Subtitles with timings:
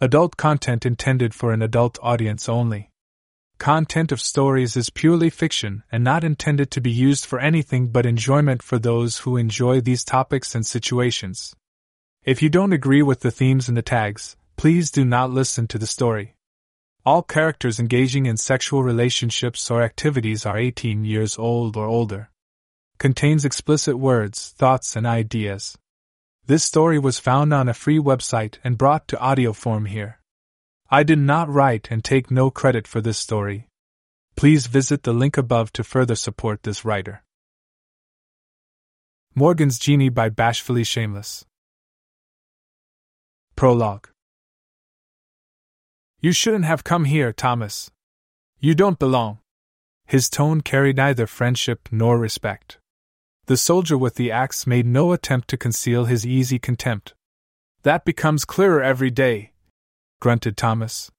[0.00, 2.90] Adult content intended for an adult audience only.
[3.58, 8.04] Content of stories is purely fiction and not intended to be used for anything but
[8.04, 11.54] enjoyment for those who enjoy these topics and situations.
[12.24, 15.78] If you don't agree with the themes and the tags, please do not listen to
[15.78, 16.34] the story.
[17.06, 22.30] All characters engaging in sexual relationships or activities are 18 years old or older.
[22.98, 25.78] Contains explicit words, thoughts, and ideas.
[26.46, 30.20] This story was found on a free website and brought to audio form here.
[30.90, 33.66] I did not write and take no credit for this story.
[34.36, 37.22] Please visit the link above to further support this writer.
[39.34, 41.46] Morgan's Genie by Bashfully Shameless.
[43.56, 44.10] Prologue
[46.20, 47.90] You shouldn't have come here, Thomas.
[48.60, 49.38] You don't belong.
[50.04, 52.78] His tone carried neither friendship nor respect.
[53.46, 57.12] The soldier with the axe made no attempt to conceal his easy contempt.
[57.82, 59.52] That becomes clearer every day,
[60.20, 61.10] grunted Thomas.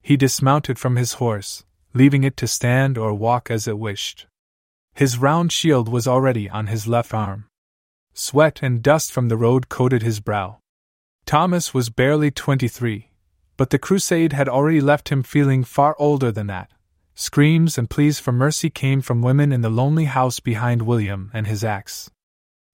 [0.00, 4.26] He dismounted from his horse, leaving it to stand or walk as it wished.
[4.94, 7.44] His round shield was already on his left arm.
[8.14, 10.60] Sweat and dust from the road coated his brow.
[11.26, 13.10] Thomas was barely twenty three,
[13.58, 16.70] but the crusade had already left him feeling far older than that.
[17.20, 21.48] Screams and pleas for mercy came from women in the lonely house behind William and
[21.48, 22.08] his axe.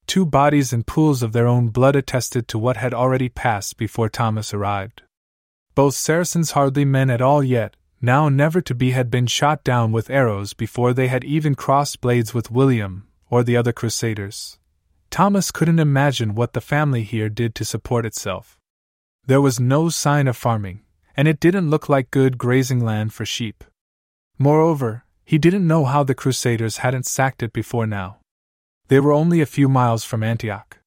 [0.07, 4.11] Two bodies in pools of their own blood attested to what had already passed before
[4.11, 5.01] Thomas arrived.
[5.75, 9.93] Both Saracens hardly men at all yet, now never to be had been shot down
[9.93, 14.59] with arrows before they had even crossed blades with William or the other crusaders.
[15.09, 18.59] Thomas couldn't imagine what the family here did to support itself.
[19.27, 20.83] There was no sign of farming,
[21.17, 23.65] and it didn't look like good grazing land for sheep.
[24.39, 28.19] Moreover, he didn't know how the Crusaders hadn't sacked it before now.
[28.89, 30.79] They were only a few miles from Antioch.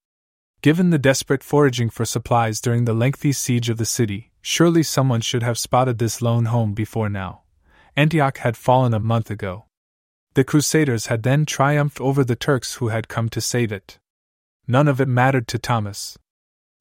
[0.62, 5.22] Given the desperate foraging for supplies during the lengthy siege of the city, surely someone
[5.22, 7.44] should have spotted this lone home before now.
[7.96, 9.66] Antioch had fallen a month ago.
[10.34, 13.98] The Crusaders had then triumphed over the Turks who had come to save it.
[14.68, 16.18] None of it mattered to Thomas.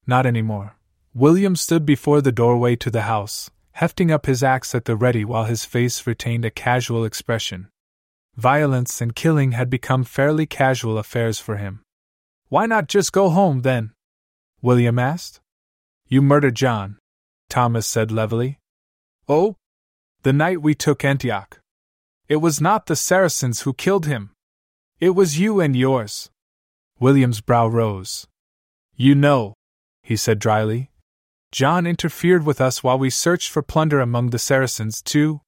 [0.06, 0.76] Not any more.
[1.14, 5.22] William stood before the doorway to the house, hefting up his axe at the ready
[5.22, 7.68] while his face retained a casual expression.
[8.34, 11.82] Violence and killing had become fairly casual affairs for him.
[12.48, 13.92] Why not just go home, then?
[14.62, 15.40] William asked.
[16.08, 16.96] You murdered John,
[17.50, 18.58] Thomas said levelly.
[19.28, 19.56] Oh?
[20.22, 21.60] The night we took Antioch.
[22.28, 24.30] It was not the Saracens who killed him.
[25.00, 26.30] It was you and yours.
[26.98, 28.26] William's brow rose.
[28.94, 29.52] You know,
[30.02, 30.90] he said dryly.
[31.56, 35.40] John interfered with us while we searched for plunder among the Saracens, too.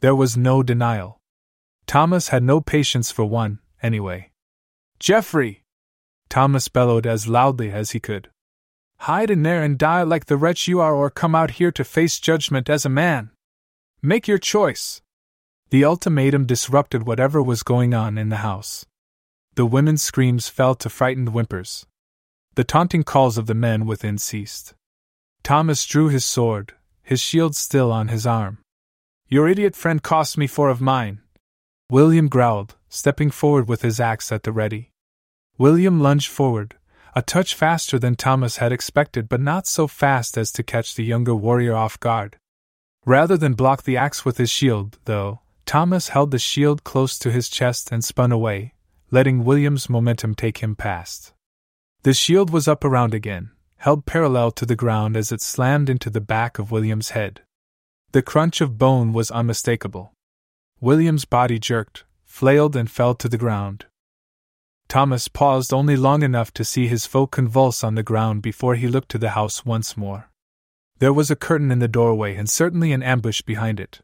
[0.00, 1.16] There was no denial.
[1.86, 4.30] Thomas had no patience for one, anyway.
[5.00, 5.62] Geoffrey!
[6.28, 8.28] Thomas bellowed as loudly as he could.
[8.98, 11.82] Hide in there and die like the wretch you are, or come out here to
[11.82, 13.30] face judgment as a man.
[14.02, 15.00] Make your choice.
[15.70, 18.84] The ultimatum disrupted whatever was going on in the house.
[19.54, 21.86] The women's screams fell to frightened whimpers.
[22.54, 24.74] The taunting calls of the men within ceased.
[25.42, 28.58] Thomas drew his sword, his shield still on his arm.
[29.28, 31.20] Your idiot friend cost me four of mine.
[31.90, 34.90] William growled, stepping forward with his axe at the ready.
[35.56, 36.76] William lunged forward,
[37.14, 41.04] a touch faster than Thomas had expected, but not so fast as to catch the
[41.04, 42.36] younger warrior off guard.
[43.04, 47.30] Rather than block the axe with his shield, though, Thomas held the shield close to
[47.30, 48.74] his chest and spun away,
[49.10, 51.32] letting William's momentum take him past.
[52.02, 56.10] The shield was up around again, held parallel to the ground as it slammed into
[56.10, 57.42] the back of William's head.
[58.12, 60.12] The crunch of bone was unmistakable.
[60.80, 63.86] William's body jerked, flailed, and fell to the ground,
[64.88, 68.88] Thomas paused only long enough to see his foe convulse on the ground before he
[68.88, 70.30] looked to the house once more.
[70.98, 74.00] There was a curtain in the doorway and certainly an ambush behind it.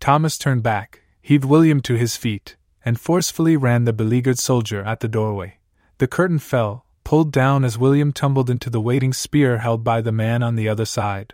[0.00, 5.00] Thomas turned back, heaved William to his feet, and forcefully ran the beleaguered soldier at
[5.00, 5.58] the doorway.
[5.98, 10.12] The curtain fell, pulled down as William tumbled into the waiting spear held by the
[10.12, 11.32] man on the other side.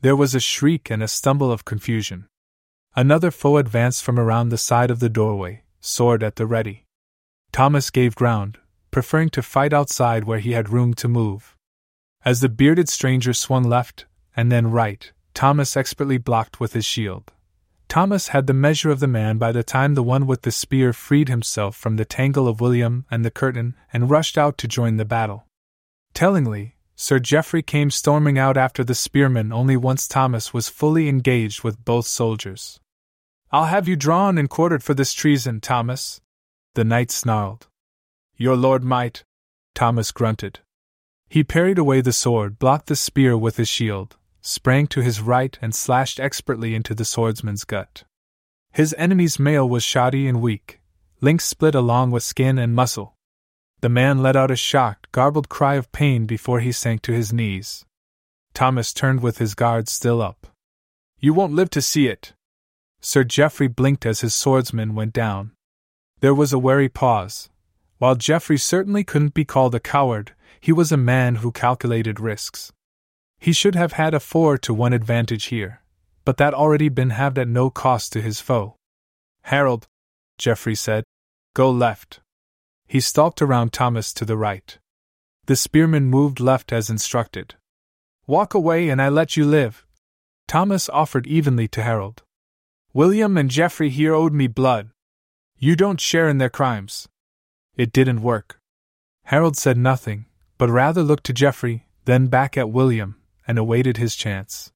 [0.00, 2.26] There was a shriek and a stumble of confusion.
[2.96, 6.86] Another foe advanced from around the side of the doorway, sword at the ready.
[7.52, 8.56] Thomas gave ground,
[8.90, 11.54] preferring to fight outside where he had room to move.
[12.24, 17.30] As the bearded stranger swung left, and then right, Thomas expertly blocked with his shield.
[17.88, 20.92] Thomas had the measure of the man by the time the one with the spear
[20.92, 24.96] freed himself from the tangle of William and the curtain and rushed out to join
[24.96, 25.46] the battle.
[26.12, 31.62] Tellingly, Sir Geoffrey came storming out after the spearman only once Thomas was fully engaged
[31.62, 32.80] with both soldiers.
[33.50, 36.20] I'll have you drawn and quartered for this treason, Thomas,
[36.74, 37.68] the knight snarled.
[38.36, 39.24] Your lord might.
[39.74, 40.60] Thomas grunted.
[41.28, 45.58] He parried away the sword, blocked the spear with his shield, sprang to his right
[45.62, 48.04] and slashed expertly into the swordsman's gut.
[48.72, 50.80] His enemy's mail was shoddy and weak,
[51.22, 53.16] links split along with skin and muscle.
[53.80, 57.32] The man let out a shocked, garbled cry of pain before he sank to his
[57.32, 57.86] knees.
[58.52, 60.46] Thomas turned with his guard still up.
[61.18, 62.34] You won't live to see it.
[63.00, 65.52] Sir Geoffrey blinked as his swordsman went down.
[66.20, 67.48] There was a wary pause.
[67.98, 72.72] While Geoffrey certainly couldn't be called a coward, he was a man who calculated risks.
[73.44, 75.82] He should have had a four to one advantage here,
[76.24, 78.76] but that already been halved at no cost to his foe.
[79.42, 79.86] Harold,
[80.38, 81.04] Geoffrey said,
[81.52, 82.20] go left.
[82.86, 84.78] He stalked around Thomas to the right.
[85.44, 87.56] The spearman moved left as instructed.
[88.26, 89.84] Walk away and I let you live.
[90.48, 92.22] Thomas offered evenly to Harold.
[92.94, 94.88] William and Geoffrey here owed me blood.
[95.58, 97.10] You don't share in their crimes.
[97.76, 98.58] It didn't work.
[99.24, 100.24] Harold said nothing,
[100.56, 104.72] but rather looked to Geoffrey, then back at William, and awaited his chance.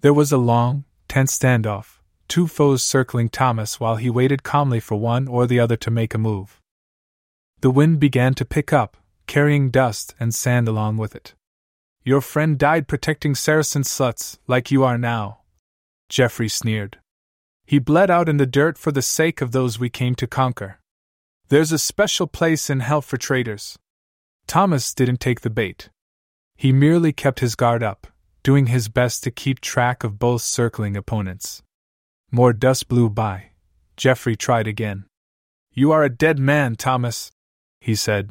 [0.00, 1.98] There was a long, tense standoff,
[2.28, 6.14] two foes circling Thomas while he waited calmly for one or the other to make
[6.14, 6.60] a move.
[7.60, 11.34] The wind began to pick up, carrying dust and sand along with it.
[12.04, 15.40] Your friend died protecting Saracen sluts, like you are now.
[16.08, 16.98] Geoffrey sneered.
[17.64, 20.78] He bled out in the dirt for the sake of those we came to conquer.
[21.48, 23.76] There's a special place in hell for traitors.
[24.46, 25.88] Thomas didn't take the bait.
[26.56, 28.06] He merely kept his guard up,
[28.42, 31.62] doing his best to keep track of both circling opponents.
[32.30, 33.50] More dust blew by.
[33.96, 35.04] Geoffrey tried again.
[35.72, 37.30] You are a dead man, Thomas,
[37.80, 38.30] he said.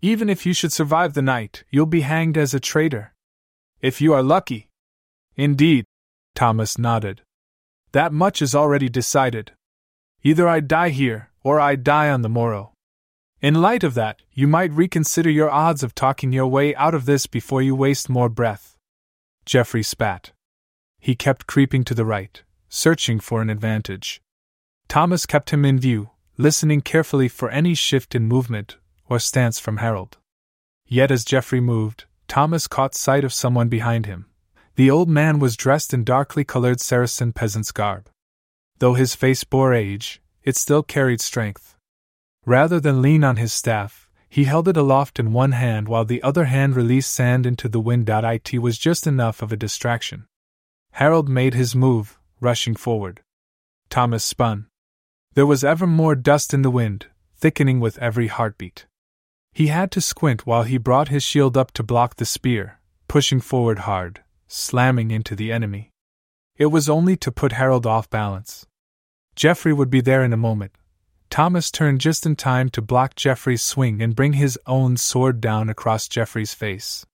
[0.00, 3.12] Even if you should survive the night, you'll be hanged as a traitor.
[3.80, 4.68] If you are lucky.
[5.36, 5.84] Indeed,
[6.34, 7.20] Thomas nodded.
[7.92, 9.52] That much is already decided.
[10.22, 12.71] Either I die here, or I die on the morrow.
[13.42, 17.06] In light of that, you might reconsider your odds of talking your way out of
[17.06, 18.76] this before you waste more breath.
[19.44, 20.30] Geoffrey spat.
[21.00, 24.22] He kept creeping to the right, searching for an advantage.
[24.86, 28.76] Thomas kept him in view, listening carefully for any shift in movement
[29.08, 30.18] or stance from Harold.
[30.86, 34.26] Yet as Geoffrey moved, Thomas caught sight of someone behind him.
[34.76, 38.08] The old man was dressed in darkly colored Saracen peasant's garb.
[38.78, 41.76] Though his face bore age, it still carried strength.
[42.44, 46.22] Rather than lean on his staff, he held it aloft in one hand while the
[46.22, 48.08] other hand released sand into the wind.
[48.08, 50.26] It was just enough of a distraction.
[50.92, 53.20] Harold made his move, rushing forward.
[53.90, 54.66] Thomas spun.
[55.34, 57.06] There was ever more dust in the wind,
[57.36, 58.86] thickening with every heartbeat.
[59.52, 63.40] He had to squint while he brought his shield up to block the spear, pushing
[63.40, 65.90] forward hard, slamming into the enemy.
[66.56, 68.66] It was only to put Harold off balance.
[69.36, 70.72] Geoffrey would be there in a moment,
[71.32, 75.70] Thomas turned just in time to block Geoffrey's swing and bring his own sword down
[75.70, 77.06] across Geoffrey's face.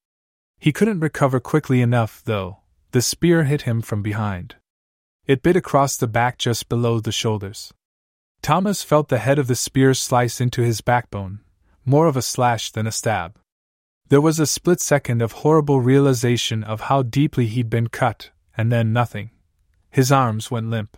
[0.59, 2.57] He couldn't recover quickly enough, though.
[2.91, 4.57] The spear hit him from behind.
[5.25, 7.73] It bit across the back just below the shoulders.
[8.41, 11.39] Thomas felt the head of the spear slice into his backbone,
[11.85, 13.39] more of a slash than a stab.
[14.09, 18.69] There was a split second of horrible realization of how deeply he'd been cut, and
[18.69, 19.29] then nothing.
[19.89, 20.97] His arms went limp.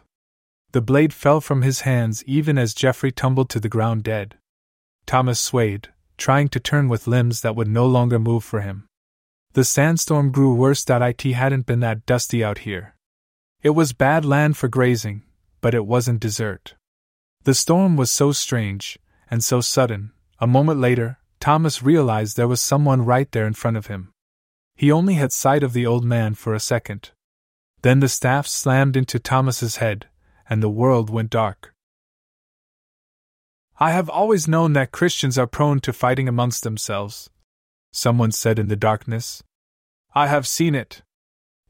[0.71, 4.35] The blade fell from his hands even as Geoffrey tumbled to the ground dead.
[5.05, 8.87] Thomas swayed, trying to turn with limbs that would no longer move for him.
[9.53, 10.85] The sandstorm grew worse.
[10.87, 12.95] It hadn't been that dusty out here.
[13.61, 15.23] It was bad land for grazing,
[15.59, 16.75] but it wasn't desert.
[17.43, 18.97] The storm was so strange,
[19.29, 23.77] and so sudden, a moment later, Thomas realized there was someone right there in front
[23.77, 24.13] of him.
[24.75, 27.11] He only had sight of the old man for a second.
[27.81, 30.07] Then the staff slammed into Thomas's head,
[30.49, 31.73] and the world went dark.
[33.79, 37.29] I have always known that Christians are prone to fighting amongst themselves,
[37.91, 39.41] someone said in the darkness.
[40.13, 41.01] I have seen it.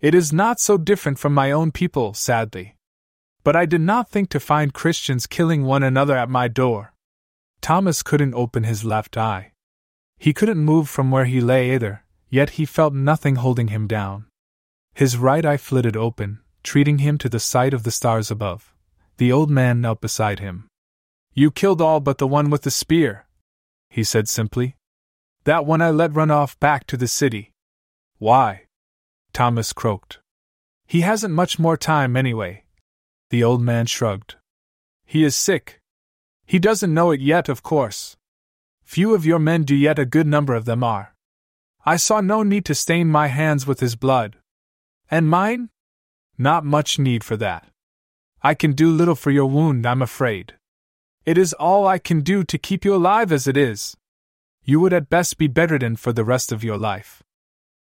[0.02, 2.76] It is not so different from my own people, sadly.
[3.44, 6.94] But I did not think to find Christians killing one another at my door.
[7.62, 9.54] Thomas couldn't open his left eye.
[10.18, 14.26] He couldn't move from where he lay either, yet he felt nothing holding him down.
[14.94, 18.74] His right eye flitted open, treating him to the sight of the stars above.
[19.18, 20.68] The old man knelt beside him.
[21.34, 23.26] You killed all but the one with the spear,
[23.90, 24.76] he said simply.
[25.44, 27.52] That one I let run off back to the city.
[28.18, 28.66] Why?
[29.34, 30.20] Thomas croaked.
[30.86, 32.66] He hasn't much more time anyway.
[33.30, 34.36] The old man shrugged.
[35.06, 35.80] He is sick.
[36.46, 38.18] He doesn't know it yet, of course.
[38.84, 41.16] Few of your men do yet, a good number of them are.
[41.86, 44.38] I saw no need to stain my hands with his blood.
[45.10, 45.70] And mine?
[46.42, 47.68] Not much need for that.
[48.42, 50.56] I can do little for your wound, I'm afraid.
[51.24, 53.96] It is all I can do to keep you alive as it is.
[54.64, 57.22] You would at best be bedridden for the rest of your life.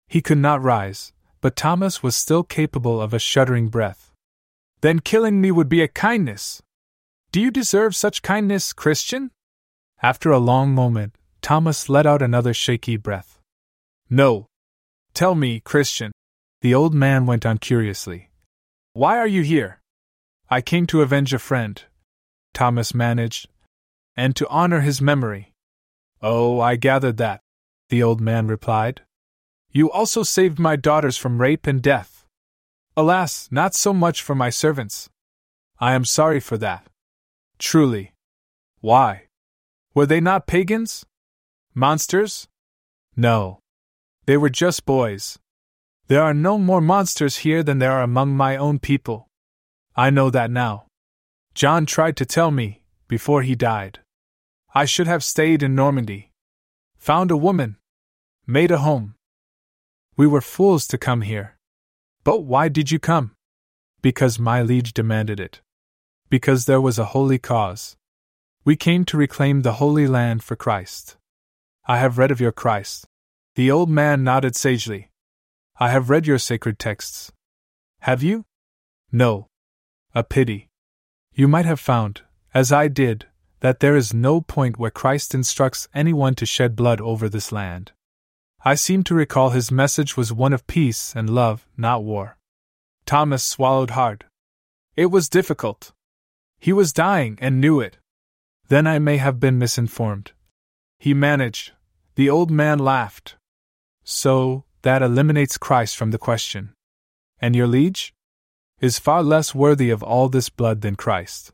[0.08, 4.12] He could not rise, but Thomas was still capable of a shuddering breath.
[4.82, 6.62] Then killing me would be a kindness.
[7.32, 9.32] Do you deserve such kindness, Christian?
[10.04, 13.40] After a long moment, Thomas let out another shaky breath.
[14.08, 14.46] No.
[15.16, 16.12] Tell me, Christian.
[16.62, 18.28] The old man went on curiously.
[18.94, 19.82] Why are you here?
[20.50, 21.82] I came to avenge a friend.
[22.54, 23.48] Thomas managed.
[24.18, 25.54] And to honor his memory.
[26.22, 27.42] Oh, I gathered that,
[27.88, 29.02] the old man replied.
[29.72, 32.26] You also saved my daughters from rape and death.
[32.98, 35.10] Alas, not so much for my servants.
[35.80, 36.88] I am sorry for that.
[37.58, 38.14] Truly.
[38.82, 39.28] Why?
[39.94, 41.06] Were they not pagans?
[41.74, 42.50] Monsters?
[43.16, 43.60] No.
[44.26, 45.40] They were just boys.
[46.12, 49.30] There are no more monsters here than there are among my own people.
[49.96, 50.88] I know that now.
[51.54, 54.00] John tried to tell me, before he died.
[54.76, 56.32] I should have stayed in Normandy.
[56.98, 57.78] Found a woman.
[58.46, 59.16] Made a home.
[60.18, 61.56] We were fools to come here.
[62.26, 63.32] But why did you come?
[64.02, 65.62] Because my liege demanded it.
[66.30, 67.96] Because there was a holy cause.
[68.66, 71.16] We came to reclaim the Holy Land for Christ.
[71.86, 73.06] I have read of your Christ.
[73.56, 75.08] The old man nodded sagely.
[75.80, 77.32] I have read your sacred texts.
[78.02, 78.46] Have you?
[79.12, 79.48] No.
[80.14, 80.70] A pity.
[81.34, 82.22] You might have found,
[82.54, 83.28] as I did,
[83.62, 87.92] that there is no point where Christ instructs anyone to shed blood over this land.
[88.64, 92.38] I seem to recall his message was one of peace and love, not war.
[93.06, 94.26] Thomas swallowed hard.
[94.96, 95.94] It was difficult.
[96.60, 97.98] He was dying and knew it.
[98.68, 100.34] Then I may have been misinformed.
[101.00, 101.72] He managed.
[102.16, 103.36] The old man laughed.
[104.04, 106.74] So, that eliminates Christ from the question.
[107.40, 108.14] And your liege?
[108.80, 111.52] Is far less worthy of all this blood than Christ.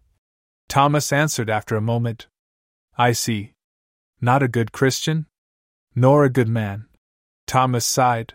[0.69, 2.27] Thomas answered after a moment.
[2.97, 3.53] I see.
[4.21, 5.25] Not a good Christian?
[5.93, 6.87] Nor a good man.
[7.45, 8.33] Thomas sighed.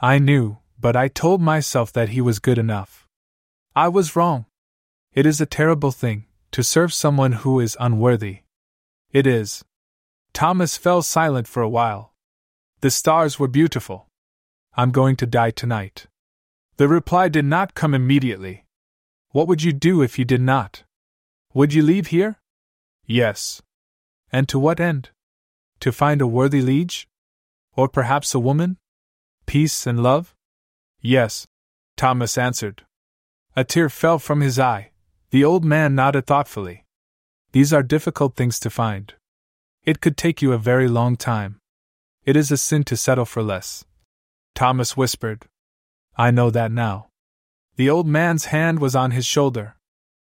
[0.00, 3.06] I knew, but I told myself that he was good enough.
[3.74, 4.46] I was wrong.
[5.12, 8.40] It is a terrible thing, to serve someone who is unworthy.
[9.12, 9.64] It is.
[10.32, 12.12] Thomas fell silent for a while.
[12.80, 14.06] The stars were beautiful.
[14.76, 16.06] I'm going to die tonight.
[16.76, 18.64] The reply did not come immediately.
[19.30, 20.84] What would you do if you did not?
[21.52, 22.38] Would you leave here?
[23.06, 23.60] Yes.
[24.32, 25.10] And to what end?
[25.80, 27.08] To find a worthy liege?
[27.74, 28.78] Or perhaps a woman?
[29.46, 30.34] Peace and love?
[31.00, 31.46] Yes,
[31.96, 32.84] Thomas answered.
[33.56, 34.90] A tear fell from his eye.
[35.30, 36.84] The old man nodded thoughtfully.
[37.52, 39.14] These are difficult things to find.
[39.84, 41.58] It could take you a very long time.
[42.24, 43.84] It is a sin to settle for less.
[44.54, 45.46] Thomas whispered.
[46.16, 47.08] I know that now.
[47.76, 49.76] The old man's hand was on his shoulder.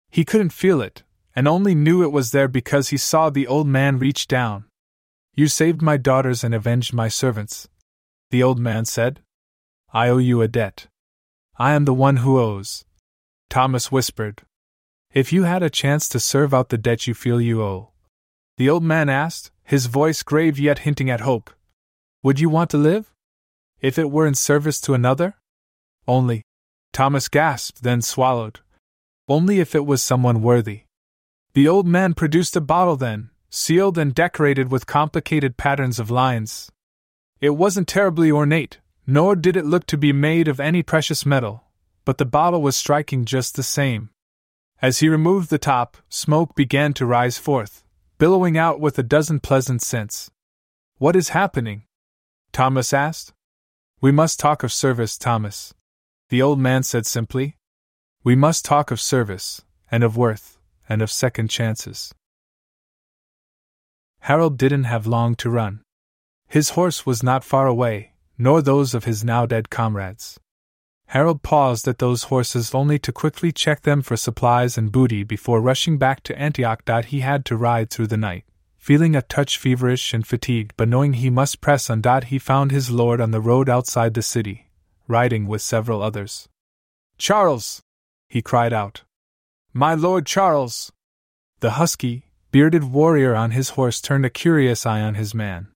[0.09, 1.03] He couldn't feel it,
[1.35, 4.65] and only knew it was there because he saw the old man reach down.
[5.33, 7.69] You saved my daughters and avenged my servants.
[8.31, 9.21] The old man said.
[9.93, 10.87] I owe you a debt.
[11.57, 12.85] I am the one who owes.
[13.49, 14.41] Thomas whispered.
[15.13, 17.91] If you had a chance to serve out the debt you feel you owe.
[18.57, 21.51] The old man asked, his voice grave yet hinting at hope.
[22.23, 23.13] Would you want to live?
[23.81, 25.35] If it were in service to another?
[26.07, 26.43] Only.
[26.93, 28.61] Thomas gasped, then swallowed.
[29.27, 30.83] Only if it was someone worthy.
[31.53, 36.71] The old man produced a bottle then, sealed and decorated with complicated patterns of lines.
[37.39, 41.63] It wasn't terribly ornate, nor did it look to be made of any precious metal,
[42.05, 44.09] but the bottle was striking just the same.
[44.81, 47.83] As he removed the top, smoke began to rise forth,
[48.17, 50.31] billowing out with a dozen pleasant scents.
[50.97, 51.83] What is happening?
[52.51, 53.33] Thomas asked.
[53.99, 55.73] We must talk of service, Thomas.
[56.29, 57.57] The old man said simply.
[58.23, 62.13] We must talk of service, and of worth, and of second chances.
[64.19, 65.81] Harold didn't have long to run.
[66.47, 70.39] His horse was not far away, nor those of his now dead comrades.
[71.07, 75.59] Harold paused at those horses only to quickly check them for supplies and booty before
[75.59, 76.83] rushing back to Antioch.
[77.05, 78.43] He had to ride through the night.
[78.87, 81.99] Feeling a touch feverish and fatigued, but knowing he must press on.
[81.99, 84.69] Dot, He found his lord on the road outside the city,
[85.09, 86.47] riding with several others.
[87.17, 87.81] Charles!
[88.29, 89.03] he cried out.
[89.73, 90.89] My lord Charles!
[91.59, 95.67] The husky, bearded warrior on his horse turned a curious eye on his man.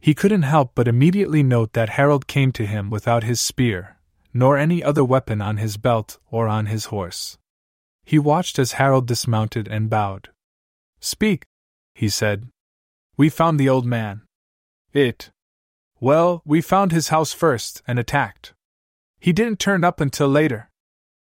[0.00, 3.98] He couldn't help but immediately note that Harold came to him without his spear,
[4.34, 7.38] nor any other weapon on his belt or on his horse.
[8.02, 10.30] He watched as Harold dismounted and bowed.
[10.98, 11.46] Speak,
[12.00, 12.48] he said.
[13.18, 14.22] We found the old man.
[14.94, 15.30] It.
[16.00, 18.54] Well, we found his house first and attacked.
[19.18, 20.70] He didn't turn up until later.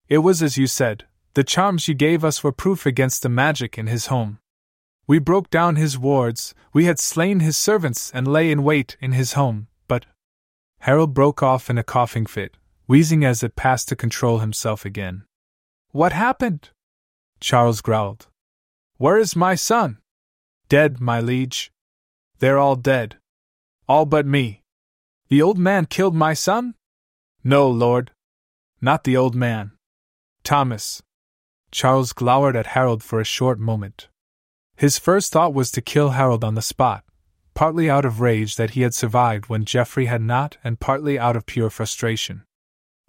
[0.08, 3.78] It was as you said, the charms you gave us were proof against the magic
[3.78, 4.40] in his home.
[5.08, 9.12] We broke down his wards, we had slain his servants and lay in wait in
[9.12, 10.06] his home, but.
[10.80, 12.56] Harold broke off in a coughing fit,
[12.88, 15.26] wheezing as it passed to control himself again.
[15.90, 16.70] What happened?
[17.42, 18.28] Charles growled.
[18.96, 19.98] Where is my son?
[20.72, 21.70] Dead, my liege.
[22.40, 23.18] They're all dead.
[23.90, 24.64] All but me.
[25.28, 26.76] The old man killed my son?
[27.44, 28.12] No, lord.
[28.80, 29.72] Not the old man.
[30.46, 31.04] Thomas.
[31.72, 34.08] Charles glowered at Harold for a short moment.
[34.78, 37.04] His first thought was to kill Harold on the spot,
[37.54, 41.36] partly out of rage that he had survived when Geoffrey had not, and partly out
[41.36, 42.46] of pure frustration.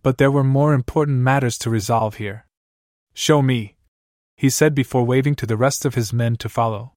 [0.02, 2.44] But there were more important matters to resolve here.
[3.14, 3.76] Show me,
[4.36, 6.94] he said before waving to the rest of his men to follow.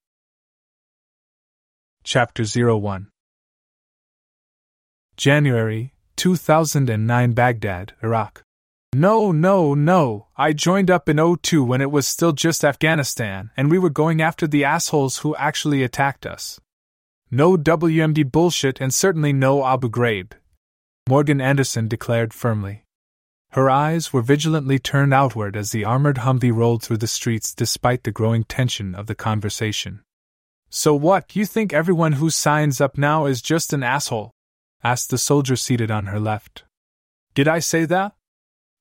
[2.07, 3.07] Chapter 01
[5.17, 8.43] January 2009 Baghdad, Iraq.
[8.93, 10.27] No, no, no.
[10.37, 14.21] I joined up in 02 when it was still just Afghanistan and we were going
[14.21, 16.59] after the assholes who actually attacked us.
[17.31, 20.33] No WMD bullshit and certainly no Abu Ghraib.
[21.09, 22.85] Morgan Anderson declared firmly.
[23.53, 28.03] Her eyes were vigilantly turned outward as the armored Humvee rolled through the streets despite
[28.03, 30.04] the growing tension of the conversation.
[30.69, 34.31] So what, you think everyone who signs up now is just an asshole?
[34.83, 36.63] asked the soldier seated on her left.
[37.33, 38.13] Did I say that?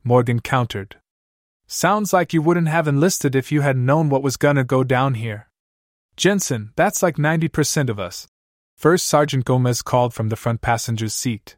[0.03, 0.97] Morgan countered.
[1.67, 5.15] Sounds like you wouldn't have enlisted if you had known what was gonna go down
[5.15, 5.49] here.
[6.17, 8.29] Jensen, that's like 90% of us.
[8.77, 11.57] First Sergeant Gomez called from the front passenger's seat.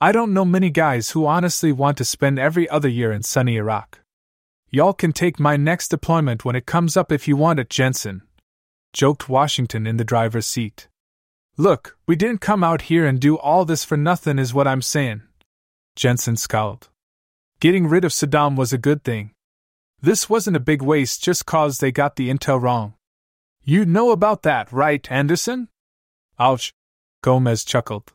[0.00, 3.56] I don't know many guys who honestly want to spend every other year in sunny
[3.56, 4.00] Iraq.
[4.70, 8.22] Y'all can take my next deployment when it comes up if you want it, Jensen.
[8.96, 10.88] Joked Washington in the driver's seat.
[11.58, 14.80] Look, we didn't come out here and do all this for nothing, is what I'm
[14.80, 15.20] saying.
[15.96, 16.88] Jensen scowled.
[17.60, 19.32] Getting rid of Saddam was a good thing.
[20.00, 22.94] This wasn't a big waste just cause they got the intel wrong.
[23.62, 25.68] You know about that, right, Anderson?
[26.38, 26.72] Ouch,
[27.22, 28.14] Gomez chuckled.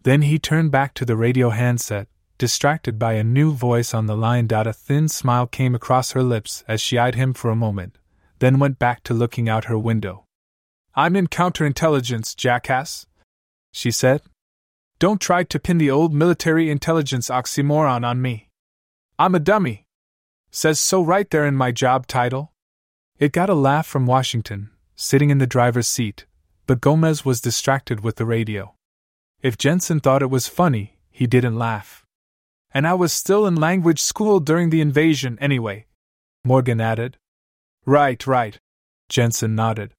[0.00, 2.08] Then he turned back to the radio handset,
[2.38, 4.48] distracted by a new voice on the line.
[4.50, 7.98] A thin smile came across her lips as she eyed him for a moment,
[8.38, 10.24] then went back to looking out her window.
[10.94, 13.06] I'm in counterintelligence, jackass,
[13.72, 14.22] she said.
[14.98, 18.48] Don't try to pin the old military intelligence oxymoron on me.
[19.18, 19.84] I'm a dummy.
[20.50, 22.52] Says so right there in my job title.
[23.18, 26.24] It got a laugh from Washington, sitting in the driver's seat,
[26.66, 28.74] but Gomez was distracted with the radio.
[29.42, 32.06] If Jensen thought it was funny, he didn't laugh.
[32.72, 35.86] And I was still in language school during the invasion anyway,
[36.44, 37.18] Morgan added.
[37.86, 38.58] Right, right.
[39.08, 39.94] Jensen nodded.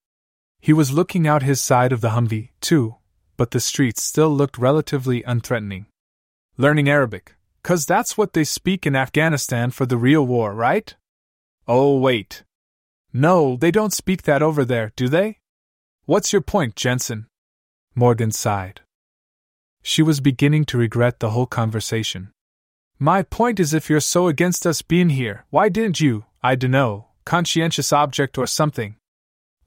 [0.60, 2.98] He was looking out his side of the Humvee, too,
[3.38, 5.86] but the streets still looked relatively unthreatening.
[6.58, 7.36] Learning Arabic.
[7.64, 10.96] Cause that's what they speak in Afghanistan for the real war, right?
[11.68, 12.44] Oh, wait.
[13.14, 15.40] No, they don't speak that over there, do they?
[16.06, 17.28] What's your point, Jensen?
[17.96, 18.82] Morgan sighed.
[19.82, 22.32] She was beginning to regret the whole conversation.
[23.00, 27.07] My point is if you're so against us being here, why didn't you, I dunno,
[27.28, 28.96] conscientious object or something?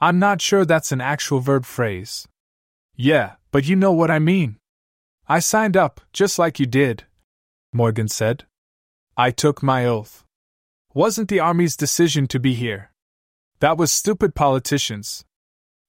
[0.00, 2.26] I'm not sure that's an actual verb phrase.
[2.96, 4.56] Yeah, but you know what I mean.
[5.28, 7.04] I signed up, just like you did,
[7.72, 8.44] Morgan said.
[9.14, 10.24] I took my oath.
[10.94, 12.92] Wasn't the Army's decision to be here.
[13.60, 15.26] That was stupid politicians.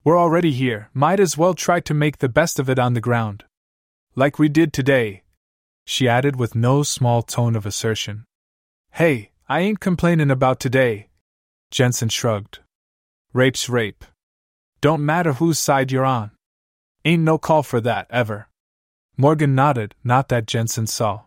[0.03, 3.07] We're already here, might as well try to make the best of it on the
[3.09, 3.45] ground.
[4.13, 5.23] Like we did today,
[5.85, 8.25] she added with no small tone of assertion.
[8.91, 11.07] Hey, I ain't complaining about today.
[11.71, 12.59] Jensen shrugged.
[13.33, 14.03] Rape's rape.
[14.81, 16.31] Don't matter whose side you're on.
[17.05, 18.49] Ain't no call for that, ever.
[19.15, 21.21] Morgan nodded, not that Jensen saw.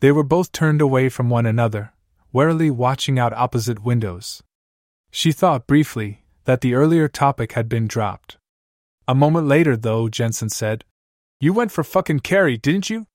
[0.00, 1.92] They were both turned away from one another,
[2.32, 4.42] warily watching out opposite windows.
[5.12, 8.36] She thought briefly that the earlier topic had been dropped.
[9.06, 10.84] A moment later, though, Jensen said,
[11.40, 13.06] You went for fucking Kerry, didn't you?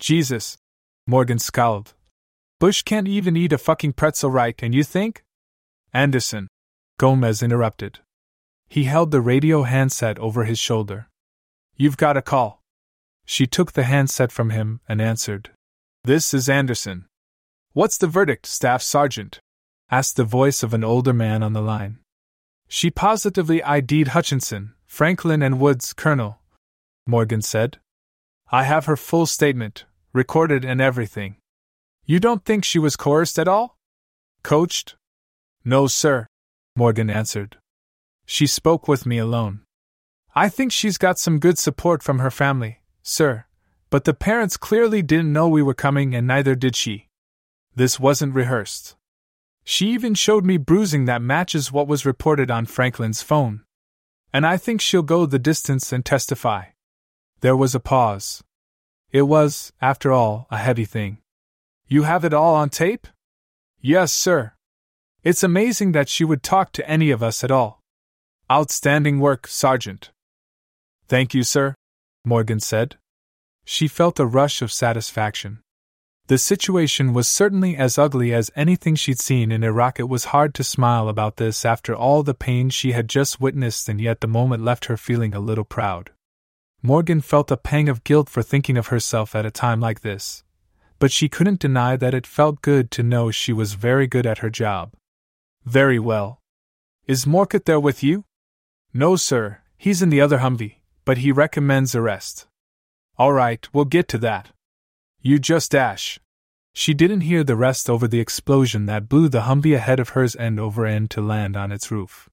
[0.00, 0.58] Jesus.
[1.06, 1.94] Morgan scowled.
[2.58, 5.22] Bush can't even eat a fucking pretzel right, and you think?
[5.92, 6.48] Anderson.
[6.98, 8.00] Gomez interrupted.
[8.68, 11.08] He held the radio handset over his shoulder.
[11.76, 12.62] You've got a call.
[13.24, 15.50] She took the handset from him and answered,
[16.04, 17.06] this is Anderson.
[17.74, 19.38] What's the verdict, Staff Sergeant?
[19.88, 21.98] asked the voice of an older man on the line.
[22.66, 26.40] She positively ID'd Hutchinson, Franklin, and Woods, Colonel,
[27.06, 27.78] Morgan said.
[28.50, 31.36] I have her full statement, recorded and everything.
[32.04, 33.76] You don't think she was coerced at all?
[34.42, 34.96] Coached?
[35.64, 36.26] No, sir,
[36.74, 37.58] Morgan answered.
[38.26, 39.60] She spoke with me alone.
[40.34, 43.44] I think she's got some good support from her family, sir,
[43.90, 47.08] but the parents clearly didn't know we were coming, and neither did she.
[47.74, 48.96] This wasn't rehearsed.
[49.64, 53.62] She even showed me bruising that matches what was reported on Franklin's phone.
[54.32, 56.64] And I think she'll go the distance and testify.
[57.40, 58.42] There was a pause.
[59.10, 61.18] It was, after all, a heavy thing.
[61.86, 63.06] You have it all on tape?
[63.80, 64.54] Yes, sir.
[65.24, 67.80] It's amazing that she would talk to any of us at all.
[68.50, 70.10] Outstanding work, Sergeant.
[71.06, 71.76] Thank you, sir,
[72.24, 72.96] Morgan said.
[73.64, 75.60] She felt a rush of satisfaction.
[76.26, 80.00] The situation was certainly as ugly as anything she'd seen in Iraq.
[80.00, 83.88] It was hard to smile about this after all the pain she had just witnessed,
[83.88, 86.10] and yet the moment left her feeling a little proud.
[86.82, 90.42] Morgan felt a pang of guilt for thinking of herself at a time like this,
[90.98, 94.38] but she couldn't deny that it felt good to know she was very good at
[94.38, 94.92] her job.
[95.64, 96.40] Very well.
[97.06, 98.24] Is Morkett there with you?
[98.92, 102.46] No, sir, he's in the other Humvee, but he recommends arrest.
[103.16, 104.50] All right, we'll get to that.
[105.20, 106.18] You just dash.
[106.72, 110.34] She didn't hear the rest over the explosion that blew the Humvee ahead of hers
[110.36, 112.28] end over end to land on its roof.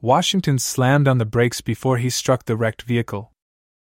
[0.00, 3.32] Washington slammed on the brakes before he struck the wrecked vehicle.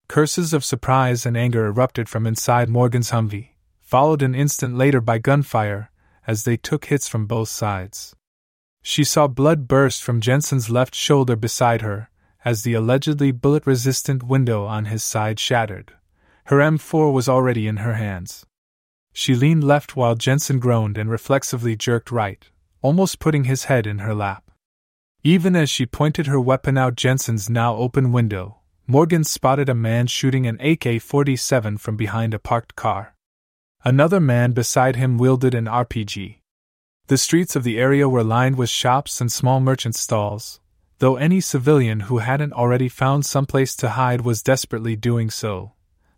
[0.07, 5.17] Curses of surprise and anger erupted from inside Morgan's Humvee, followed an instant later by
[5.17, 5.89] gunfire
[6.27, 8.15] as they took hits from both sides.
[8.87, 12.11] She saw blood burst from Jensen's left shoulder beside her
[12.45, 15.93] as the allegedly bullet resistant window on his side shattered.
[16.45, 18.45] Her M4 was already in her hands.
[19.11, 22.47] She leaned left while Jensen groaned and reflexively jerked right,
[22.83, 24.51] almost putting his head in her lap.
[25.23, 30.05] Even as she pointed her weapon out Jensen's now open window, Morgan spotted a man
[30.05, 33.15] shooting an AK 47 from behind a parked car.
[33.83, 36.35] Another man beside him wielded an RPG.
[37.07, 40.59] The streets of the area were lined with shops and small merchant stalls,
[40.97, 45.73] though any civilian who hadn't already found some place to hide was desperately doing so.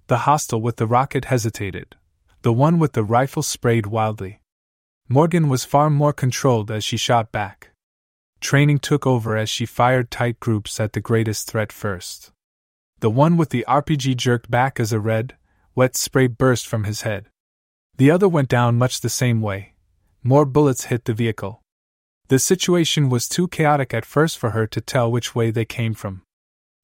[0.08, 1.97] The hostile with the rocket hesitated.
[2.41, 4.39] The one with the rifle sprayed wildly.
[5.10, 7.71] Morgan was far more controlled as she shot back.
[8.39, 12.32] Training took over as she fired tight groups at the greatest threat first.
[13.00, 15.36] The one with the RPG jerked back as a red,
[15.76, 17.28] wet spray burst from his head.
[17.97, 19.73] The other went down much the same way.
[20.23, 21.62] More bullets hit the vehicle.
[22.27, 25.93] The situation was too chaotic at first for her to tell which way they came
[25.93, 26.23] from.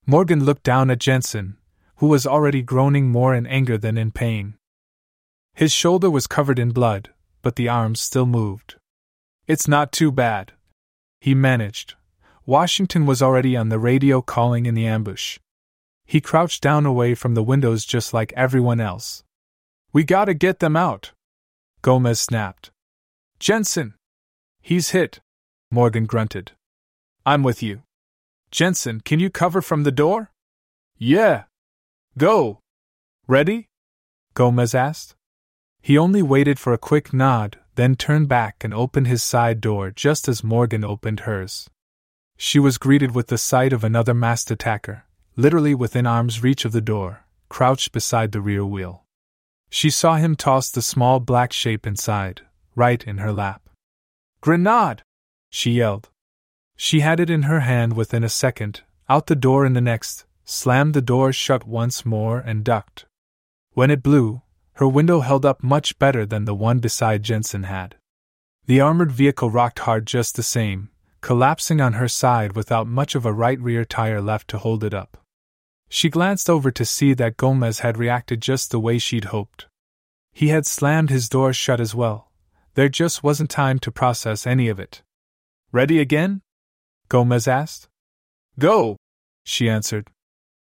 [0.06, 1.58] Morgan looked down at Jensen,
[1.98, 4.56] who was already groaning more in anger than in pain.
[5.54, 7.10] His shoulder was covered in blood,
[7.42, 8.76] but the arms still moved.
[9.48, 10.54] It's not too bad.
[11.20, 11.96] He managed.
[12.46, 15.40] Washington was already on the radio calling in the ambush.
[16.06, 19.24] He crouched down away from the windows just like everyone else.
[19.94, 21.12] We gotta get them out.
[21.82, 22.72] Gomez snapped.
[23.44, 23.96] Jensen!
[24.62, 25.20] He's hit.
[25.70, 26.54] Morgan grunted.
[27.26, 27.84] I'm with you.
[28.52, 30.32] Jensen, can you cover from the door?
[30.98, 31.44] Yeah,
[32.18, 32.60] Go!
[33.28, 33.68] Ready?
[34.34, 35.16] Gomez asked.
[35.82, 39.92] He only waited for a quick nod, then turned back and opened his side door
[39.92, 41.70] just as Morgan opened hers.
[42.38, 45.04] She was greeted with the sight of another masked attacker,
[45.36, 49.04] literally within arm's reach of the door, crouched beside the rear wheel.
[49.70, 52.44] She saw him toss the small black shape inside,
[52.76, 53.70] right in her lap.
[54.42, 55.04] Grenade!
[55.50, 56.10] she yelled.
[56.76, 60.26] She had it in her hand within a second, out the door in the next,
[60.46, 63.06] slammed the door shut once more, and ducked.
[63.74, 64.42] When it blew,
[64.74, 67.96] her window held up much better than the one beside Jensen had.
[68.66, 70.90] The armored vehicle rocked hard just the same,
[71.22, 74.94] collapsing on her side without much of a right rear tire left to hold it
[74.94, 75.18] up.
[75.90, 79.68] She glanced over to see that Gomez had reacted just the way she'd hoped.
[80.32, 82.32] He had slammed his door shut as well.
[82.76, 85.04] There just wasn't time to process any of it.
[85.72, 86.42] Ready again?
[87.10, 87.88] Gomez asked.
[88.60, 88.98] Go,
[89.44, 90.10] she answered,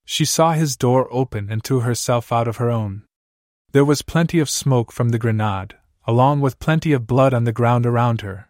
[0.05, 3.03] she saw his door open and threw herself out of her own.
[3.71, 7.53] There was plenty of smoke from the grenade, along with plenty of blood on the
[7.53, 8.49] ground around her,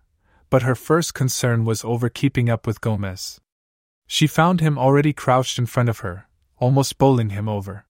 [0.49, 3.39] but her first concern was over keeping up with Gomez.
[4.07, 7.85] She found him already crouched in front of her, almost bowling him over.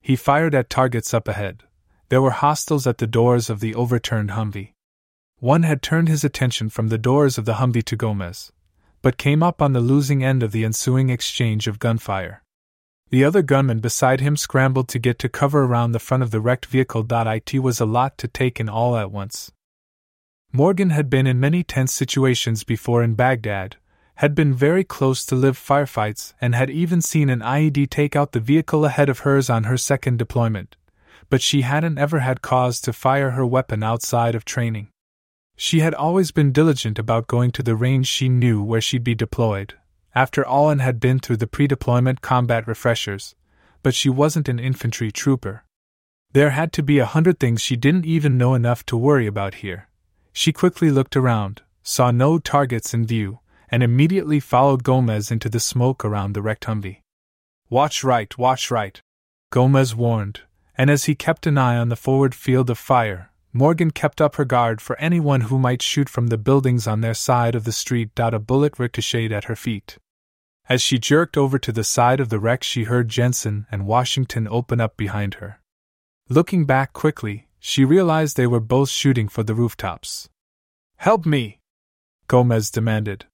[0.00, 1.64] He fired at targets up ahead.
[2.08, 4.71] There were hostiles at the doors of the overturned Humvee.
[5.42, 8.52] One had turned his attention from the doors of the Humvee to Gomez,
[9.02, 12.44] but came up on the losing end of the ensuing exchange of gunfire.
[13.10, 16.38] The other gunman beside him scrambled to get to cover around the front of the
[16.38, 17.04] wrecked vehicle.
[17.10, 19.50] It was a lot to take in all at once.
[20.52, 23.78] Morgan had been in many tense situations before in Baghdad,
[24.18, 28.30] had been very close to live firefights, and had even seen an IED take out
[28.30, 30.76] the vehicle ahead of hers on her second deployment,
[31.28, 34.86] but she hadn't ever had cause to fire her weapon outside of training.
[35.64, 39.14] She had always been diligent about going to the range she knew where she'd be
[39.14, 39.74] deployed,
[40.12, 43.36] after all and had been through the pre deployment combat refreshers,
[43.80, 45.62] but she wasn't an infantry trooper.
[46.32, 49.62] There had to be a hundred things she didn't even know enough to worry about
[49.62, 49.88] here.
[50.32, 55.60] She quickly looked around, saw no targets in view, and immediately followed Gomez into the
[55.60, 57.02] smoke around the wrecked Humvee.
[57.70, 59.00] Watch right, watch right,
[59.50, 60.40] Gomez warned,
[60.76, 64.36] and as he kept an eye on the forward field of fire, Morgan kept up
[64.36, 67.72] her guard for anyone who might shoot from the buildings on their side of the
[67.72, 68.10] street.
[68.16, 69.98] A bullet ricocheted at her feet.
[70.68, 74.48] As she jerked over to the side of the wreck, she heard Jensen and Washington
[74.48, 75.60] open up behind her.
[76.28, 80.30] Looking back quickly, she realized they were both shooting for the rooftops.
[80.96, 81.58] Help me!
[82.28, 83.26] Gomez demanded.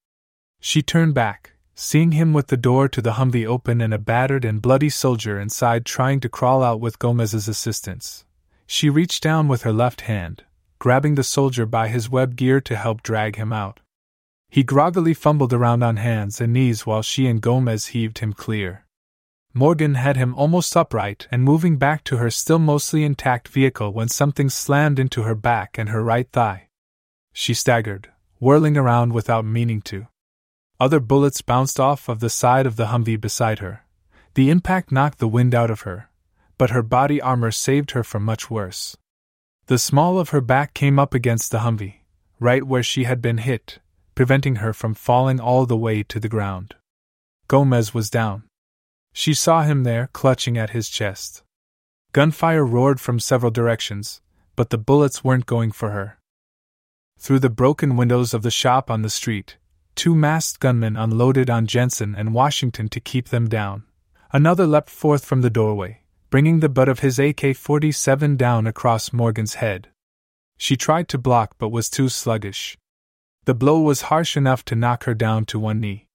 [0.58, 4.44] She turned back, seeing him with the door to the Humvee open and a battered
[4.44, 8.24] and bloody soldier inside trying to crawl out with Gomez's assistance.
[8.70, 10.44] She reached down with her left hand,
[10.78, 13.80] grabbing the soldier by his web gear to help drag him out.
[14.50, 18.84] He groggily fumbled around on hands and knees while she and Gomez heaved him clear.
[19.54, 24.08] Morgan had him almost upright and moving back to her still mostly intact vehicle when
[24.08, 26.68] something slammed into her back and her right thigh.
[27.32, 30.08] She staggered, whirling around without meaning to.
[30.78, 33.84] Other bullets bounced off of the side of the Humvee beside her.
[34.34, 36.07] The impact knocked the wind out of her,
[36.58, 38.96] but her body armor saved her from much worse.
[39.66, 42.00] The small of her back came up against the Humvee,
[42.40, 43.78] right where she had been hit,
[44.14, 46.74] preventing her from falling all the way to the ground.
[47.46, 48.42] Gomez was down.
[49.12, 51.42] She saw him there, clutching at his chest.
[52.12, 54.20] Gunfire roared from several directions,
[54.56, 56.18] but the bullets weren't going for her.
[57.18, 59.56] Through the broken windows of the shop on the street,
[59.98, 63.82] Two masked gunmen unloaded on Jensen and Washington to keep them down.
[64.32, 69.12] Another leapt forth from the doorway, bringing the butt of his AK 47 down across
[69.12, 69.88] Morgan's head.
[70.58, 72.76] She tried to block but was too sluggish.
[73.44, 76.06] The blow was harsh enough to knock her down to one knee.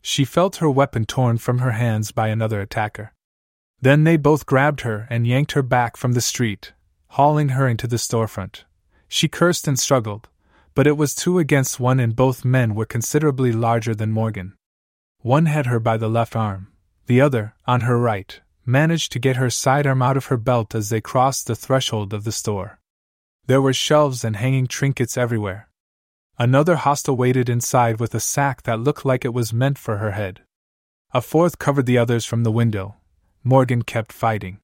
[0.00, 3.12] She felt her weapon torn from her hands by another attacker.
[3.80, 6.72] Then they both grabbed her and yanked her back from the street,
[7.08, 8.64] hauling her into the storefront.
[9.08, 10.28] She cursed and struggled,
[10.74, 14.54] but it was two against one, and both men were considerably larger than Morgan.
[15.20, 16.68] One had her by the left arm,
[17.06, 20.90] the other, on her right, managed to get her sidearm out of her belt as
[20.90, 22.78] they crossed the threshold of the store.
[23.46, 25.70] There were shelves and hanging trinkets everywhere.
[26.38, 30.12] Another hostile waited inside with a sack that looked like it was meant for her
[30.12, 30.42] head.
[31.12, 32.96] A fourth covered the others from the window.
[33.42, 34.58] Morgan kept fighting.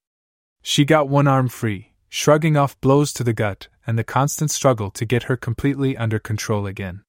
[0.62, 4.90] She got one arm free, shrugging off blows to the gut and the constant struggle
[4.90, 7.02] to get her completely under control again.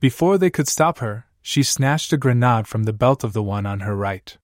[0.00, 3.66] Before they could stop her, she snatched a grenade from the belt of the one
[3.66, 4.36] on her right.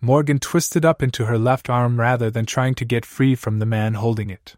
[0.00, 3.66] Morgan twisted up into her left arm rather than trying to get free from the
[3.66, 4.56] man holding it.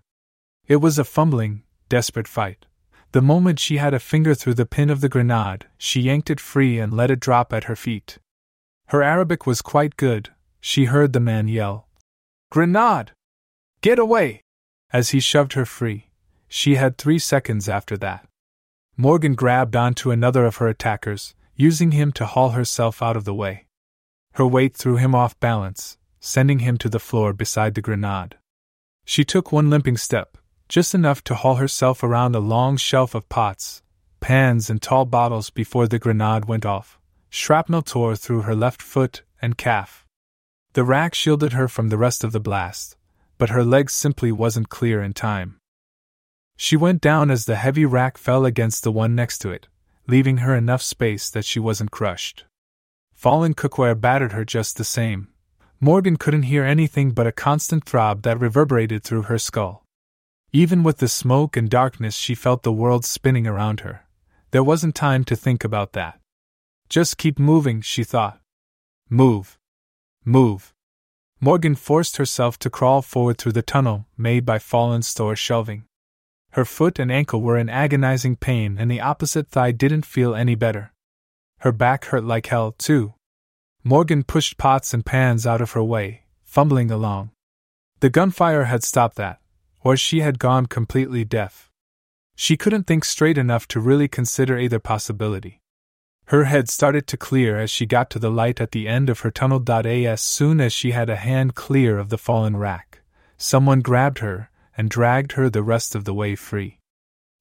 [0.67, 2.67] It was a fumbling, desperate fight.
[3.13, 6.41] The moment she had a finger through the pin of the grenade, she yanked it
[6.41, 8.19] free and let it drop at her feet.
[8.89, 10.31] Her Arabic was quite good.
[10.61, 11.89] She heard the man yell,
[12.51, 13.13] Grenade!
[13.81, 14.43] Get away!
[14.93, 16.11] as he shoved her free.
[16.49, 18.27] She had three seconds after that.
[18.97, 23.35] Morgan grabbed onto another of her attackers, using him to haul herself out of the
[23.35, 23.67] way.
[24.35, 28.37] Her weight threw him off balance, sending him to the floor beside the grenade.
[29.05, 30.39] She took one limping step,
[30.69, 33.83] just enough to haul herself around a long shelf of pots,
[34.21, 36.99] pans, and tall bottles before the grenade went off.
[37.29, 40.07] Shrapnel tore through her left foot and calf.
[40.75, 42.97] The rack shielded her from the rest of the blast,
[43.39, 45.59] but her legs simply wasn't clear in time.
[46.57, 49.67] She went down as the heavy rack fell against the one next to it,
[50.07, 52.45] leaving her enough space that she wasn't crushed.
[53.21, 55.29] Fallen cookware battered her just the same.
[55.79, 59.85] Morgan couldn't hear anything but a constant throb that reverberated through her skull.
[60.55, 64.07] Even with the smoke and darkness, she felt the world spinning around her.
[64.53, 66.19] There wasn't time to think about that.
[66.89, 68.41] Just keep moving, she thought.
[69.11, 69.59] Move.
[70.25, 70.73] Move.
[71.43, 75.85] Morgan forced herself to crawl forward through the tunnel made by fallen store shelving.
[76.53, 80.55] Her foot and ankle were in agonizing pain, and the opposite thigh didn't feel any
[80.55, 80.95] better.
[81.61, 83.15] Her back hurt like hell, too.
[83.85, 87.31] Morgan pushed pots and pans out of her way, fumbling along.
[88.01, 89.41] The gunfire had stopped that,
[89.83, 91.71] or she had gone completely deaf.
[92.35, 95.61] She couldn't think straight enough to really consider either possibility.
[96.27, 99.21] Her head started to clear as she got to the light at the end of
[99.21, 99.63] her tunnel.
[99.69, 103.03] As soon as she had a hand clear of the fallen rack,
[103.37, 106.79] someone grabbed her and dragged her the rest of the way free.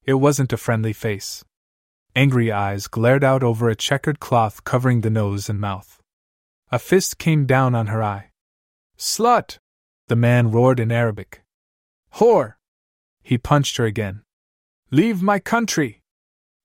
[0.06, 1.46] It wasn't a friendly face.
[2.16, 6.02] Angry eyes glared out over a checkered cloth covering the nose and mouth.
[6.72, 8.32] A fist came down on her eye.
[8.98, 9.60] Slut!
[10.08, 11.44] The man roared in Arabic.
[12.16, 12.56] Whore!
[13.22, 14.24] He punched her again.
[14.92, 16.02] Leave my country!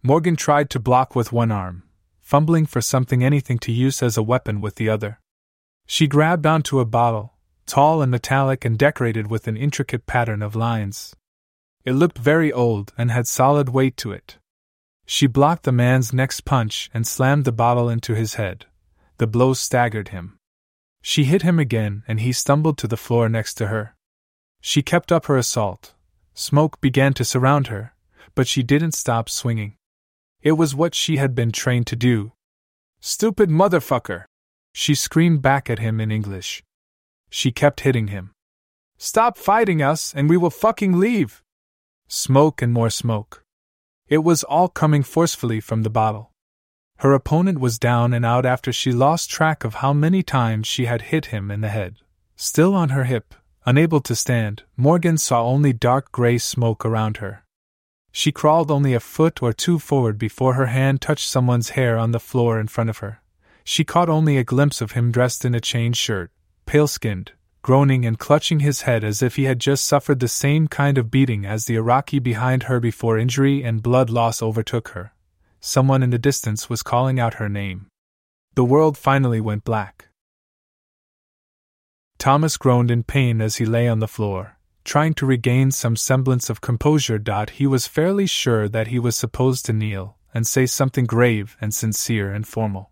[0.03, 1.85] Morgan tried to block with one arm,
[2.21, 5.21] fumbling for something anything to use as a weapon with the other.
[5.87, 7.35] She grabbed onto a bottle,
[7.67, 11.15] tall and metallic and decorated with an intricate pattern of lines.
[11.85, 14.39] It looked very old and had solid weight to it.
[15.07, 18.67] She blocked the man's next punch and slammed the bottle into his head.
[19.19, 20.39] The blow staggered him.
[21.03, 23.95] She hit him again and he stumbled to the floor next to her.
[24.61, 25.95] She kept up her assault,
[26.37, 27.95] Smoke began to surround her,
[28.35, 29.77] but she didn't stop swinging.
[30.43, 32.33] It was what she had been trained to do.
[33.01, 34.25] Stupid motherfucker!
[34.73, 36.65] She screamed back at him in English.
[37.31, 38.33] She kept hitting him.
[38.99, 41.41] Stop fighting us and we will fucking leave!
[42.09, 43.44] Smoke and more smoke.
[44.09, 46.31] It was all coming forcefully from the bottle.
[46.99, 50.85] Her opponent was down and out after she lost track of how many times she
[50.85, 51.97] had hit him in the head.
[52.37, 57.45] Still on her hip, unable to stand, Morgan saw only dark gray smoke around her.
[58.13, 62.13] She crawled only a foot or two forward before her hand touched someone's hair on
[62.13, 63.21] the floor in front of her.
[63.65, 66.31] She caught only a glimpse of him dressed in a chain shirt,
[66.67, 67.33] pale skinned,
[67.65, 71.11] groaning and clutching his head as if he had just suffered the same kind of
[71.11, 75.15] beating as the Iraqi behind her before injury and blood loss overtook her
[75.65, 77.87] someone in the distance was calling out her name.
[78.55, 80.09] The world finally went black.
[82.19, 86.51] Thomas groaned in pain as he lay on the floor, trying to regain some semblance
[86.51, 87.19] of composure.
[87.51, 91.73] He was fairly sure that he was supposed to kneel and say something grave and
[91.73, 92.91] sincere and formal.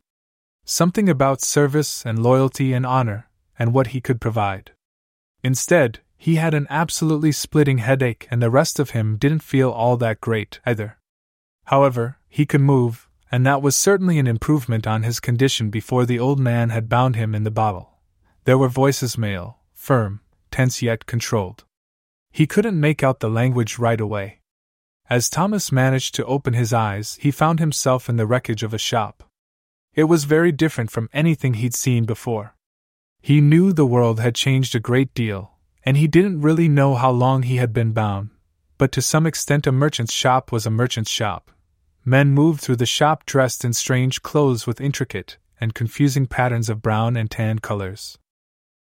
[0.65, 3.29] Something about service and loyalty and honor,
[3.63, 4.73] and what he could provide.
[5.45, 9.97] Instead, he had an absolutely splitting headache, and the rest of him didn't feel all
[9.97, 10.99] that great, either.
[11.67, 16.19] However, he could move, and that was certainly an improvement on his condition before the
[16.19, 18.01] old man had bound him in the bottle.
[18.47, 21.63] There were voices male, firm, tense yet controlled.
[22.33, 24.41] He couldn't make out the language right away.
[25.09, 28.87] As Thomas managed to open his eyes, he found himself in the wreckage of a
[28.91, 29.23] shop.
[29.95, 32.57] It was very different from anything he'd seen before.
[33.23, 35.53] He knew the world had changed a great deal,
[35.85, 38.31] and he didn't really know how long he had been bound,
[38.77, 41.51] but to some extent a merchant's shop was a merchant's shop,
[42.05, 46.83] Men moved through the shop dressed in strange clothes with intricate and confusing patterns of
[46.83, 48.19] brown and tan colors.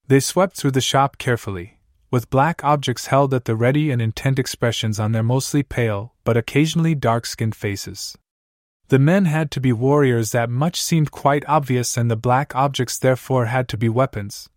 [0.08, 1.78] They swept through the shop carefully,
[2.10, 6.36] with black objects held at the ready and intent expressions on their mostly pale but
[6.36, 8.18] occasionally dark skinned faces.
[8.92, 12.98] The men had to be warriors, that much seemed quite obvious, and the black objects
[12.98, 14.50] therefore had to be weapons.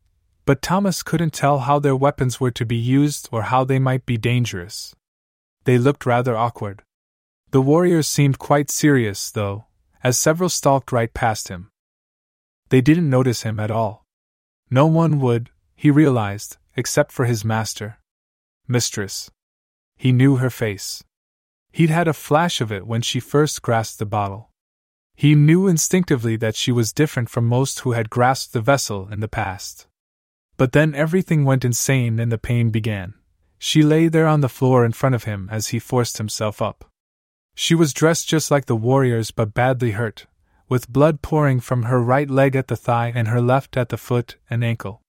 [0.44, 4.06] But Thomas couldn't tell how their weapons were to be used or how they might
[4.06, 4.94] be dangerous.
[5.64, 6.84] They looked rather awkward.
[7.52, 9.68] The warriors seemed quite serious, though,
[10.04, 11.70] as several stalked right past him.
[12.68, 14.04] They didn't notice him at all.
[14.70, 18.00] No one would, he realized, except for his master.
[18.68, 19.32] Mistress.
[19.96, 21.06] He knew her face.
[21.76, 24.50] He'd had a flash of it when she first grasped the bottle.
[25.14, 29.20] He knew instinctively that she was different from most who had grasped the vessel in
[29.20, 29.86] the past.
[30.56, 33.16] But then everything went insane and the pain began.
[33.58, 36.86] She lay there on the floor in front of him as he forced himself up.
[37.56, 40.28] She was dressed just like the warriors but badly hurt,
[40.70, 43.98] with blood pouring from her right leg at the thigh and her left at the
[43.98, 45.02] foot and ankle.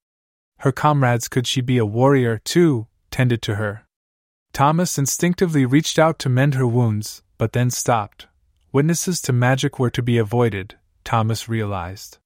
[0.59, 3.86] Her comrades, could she be a warrior too, tended to her.
[4.57, 8.27] Thomas instinctively reached out to mend her wounds, but then stopped.
[8.73, 12.17] Witnesses to magic were to be avoided, Thomas realized.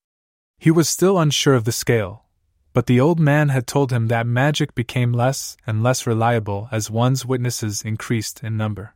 [0.56, 2.26] He was still unsure of the scale,
[2.72, 6.88] but the old man had told him that magic became less and less reliable as
[6.88, 8.94] one's witnesses increased in number.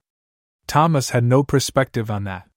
[0.68, 2.48] Thomas had no perspective on that.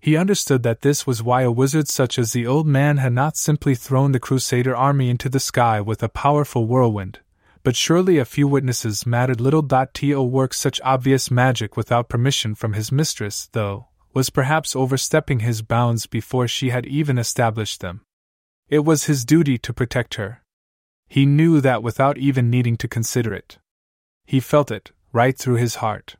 [0.00, 3.36] He understood that this was why a wizard such as the old man had not
[3.36, 7.20] simply thrown the Crusader army into the sky with a powerful whirlwind,
[7.68, 9.62] but surely a few witnesses mattered little.
[9.62, 15.60] To work such obvious magic without permission from his mistress, though, was perhaps overstepping his
[15.60, 18.06] bounds before she had even established them.
[18.70, 20.40] It was his duty to protect her.
[21.08, 23.58] He knew that without even needing to consider it.
[24.24, 26.16] He felt it, right through his heart.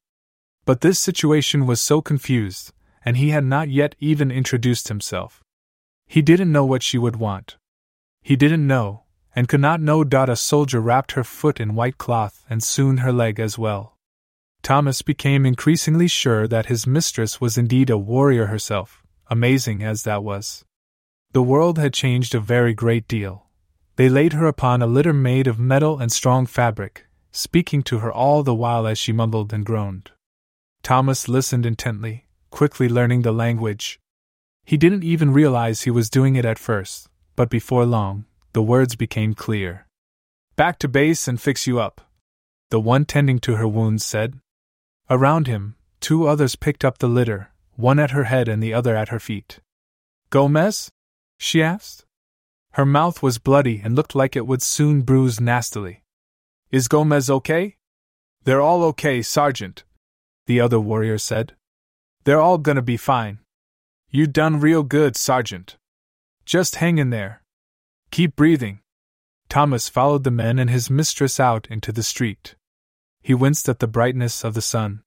[0.66, 2.74] But this situation was so confused,
[3.06, 5.42] and he had not yet even introduced himself.
[6.06, 7.56] He didn't know what she would want.
[8.20, 9.04] He didn't know,
[9.38, 10.02] and could not know.
[10.02, 13.96] A soldier wrapped her foot in white cloth and soon her leg as well.
[14.64, 20.24] Thomas became increasingly sure that his mistress was indeed a warrior herself, amazing as that
[20.24, 20.64] was.
[21.34, 23.46] The world had changed a very great deal.
[23.94, 28.12] They laid her upon a litter made of metal and strong fabric, speaking to her
[28.12, 30.10] all the while as she mumbled and groaned.
[30.82, 34.00] Thomas listened intently, quickly learning the language.
[34.64, 38.96] He didn't even realize he was doing it at first, but before long, the words
[38.96, 39.86] became clear.
[40.56, 42.00] Back to base and fix you up,
[42.70, 44.40] the one tending to her wounds said.
[45.08, 48.96] Around him, two others picked up the litter, one at her head and the other
[48.96, 49.60] at her feet.
[50.30, 50.90] Gomez?
[51.38, 52.04] she asked.
[52.72, 56.02] Her mouth was bloody and looked like it would soon bruise nastily.
[56.70, 57.76] Is Gomez okay?
[58.44, 59.84] They're all okay, Sergeant,
[60.46, 61.54] the other warrior said.
[62.24, 63.38] They're all gonna be fine.
[64.10, 65.76] You done real good, Sergeant.
[66.44, 67.42] Just hang in there.
[68.10, 68.80] Keep breathing.
[69.48, 72.54] Thomas followed the men and his mistress out into the street.
[73.22, 75.02] He winced at the brightness of the sun.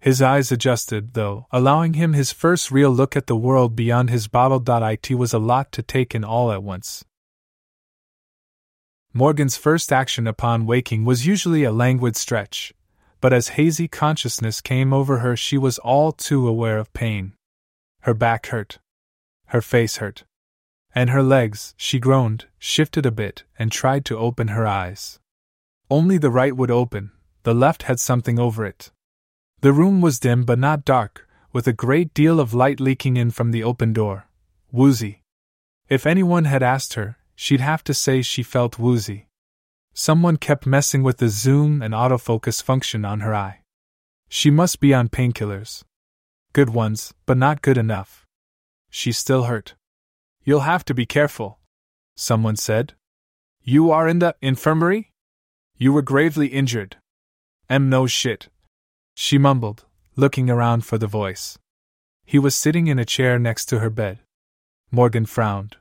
[0.00, 4.28] His eyes adjusted, though, allowing him his first real look at the world beyond his
[4.28, 4.62] bottle.
[4.66, 7.04] It was a lot to take in all at once.
[9.12, 12.72] Morgan's first action upon waking was usually a languid stretch,
[13.20, 17.34] but as hazy consciousness came over her, she was all too aware of pain.
[18.02, 18.78] Her back hurt.
[19.46, 20.24] Her face hurt.
[20.94, 25.20] And her legs, she groaned, shifted a bit, and tried to open her eyes.
[25.90, 27.12] Only the right would open,
[27.42, 28.90] the left had something over it.
[29.60, 33.30] The room was dim but not dark, with a great deal of light leaking in
[33.30, 34.26] from the open door.
[34.72, 35.22] Woozy.
[35.88, 39.26] If anyone had asked her, she'd have to say she felt woozy.
[39.92, 43.62] Someone kept messing with the zoom and autofocus function on her eye.
[44.28, 45.82] She must be on painkillers.
[46.52, 48.26] Good ones, but not good enough.
[48.88, 49.74] She still hurt.
[50.50, 51.60] You'll have to be careful,
[52.16, 52.94] someone said.
[53.62, 55.12] You are in the infirmary?
[55.76, 56.96] You were gravely injured.
[57.68, 58.48] Em no shit.
[59.14, 59.84] She mumbled,
[60.16, 61.56] looking around for the voice.
[62.26, 64.18] He was sitting in a chair next to her bed.
[64.90, 65.76] Morgan frowned.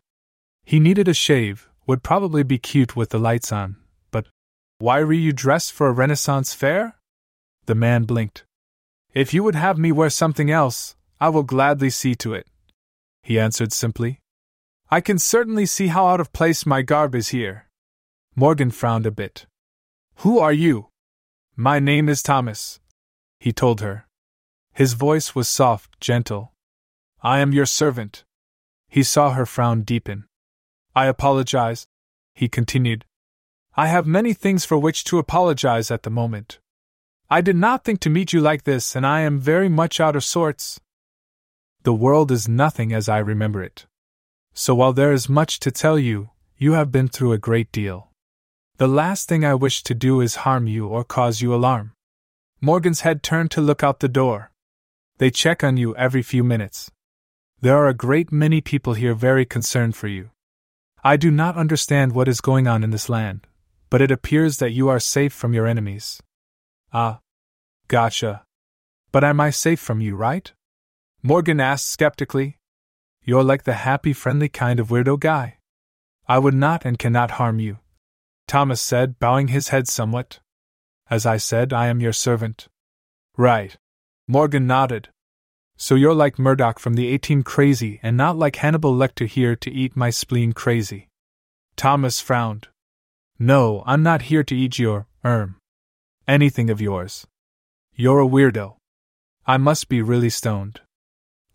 [0.66, 3.76] He needed a shave, would probably be cute with the lights on,
[4.12, 4.28] but
[4.78, 6.94] why were you dressed for a Renaissance fair?
[7.66, 8.44] The man blinked.
[9.16, 12.46] If you would have me wear something else, I will gladly see to it.
[13.24, 14.20] He answered simply.
[14.92, 17.68] I can certainly see how out of place my garb is here.
[18.36, 19.46] Morgan frowned a bit.
[20.18, 20.88] Who are you?
[21.56, 22.80] My name is Thomas,
[23.40, 24.08] he told her.
[24.74, 26.54] His voice was soft, gentle.
[27.22, 28.24] I am your servant.
[28.88, 30.26] He saw her frown deepen.
[30.96, 31.86] I apologize,
[32.34, 33.06] he continued.
[33.76, 36.60] I have many things for which to apologize at the moment.
[37.30, 40.16] I did not think to meet you like this, and I am very much out
[40.16, 40.80] of sorts.
[41.84, 43.86] The world is nothing as I remember it.
[44.60, 48.10] So while there is much to tell you, you have been through a great deal.
[48.76, 51.94] The last thing I wish to do is harm you or cause you alarm.
[52.60, 54.52] Morgan's head turned to look out the door.
[55.18, 56.92] They check on you every few minutes.
[57.62, 60.32] There are a great many people here very concerned for you.
[61.06, 63.48] I do not understand what is going on in this land,
[63.90, 66.22] but it appears that you are safe from your enemies.
[66.92, 67.20] Ah.
[67.88, 68.44] Gotcha.
[69.14, 70.52] But am I safe from you, right?
[71.24, 72.59] Morgan asked skeptically.
[73.30, 75.60] You're like the happy, friendly kind of weirdo guy.
[76.28, 77.78] I would not and cannot harm you.
[78.48, 80.40] Thomas said, bowing his head somewhat.
[81.12, 82.68] As I said, I am your servant.
[83.38, 83.78] Right.
[84.28, 85.10] Morgan nodded.
[85.78, 89.72] So you're like Murdock from the A-Team crazy and not like Hannibal Lecter here to
[89.72, 91.08] eat my spleen crazy.
[91.76, 92.70] Thomas frowned.
[93.38, 95.58] No, I'm not here to eat your, erm,
[96.28, 97.28] anything of yours.
[97.94, 98.78] You're a weirdo.
[99.46, 100.82] I must be really stoned.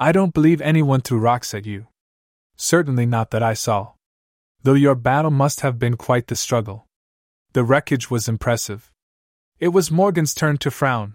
[0.05, 1.87] I don't believe anyone threw rocks at you.
[2.57, 3.93] Certainly not that I saw.
[4.63, 6.85] Though your battle must have been quite the struggle.
[7.55, 8.93] The wreckage was impressive.
[9.61, 11.15] It was Morgan's turn to frown.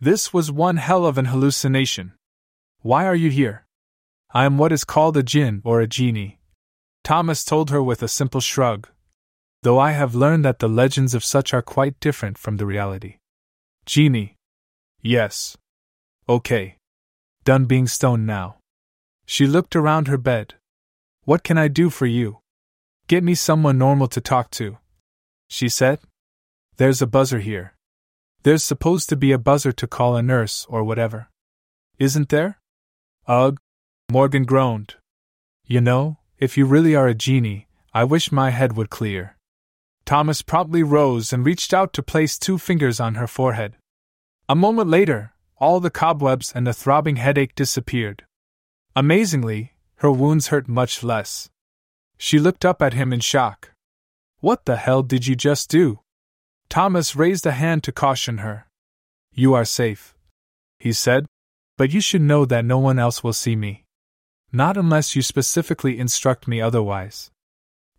[0.00, 2.14] This was one hell of an hallucination.
[2.80, 3.66] Why are you here?
[4.34, 6.40] I am what is called a jinn or a genie.
[7.04, 8.88] Thomas told her with a simple shrug.
[9.62, 13.18] Though I have learned that the legends of such are quite different from the reality.
[13.86, 14.34] Genie.
[15.02, 15.56] Yes.
[16.28, 16.77] Okay.
[17.48, 18.56] Done being stoned now.
[19.24, 20.56] She looked around her bed.
[21.24, 22.40] What can I do for you?
[23.06, 24.76] Get me someone normal to talk to.
[25.48, 26.00] She said.
[26.76, 27.72] There's a buzzer here.
[28.42, 31.30] There's supposed to be a buzzer to call a nurse or whatever.
[31.98, 32.60] Isn't there?
[33.26, 33.56] Ugh!
[34.12, 34.96] Morgan groaned.
[35.64, 39.38] You know, if you really are a genie, I wish my head would clear.
[40.04, 43.76] Thomas promptly rose and reached out to place two fingers on her forehead.
[44.50, 48.24] A moment later, all the cobwebs and the throbbing headache disappeared.
[48.94, 51.50] Amazingly, her wounds hurt much less.
[52.16, 53.72] She looked up at him in shock.
[54.40, 56.00] What the hell did you just do?
[56.68, 58.66] Thomas raised a hand to caution her.
[59.32, 60.14] You are safe,
[60.78, 61.26] he said,
[61.76, 63.84] but you should know that no one else will see me.
[64.52, 67.30] Not unless you specifically instruct me otherwise.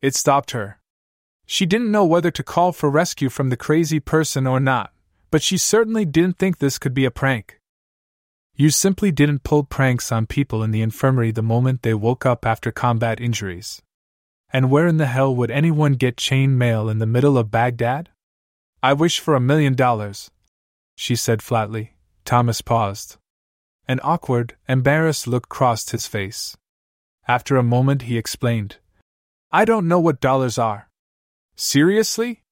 [0.01, 0.79] It stopped her.
[1.45, 4.93] She didn't know whether to call for rescue from the crazy person or not,
[5.31, 7.59] but she certainly didn't think this could be a prank.
[8.55, 12.45] You simply didn't pull pranks on people in the infirmary the moment they woke up
[12.45, 13.81] after combat injuries.
[14.51, 18.09] And where in the hell would anyone get chain mail in the middle of Baghdad?
[18.81, 20.31] I wish for a million dollars,
[20.95, 21.93] she said flatly.
[22.25, 23.17] Thomas paused.
[23.87, 26.57] An awkward, embarrassed look crossed his face.
[27.27, 28.77] After a moment, he explained
[29.51, 30.89] I don't know what dollars are.
[31.55, 32.43] Seriously?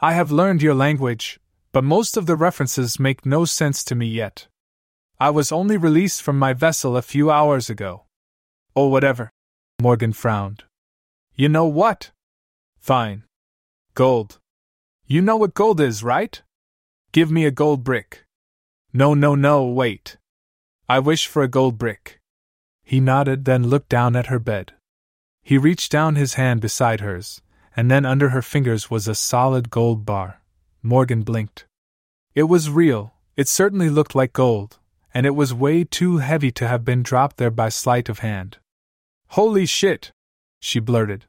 [0.00, 1.40] I have learned your language,
[1.72, 4.46] but most of the references make no sense to me yet.
[5.20, 8.04] I was only released from my vessel a few hours ago.
[8.76, 9.30] Oh, whatever.
[9.80, 10.64] Morgan frowned.
[11.34, 12.10] You know what?
[12.78, 13.24] Fine.
[13.94, 14.38] Gold.
[15.06, 16.40] You know what gold is, right?
[17.12, 18.24] Give me a gold brick.
[18.92, 20.16] No, no, no, wait.
[20.88, 22.20] I wish for a gold brick.
[22.84, 24.72] He nodded, then looked down at her bed.
[25.42, 27.42] He reached down his hand beside hers,
[27.76, 30.37] and then under her fingers was a solid gold bar.
[30.82, 31.66] Morgan blinked.
[32.34, 34.78] It was real, it certainly looked like gold,
[35.12, 38.58] and it was way too heavy to have been dropped there by sleight of hand.
[39.28, 40.12] Holy shit!
[40.60, 41.26] she blurted.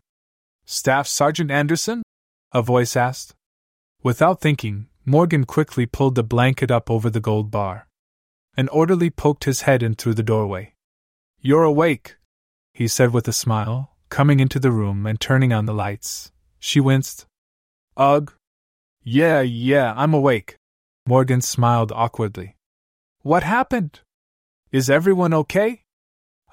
[0.66, 2.04] Staff Sergeant Anderson?
[2.52, 3.36] A voice asked.
[4.04, 7.88] Without thinking, Morgan quickly pulled the blanket up over the gold bar.
[8.56, 10.74] An orderly poked his head in through the doorway.
[11.42, 12.18] You're awake,
[12.74, 16.32] he said with a smile, coming into the room and turning on the lights.
[16.60, 17.26] She winced.
[17.98, 18.34] Ugh.
[19.12, 20.58] Yeah, yeah, I'm awake.
[21.08, 22.58] Morgan smiled awkwardly.
[23.24, 24.02] What happened?
[24.72, 25.82] Is everyone okay?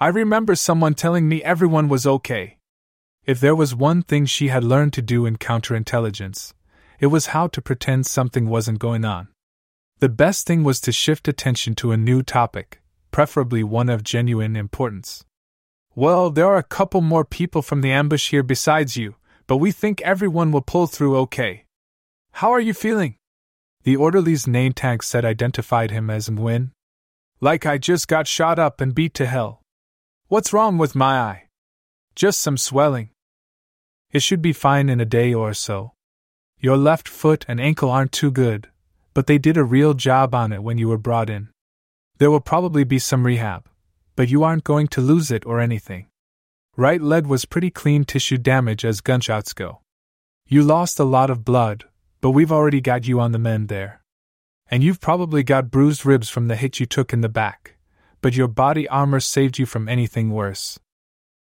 [0.00, 2.56] I remember someone telling me everyone was okay.
[3.26, 6.54] If there was one thing she had learned to do in counterintelligence,
[6.98, 9.28] it was how to pretend something wasn't going on.
[9.98, 12.80] The best thing was to shift attention to a new topic,
[13.10, 15.26] preferably one of genuine importance.
[15.94, 19.72] Well, there are a couple more people from the ambush here besides you, but we
[19.72, 21.65] think everyone will pull through okay.
[22.40, 23.16] How are you feeling?
[23.84, 26.72] The orderly's name tag said identified him as Nguyen.
[27.40, 29.62] Like I just got shot up and beat to hell.
[30.28, 31.44] What's wrong with my eye?
[32.14, 33.08] Just some swelling.
[34.12, 35.94] It should be fine in a day or so.
[36.60, 38.68] Your left foot and ankle aren't too good,
[39.14, 41.48] but they did a real job on it when you were brought in.
[42.18, 43.66] There will probably be some rehab,
[44.14, 46.08] but you aren't going to lose it or anything.
[46.76, 49.80] Right leg was pretty clean tissue damage as gunshots go.
[50.46, 51.86] You lost a lot of blood,
[52.20, 54.02] but we've already got you on the mend there.
[54.68, 57.76] And you've probably got bruised ribs from the hit you took in the back
[58.26, 60.80] but your body armor saved you from anything worse.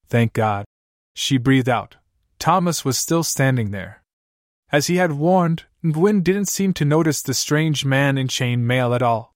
[0.08, 0.66] Thank God.
[1.14, 1.96] She breathed out.
[2.38, 4.02] Thomas was still standing there.
[4.70, 8.92] As he had warned, Nguyen didn't seem to notice the strange man in chain mail
[8.92, 9.32] at all.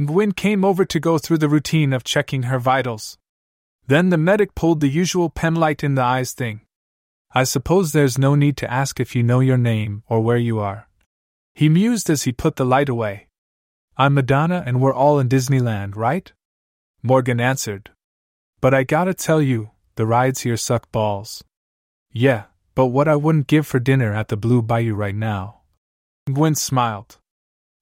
[0.00, 3.16] Nguyen came over to go through the routine of checking her vitals.
[3.86, 6.62] Then the medic pulled the usual penlight in the eyes thing.
[7.34, 10.58] I suppose there's no need to ask if you know your name or where you
[10.58, 10.88] are.
[11.54, 13.28] He mused as he put the light away.
[13.96, 16.30] I'm Madonna and we're all in Disneyland, right?
[17.02, 17.90] Morgan answered.
[18.60, 21.42] But I gotta tell you, the rides here suck balls.
[22.12, 25.60] Yeah, but what I wouldn't give for dinner at the Blue Bayou right now.
[26.28, 27.18] Nguyen smiled.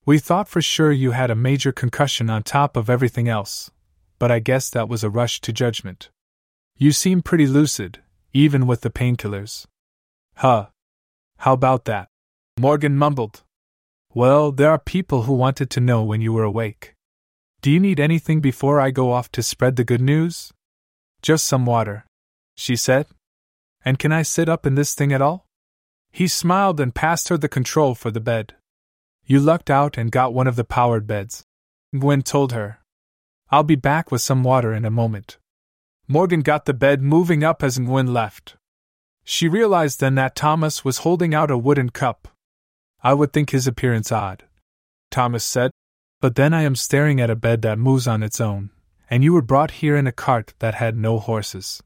[0.06, 3.70] We thought for sure you had a major concussion on top of everything else,
[4.18, 6.08] but I guess that was a rush to judgment.
[6.76, 8.00] You seem pretty lucid,
[8.32, 9.66] even with the painkillers.
[10.36, 10.66] Huh.
[11.38, 12.08] How about that?
[12.58, 13.42] Morgan mumbled.
[14.12, 16.94] Well, there are people who wanted to know when you were awake.
[17.62, 20.52] Do you need anything before I go off to spread the good news?
[21.22, 22.06] Just some water,
[22.56, 23.06] she said.
[23.84, 25.46] And can I sit up in this thing at all?
[26.10, 28.54] He smiled and passed her the control for the bed.
[29.24, 31.44] You lucked out and got one of the powered beds.
[31.94, 32.80] Nguyen told her.
[33.50, 35.38] I'll be back with some water in a moment.
[36.12, 38.56] Morgan got the bed moving up as Nguyen left.
[39.22, 42.26] She realized then that Thomas was holding out a wooden cup.
[43.00, 44.42] I would think his appearance odd.
[45.12, 45.70] Thomas said,
[46.20, 48.70] but then I am staring at a bed that moves on its own,
[49.08, 51.80] and you were brought here in a cart that had no horses.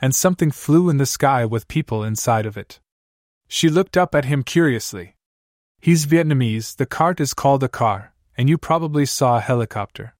[0.00, 2.78] And something flew in the sky with people inside of it.
[3.48, 5.16] She looked up at him curiously.
[5.80, 10.14] He's Vietnamese, the cart is called a car, and you probably saw a helicopter.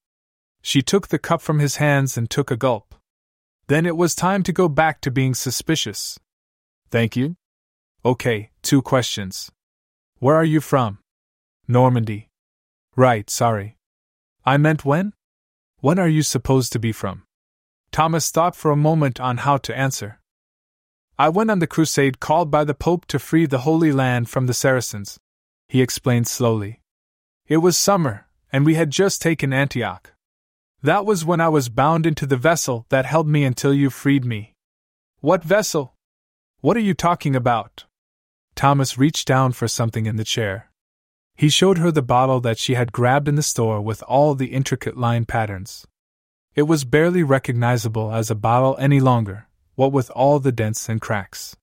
[0.60, 2.96] She took the cup from his hands and took a gulp.
[3.68, 6.18] Then it was time to go back to being suspicious.
[6.90, 7.36] Thank you.
[8.04, 9.50] Okay, two questions.
[10.18, 10.98] Where are you from?
[11.68, 12.28] Normandy.
[12.96, 13.76] Right, sorry.
[14.44, 15.12] I meant when?
[15.80, 17.24] When are you supposed to be from?
[17.92, 20.18] Thomas thought for a moment on how to answer.
[21.18, 24.46] I went on the crusade called by the Pope to free the Holy Land from
[24.46, 25.18] the Saracens,
[25.68, 26.80] he explained slowly.
[27.46, 30.12] It was summer, and we had just taken Antioch.
[30.82, 34.24] That was when I was bound into the vessel that held me until you freed
[34.24, 34.54] me.
[35.20, 35.94] What vessel?
[36.60, 37.84] What are you talking about?
[38.54, 40.70] Thomas reached down for something in the chair.
[41.34, 44.52] He showed her the bottle that she had grabbed in the store with all the
[44.52, 45.86] intricate line patterns.
[46.54, 51.00] It was barely recognizable as a bottle any longer, what with all the dents and
[51.00, 51.56] cracks.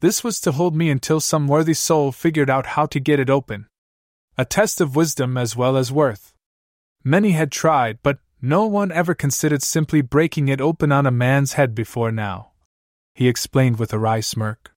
[0.00, 3.28] This was to hold me until some worthy soul figured out how to get it
[3.28, 3.66] open.
[4.38, 6.32] A test of wisdom as well as worth.
[7.04, 11.52] Many had tried, but no one ever considered simply breaking it open on a man's
[11.52, 12.50] head before now.
[13.14, 14.72] He explained with a wry smirk.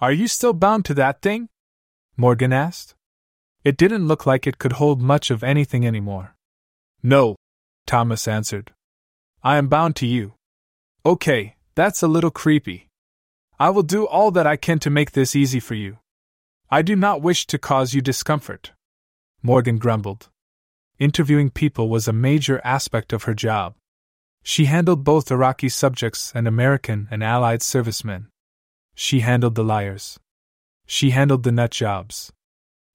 [0.00, 1.48] Are you still bound to that thing?
[2.18, 2.94] Morgan asked.
[3.64, 6.36] It didn't look like it could hold much of anything anymore.
[7.02, 7.36] No,
[7.86, 8.72] Thomas answered.
[9.42, 10.34] I am bound to you.
[11.06, 12.88] Okay, that's a little creepy.
[13.58, 15.98] I will do all that I can to make this easy for you.
[16.70, 18.72] I do not wish to cause you discomfort.
[19.42, 20.28] Morgan grumbled.
[21.00, 23.74] Interviewing people was a major aspect of her job.
[24.42, 28.28] She handled both Iraqi subjects and American and Allied servicemen.
[28.94, 30.20] She handled the liars.
[30.86, 32.30] She handled the nut jobs.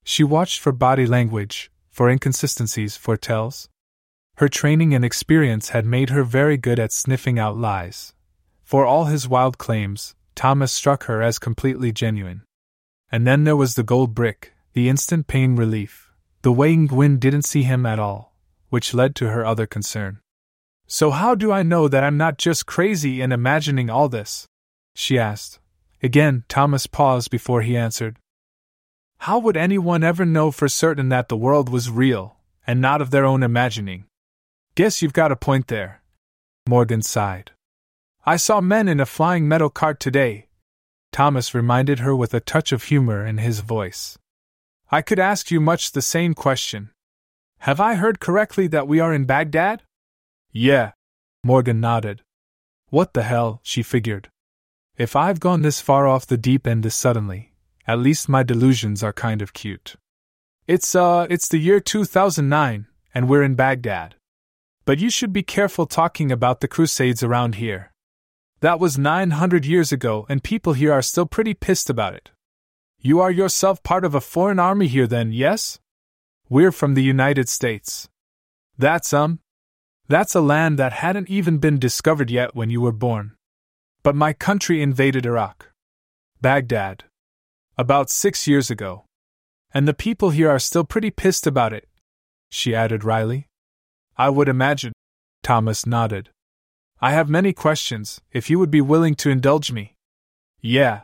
[0.03, 3.69] She watched for body language, for inconsistencies, for tells.
[4.35, 8.13] Her training and experience had made her very good at sniffing out lies.
[8.63, 12.43] For all his wild claims, Thomas struck her as completely genuine.
[13.11, 16.04] And then there was the gold brick, the instant pain relief,
[16.45, 18.31] the way Nguyen didn't see him at all,
[18.69, 20.19] which led to her other concern.
[20.85, 24.45] So, how do I know that I'm not just crazy in imagining all this?
[24.93, 25.57] she asked.
[26.03, 28.19] Again, Thomas paused before he answered.
[29.21, 32.37] How would anyone ever know for certain that the world was real,
[32.67, 34.05] and not of their own imagining?
[34.75, 36.03] Guess you've got a point there.
[36.69, 37.53] Morgan sighed.
[38.23, 40.49] I saw men in a flying metal cart today.
[41.11, 44.19] Thomas reminded her with a touch of humor in his voice.
[44.91, 46.91] I could ask you much the same question.
[47.59, 49.81] Have I heard correctly that we are in Baghdad?
[50.51, 50.91] Yeah.
[51.43, 52.21] Morgan nodded.
[52.89, 54.29] What the hell, she figured.
[54.97, 57.53] If I've gone this far off the deep end this suddenly,
[57.87, 59.95] at least my delusions are kind of cute.
[60.67, 64.15] It's, uh, it's the year 2009, and we're in Baghdad.
[64.85, 67.91] But you should be careful talking about the Crusades around here.
[68.61, 72.31] That was 900 years ago, and people here are still pretty pissed about it.
[73.05, 75.79] You are yourself part of a foreign army here, then, yes?
[76.49, 78.09] We're from the United States.
[78.79, 79.41] That's, um,
[80.07, 83.33] that's a land that hadn't even been discovered yet when you were born.
[84.01, 85.71] But my country invaded Iraq.
[86.41, 87.03] Baghdad.
[87.77, 89.05] About six years ago.
[89.71, 91.87] And the people here are still pretty pissed about it,
[92.49, 93.45] she added wryly.
[94.17, 94.93] I would imagine.
[95.43, 96.31] Thomas nodded.
[96.99, 99.93] I have many questions, if you would be willing to indulge me.
[100.59, 101.01] Yeah.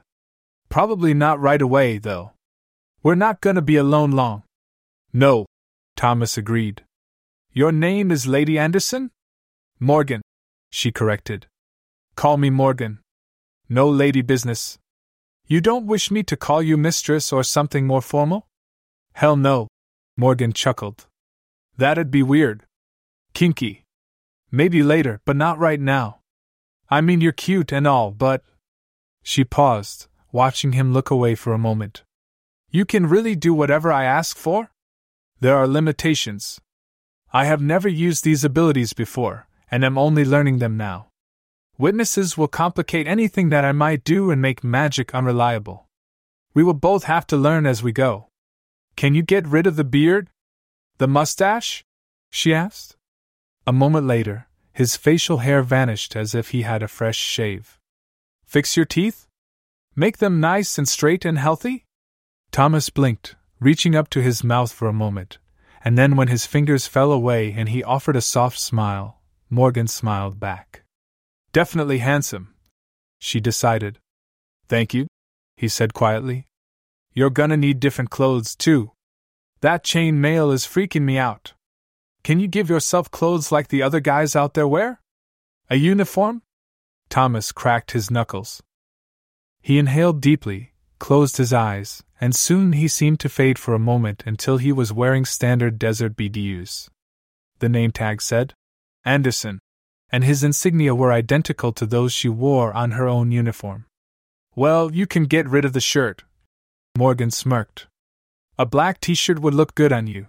[0.72, 2.32] Probably not right away, though.
[3.04, 4.44] We're not gonna be alone long.
[5.12, 5.46] No,
[5.98, 6.86] Thomas agreed.
[7.52, 9.12] Your name is Lady Anderson?
[9.82, 10.22] Morgan,
[10.70, 11.48] she corrected.
[12.16, 13.00] Call me Morgan.
[13.68, 14.80] No lady business.
[15.46, 18.48] You don't wish me to call you mistress or something more formal?
[19.12, 19.68] Hell no,
[20.16, 21.06] Morgan chuckled.
[21.76, 22.64] That'd be weird.
[23.34, 23.84] Kinky.
[24.50, 26.22] Maybe later, but not right now.
[26.90, 28.46] I mean, you're cute and all, but.
[29.22, 32.04] She paused, watching him look away for a moment.
[32.70, 34.72] You can really do whatever I ask for?
[35.40, 36.62] There are limitations.
[37.34, 41.08] I have never used these abilities before, and am only learning them now.
[41.78, 45.88] Witnesses will complicate anything that I might do and make magic unreliable.
[46.54, 48.28] We will both have to learn as we go.
[48.96, 50.30] Can you get rid of the beard?
[50.98, 51.84] The mustache?
[52.30, 52.98] she asked.
[53.66, 57.80] A moment later, his facial hair vanished as if he had a fresh shave.
[58.46, 59.28] Fix your teeth?
[59.96, 61.86] Make them nice and straight and healthy?
[62.52, 65.38] Thomas blinked, reaching up to his mouth for a moment,
[65.84, 70.40] and then when his fingers fell away and he offered a soft smile, Morgan smiled
[70.40, 70.84] back.
[71.52, 72.54] Definitely handsome,
[73.20, 74.00] she decided.
[74.70, 75.08] Thank you,
[75.58, 76.48] he said quietly.
[77.14, 78.92] You're gonna need different clothes, too.
[79.60, 81.54] That chain mail is freaking me out.
[82.24, 85.02] Can you give yourself clothes like the other guys out there wear?
[85.70, 86.44] A uniform?
[87.10, 88.64] Thomas cracked his knuckles.
[89.62, 94.24] He inhaled deeply, closed his eyes, and soon he seemed to fade for a moment
[94.26, 96.90] until he was wearing standard desert BDUs.
[97.60, 98.54] The name tag said
[99.06, 99.60] Anderson,
[100.12, 103.86] and his insignia were identical to those she wore on her own uniform.
[104.56, 106.24] Well, you can get rid of the shirt.
[106.98, 107.88] Morgan smirked.
[108.58, 110.28] A black t shirt would look good on you.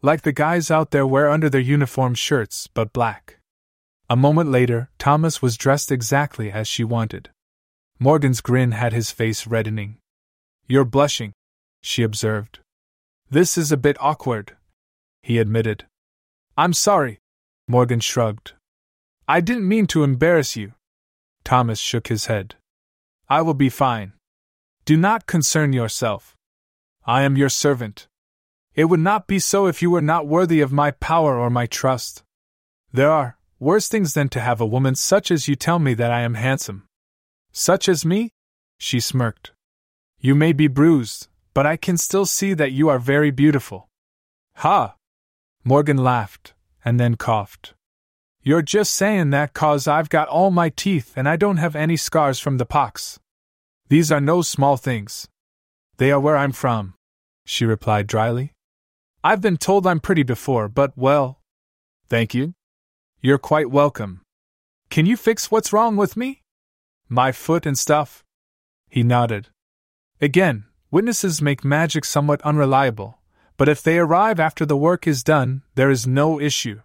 [0.00, 3.38] Like the guys out there wear under their uniform shirts, but black.
[4.08, 7.30] A moment later, Thomas was dressed exactly as she wanted.
[7.98, 9.98] Morgan's grin had his face reddening.
[10.66, 11.32] You're blushing,
[11.82, 12.60] she observed.
[13.30, 14.56] This is a bit awkward,
[15.22, 15.86] he admitted.
[16.56, 17.18] I'm sorry,
[17.68, 18.52] Morgan shrugged.
[19.28, 20.74] I didn't mean to embarrass you.
[21.44, 22.56] Thomas shook his head.
[23.28, 24.12] I will be fine.
[24.84, 26.36] Do not concern yourself.
[27.06, 28.08] I am your servant.
[28.74, 31.66] It would not be so if you were not worthy of my power or my
[31.66, 32.22] trust.
[32.92, 36.10] There are worse things than to have a woman such as you tell me that
[36.10, 36.84] I am handsome.
[37.52, 38.30] Such as me?
[38.78, 39.52] She smirked.
[40.18, 43.88] You may be bruised, but I can still see that you are very beautiful.
[44.56, 44.94] Ha!
[45.64, 47.74] Morgan laughed, and then coughed.
[48.42, 51.96] You're just saying that cause I've got all my teeth and I don't have any
[51.96, 53.20] scars from the pox.
[53.88, 55.28] These are no small things.
[55.98, 56.94] They are where I'm from,
[57.44, 58.52] she replied dryly.
[59.22, 61.40] I've been told I'm pretty before, but well.
[62.08, 62.54] Thank you.
[63.20, 64.22] You're quite welcome.
[64.90, 66.41] Can you fix what's wrong with me?
[67.08, 68.24] My foot and stuff?
[68.88, 69.48] He nodded.
[70.20, 73.18] Again, witnesses make magic somewhat unreliable,
[73.56, 76.80] but if they arrive after the work is done, there is no issue.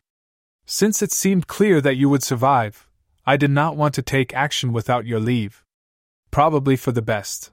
[0.66, 2.88] Since it seemed clear that you would survive,
[3.26, 5.64] I did not want to take action without your leave.
[6.32, 7.52] Probably for the best.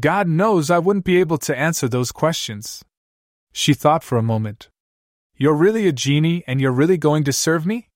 [0.00, 2.84] God knows I wouldn't be able to answer those questions.
[3.52, 4.68] She thought for a moment.
[5.36, 7.88] You're really a genie and you're really going to serve me?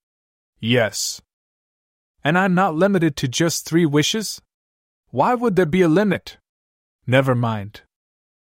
[0.61, 1.21] Yes.
[2.25, 4.41] And I'm not limited to just three wishes?
[5.11, 6.39] Why would there be a limit?
[7.07, 7.83] Never mind.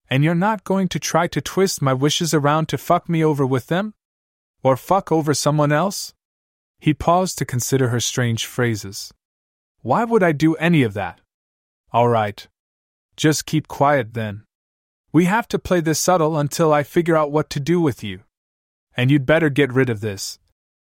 [0.10, 3.46] And you're not going to try to twist my wishes around to fuck me over
[3.46, 3.94] with them?
[4.62, 6.14] Or fuck over someone else?
[6.80, 9.14] He paused to consider her strange phrases.
[9.82, 11.20] Why would I do any of that?
[11.92, 12.48] All right.
[13.18, 14.44] Just keep quiet then.
[15.12, 18.22] We have to play this subtle until I figure out what to do with you.
[18.96, 20.40] And you'd better get rid of this,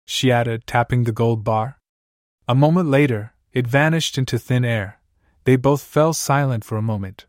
[0.06, 1.77] she added, tapping the gold bar.
[2.48, 5.00] A moment later, it vanished into thin air.
[5.44, 7.26] They both fell silent for a moment.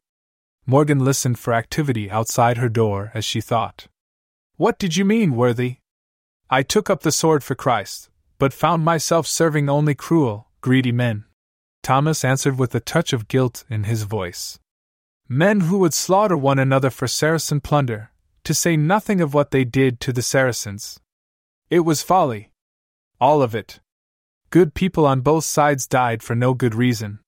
[0.65, 3.88] Morgan listened for activity outside her door as she thought.
[4.55, 5.78] What did you mean, worthy?
[6.49, 11.26] I took up the sword for Christ, but found myself serving only cruel, greedy men.
[11.84, 14.57] Thomas answered with a touch of guilt in his voice.
[15.28, 18.11] Men who would slaughter one another for Saracen plunder,
[18.45, 20.99] to say nothing of what they did to the Saracens.
[21.70, 22.51] It was folly.
[23.20, 23.82] All of it.
[24.52, 27.20] Good people on both sides died for no good reason.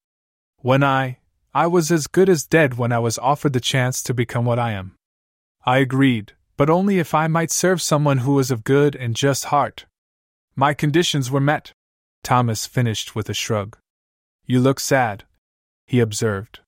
[0.57, 1.19] When I,
[1.53, 4.57] I was as good as dead when I was offered the chance to become what
[4.57, 4.95] I am.
[5.63, 9.45] I agreed, but only if I might serve someone who was of good and just
[9.45, 9.85] heart.
[10.55, 11.73] My conditions were met.
[12.23, 13.77] Thomas finished with a shrug.
[14.47, 15.25] You look sad,
[15.85, 16.61] he observed.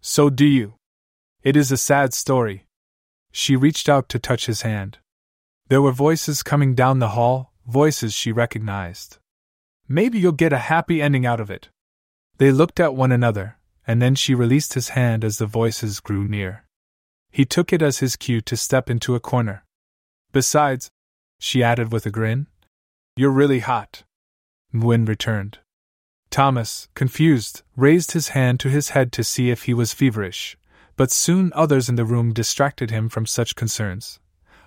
[0.00, 0.74] So do you.
[1.42, 2.64] It is a sad story.
[3.30, 4.98] She reached out to touch his hand.
[5.68, 9.18] There were voices coming down the hall, voices she recognized.
[9.88, 11.68] Maybe you'll get a happy ending out of it.
[12.38, 16.26] They looked at one another, and then she released his hand as the voices grew
[16.26, 16.64] near.
[17.30, 19.64] He took it as his cue to step into a corner.
[20.32, 20.90] Besides,
[21.38, 22.46] she added with a grin,
[23.16, 24.04] You're really hot.
[24.74, 25.58] Nguyen returned.
[26.30, 30.56] Thomas, confused, raised his hand to his head to see if he was feverish,
[30.96, 34.18] but soon others in the room distracted him from such concerns.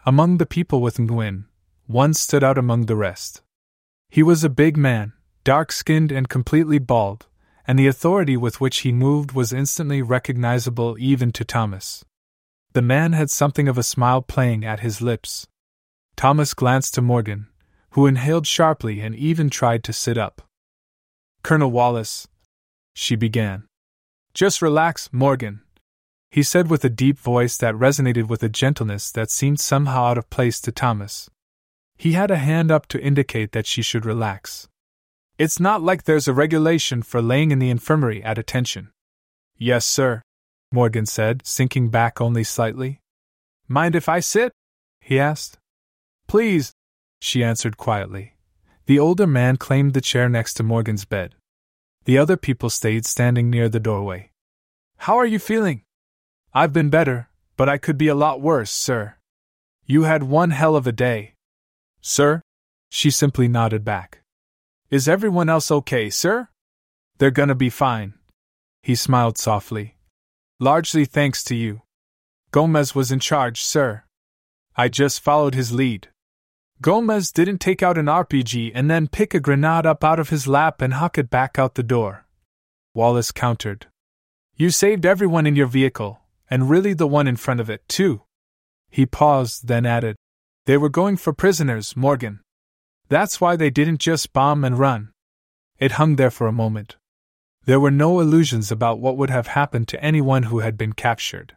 [0.05, 1.45] Among the people with Nguyen,
[1.87, 3.41] one stood out among the rest.
[4.15, 5.11] He was a big man,
[5.43, 7.27] dark skinned and completely bald,
[7.67, 12.05] and the authority with which he moved was instantly recognizable even to Thomas.
[12.71, 15.47] The man had something of a smile playing at his lips.
[16.15, 17.47] Thomas glanced to Morgan,
[17.89, 20.43] who inhaled sharply and even tried to sit up.
[21.43, 22.25] Colonel Wallace,
[22.93, 23.65] she began.
[24.33, 25.59] Just relax, Morgan,
[26.31, 30.17] he said with a deep voice that resonated with a gentleness that seemed somehow out
[30.17, 31.29] of place to Thomas.
[31.97, 34.67] He had a hand up to indicate that she should relax.
[35.37, 38.91] It's not like there's a regulation for laying in the infirmary at attention.
[39.57, 40.21] Yes, sir,
[40.71, 42.99] Morgan said, sinking back only slightly.
[43.67, 44.51] Mind if I sit?
[44.99, 45.57] he asked.
[46.27, 46.73] Please,
[47.19, 48.35] she answered quietly.
[48.85, 51.35] The older man claimed the chair next to Morgan's bed.
[52.05, 54.31] The other people stayed standing near the doorway.
[54.97, 55.83] How are you feeling?
[56.53, 59.15] I've been better, but I could be a lot worse, sir.
[59.85, 61.34] You had one hell of a day.
[62.07, 62.43] Sir?
[62.91, 64.21] She simply nodded back.
[64.91, 66.49] Is everyone else okay, sir?
[67.17, 68.13] They're gonna be fine.
[68.83, 69.97] He smiled softly.
[70.59, 71.81] Largely thanks to you.
[72.51, 74.03] Gomez was in charge, sir.
[74.75, 76.09] I just followed his lead.
[76.79, 80.45] Gomez didn't take out an RPG and then pick a grenade up out of his
[80.45, 82.27] lap and huck it back out the door.
[82.93, 83.87] Wallace countered.
[84.55, 88.21] You saved everyone in your vehicle, and really the one in front of it, too.
[88.91, 90.17] He paused, then added,
[90.65, 92.41] They were going for prisoners, Morgan.
[93.07, 95.11] That's why they didn't just bomb and run.
[95.77, 96.95] It hung there for a moment.
[97.65, 101.55] There were no illusions about what would have happened to anyone who had been captured.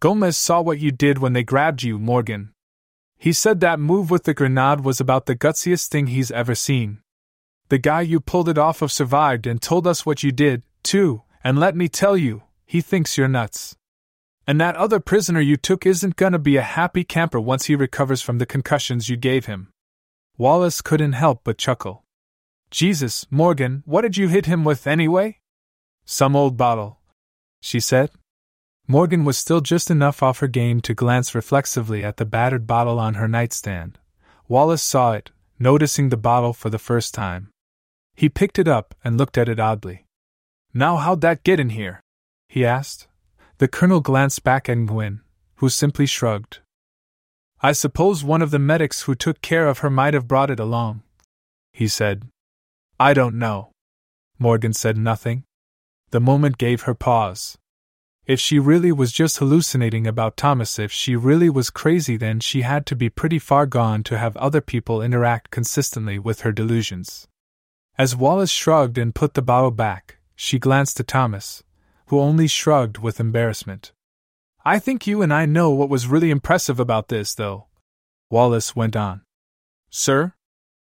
[0.00, 2.52] Gomez saw what you did when they grabbed you, Morgan.
[3.18, 7.00] He said that move with the grenade was about the gutsiest thing he's ever seen.
[7.68, 11.22] The guy you pulled it off of survived and told us what you did, too,
[11.44, 13.76] and let me tell you, he thinks you're nuts.
[14.46, 18.22] And that other prisoner you took isn't gonna be a happy camper once he recovers
[18.22, 19.72] from the concussions you gave him.
[20.38, 22.04] Wallace couldn't help but chuckle.
[22.70, 25.38] Jesus, Morgan, what did you hit him with anyway?
[26.04, 27.00] Some old bottle,
[27.60, 28.10] she said.
[28.88, 32.98] Morgan was still just enough off her game to glance reflexively at the battered bottle
[32.98, 33.98] on her nightstand.
[34.48, 37.50] Wallace saw it, noticing the bottle for the first time.
[38.16, 40.06] He picked it up and looked at it oddly.
[40.74, 42.00] Now, how'd that get in here?
[42.48, 43.06] he asked.
[43.60, 45.20] The colonel glanced back at Nguyen,
[45.56, 46.60] who simply shrugged.
[47.60, 50.58] I suppose one of the medics who took care of her might have brought it
[50.58, 51.02] along,
[51.74, 52.26] he said.
[52.98, 53.72] I don't know.
[54.38, 55.44] Morgan said nothing.
[56.08, 57.58] The moment gave her pause.
[58.24, 62.62] If she really was just hallucinating about Thomas, if she really was crazy, then she
[62.62, 67.28] had to be pretty far gone to have other people interact consistently with her delusions.
[67.98, 71.62] As Wallace shrugged and put the bottle back, she glanced at Thomas,
[72.10, 73.92] who only shrugged with embarrassment.
[74.64, 77.66] I think you and I know what was really impressive about this, though.
[78.28, 79.22] Wallace went on.
[79.90, 80.34] Sir?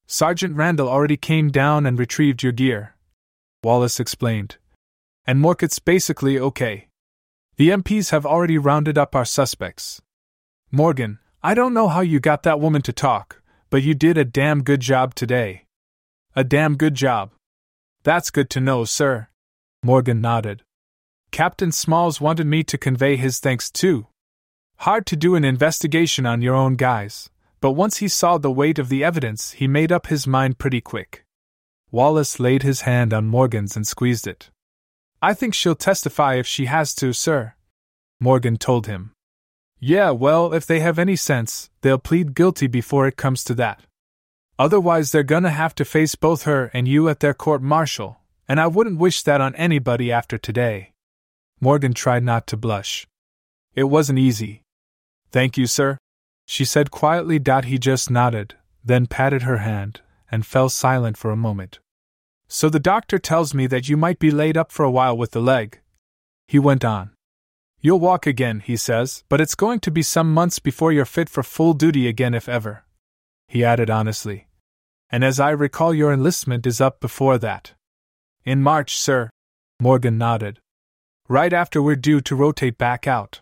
[0.07, 2.97] Sergeant Randall already came down and retrieved your gear.
[3.63, 4.57] Wallace explained.
[5.25, 6.89] And Morgan's basically okay.
[7.55, 10.01] The MPs have already rounded up our suspects.
[10.69, 14.25] Morgan, I don't know how you got that woman to talk, but you did a
[14.25, 15.63] damn good job today.
[16.35, 17.31] A damn good job.
[18.03, 19.29] That's good to know, sir.
[19.81, 20.64] Morgan nodded.
[21.35, 24.07] Captain Smalls wanted me to convey his thanks too.
[24.77, 27.29] Hard to do an investigation on your own guys,
[27.59, 30.79] but once he saw the weight of the evidence, he made up his mind pretty
[30.79, 31.25] quick.
[31.91, 34.49] Wallace laid his hand on Morgan's and squeezed it.
[35.21, 37.55] I think she'll testify if she has to, sir.
[38.17, 39.11] Morgan told him.
[39.77, 43.81] Yeah, well, if they have any sense, they'll plead guilty before it comes to that.
[44.57, 48.57] Otherwise, they're gonna have to face both her and you at their court martial, and
[48.57, 50.93] I wouldn't wish that on anybody after today.
[51.65, 53.07] Morgan tried not to blush.
[53.73, 54.61] It wasn't easy.
[55.31, 55.97] Thank you, sir,
[56.45, 57.41] she said quietly.
[57.63, 58.53] He just nodded,
[58.83, 61.79] then patted her hand, and fell silent for a moment.
[62.47, 65.31] So the doctor tells me that you might be laid up for a while with
[65.31, 65.79] the leg.
[66.47, 67.09] He went on.
[67.81, 71.29] You'll walk again, he says, but it's going to be some months before you're fit
[71.29, 72.83] for full duty again, if ever.
[73.47, 74.45] He added honestly.
[75.09, 77.73] And as I recall, your enlistment is up before that.
[78.43, 79.31] In March, sir.
[79.79, 80.59] Morgan nodded.
[81.27, 83.41] Right after we're due to rotate back out.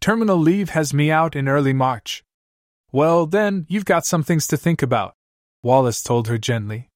[0.00, 2.24] Terminal leave has me out in early March.
[2.90, 5.14] Well, then, you've got some things to think about,
[5.62, 6.90] Wallace told her gently.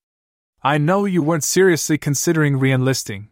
[0.62, 3.28] I know you weren't seriously considering re enlisting.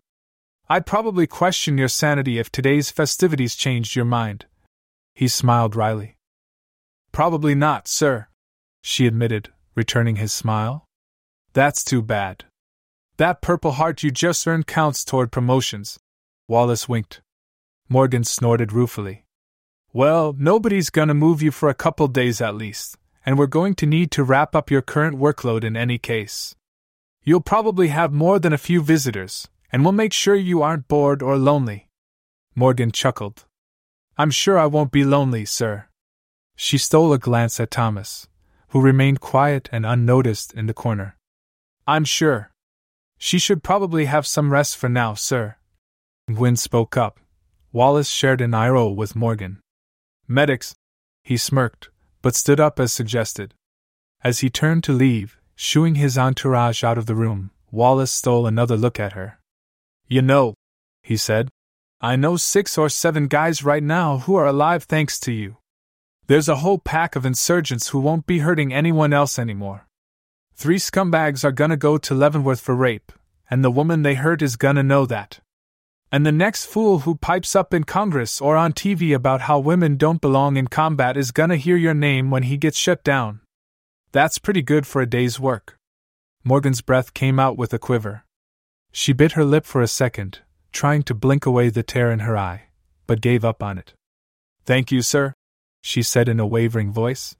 [0.69, 4.47] I'd probably question your sanity if today's festivities changed your mind.
[5.15, 6.17] He smiled wryly.
[7.11, 8.29] Probably not, sir,
[8.81, 10.85] she admitted, returning his smile.
[11.53, 12.45] That's too bad.
[13.17, 15.99] That Purple Heart you just earned counts toward promotions.
[16.49, 17.23] Wallace winked.
[17.89, 19.25] Morgan snorted ruefully.
[19.93, 23.87] Well, nobody's gonna move you for a couple days at least, and we're going to
[23.87, 26.55] need to wrap up your current workload in any case.
[27.25, 31.21] You'll probably have more than a few visitors, and we'll make sure you aren't bored
[31.21, 31.89] or lonely.
[32.55, 33.45] Morgan chuckled.
[34.17, 35.87] I'm sure I won't be lonely, sir.
[36.55, 38.29] She stole a glance at Thomas,
[38.69, 41.17] who remained quiet and unnoticed in the corner.
[41.89, 42.53] I'm sure.
[43.19, 45.57] She should probably have some rest for now, sir.
[46.31, 47.21] Nguyen spoke up.
[47.73, 49.61] Wallace shared an eye roll with Morgan.
[50.29, 50.75] Medics,
[51.23, 51.91] he smirked,
[52.23, 53.55] but stood up as suggested.
[54.25, 58.77] As he turned to leave, Shooing his entourage out of the room, Wallace stole another
[58.77, 59.39] look at her.
[60.07, 60.53] You know,
[61.03, 61.49] he said,
[61.99, 65.57] I know six or seven guys right now who are alive thanks to you.
[66.27, 69.87] There's a whole pack of insurgents who won't be hurting anyone else anymore.
[70.55, 73.13] Three scumbags are gonna go to Leavenworth for rape,
[73.49, 75.41] and the woman they hurt is gonna know that.
[76.13, 79.97] And the next fool who pipes up in Congress or on TV about how women
[79.97, 83.41] don't belong in combat is gonna hear your name when he gets shut down.
[84.13, 85.77] That's pretty good for a day's work.
[86.45, 88.25] Morgan's breath came out with a quiver.
[88.93, 90.39] She bit her lip for a second,
[90.73, 92.69] trying to blink away the tear in her eye,
[93.07, 93.95] but gave up on it.
[94.65, 95.35] Thank you, sir,
[95.83, 97.37] she said in a wavering voice.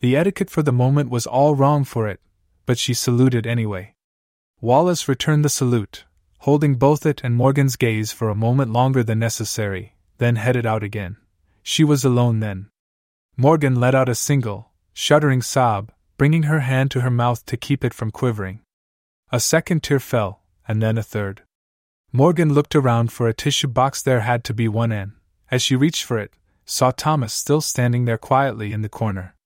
[0.00, 2.20] The etiquette for the moment was all wrong for it,
[2.66, 3.94] but she saluted anyway.
[4.60, 6.04] Wallace returned the salute,
[6.42, 10.82] holding both it and Morgan's gaze for a moment longer than necessary, then headed out
[10.82, 11.16] again.
[11.62, 12.68] She was alone then.
[13.36, 17.84] Morgan let out a single, shuddering sob, bringing her hand to her mouth to keep
[17.84, 18.58] it from quivering.
[19.30, 21.42] A second tear fell, and then a third.
[22.12, 24.02] Morgan looked around for a tissue box.
[24.02, 25.12] There had to be one in.
[25.48, 26.32] As she reached for it,
[26.66, 29.36] saw Thomas still standing there quietly in the corner.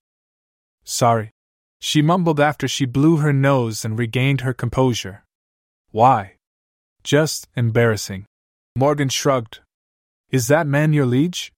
[0.83, 1.31] Sorry.
[1.79, 5.25] She mumbled after she blew her nose and regained her composure.
[5.91, 6.36] Why?
[7.07, 8.27] Just embarrassing.
[8.75, 9.61] Morgan shrugged.
[10.31, 11.53] Is that man your liege?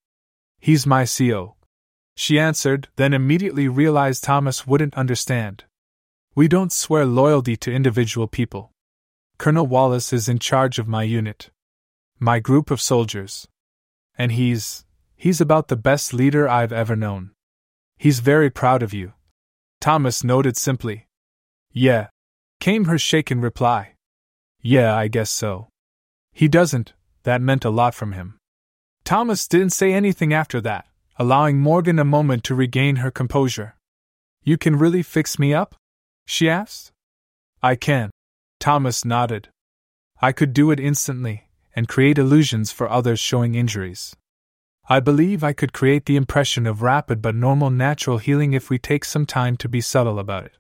[0.61, 1.57] He's my CO,
[2.19, 5.63] she answered, then immediately realized Thomas wouldn't understand.
[6.35, 8.73] We don't swear loyalty to individual people.
[9.39, 11.51] Colonel Wallace is in charge of my unit.
[12.19, 13.47] My group of soldiers.
[14.19, 14.85] And he's.
[15.15, 17.31] he's about the best leader I've ever known.
[17.99, 19.13] He's very proud of you.
[19.81, 21.07] Thomas noted simply.
[21.73, 22.09] Yeah.
[22.59, 23.95] Came her shaken reply.
[24.61, 25.69] Yeah, I guess so.
[26.33, 26.93] He doesn't,
[27.23, 28.39] that meant a lot from him.
[29.05, 30.89] Thomas didn't say anything after that
[31.21, 33.75] allowing Morgan a moment to regain her composure.
[34.45, 35.75] You can really fix me up?
[36.27, 36.93] she asked.
[37.61, 38.11] I can.
[38.61, 39.49] Thomas nodded.
[40.23, 44.15] I could do it instantly, and create illusions for others showing injuries.
[44.89, 48.79] I believe I could create the impression of rapid but normal natural healing if we
[48.79, 50.53] take some time to be subtle about it.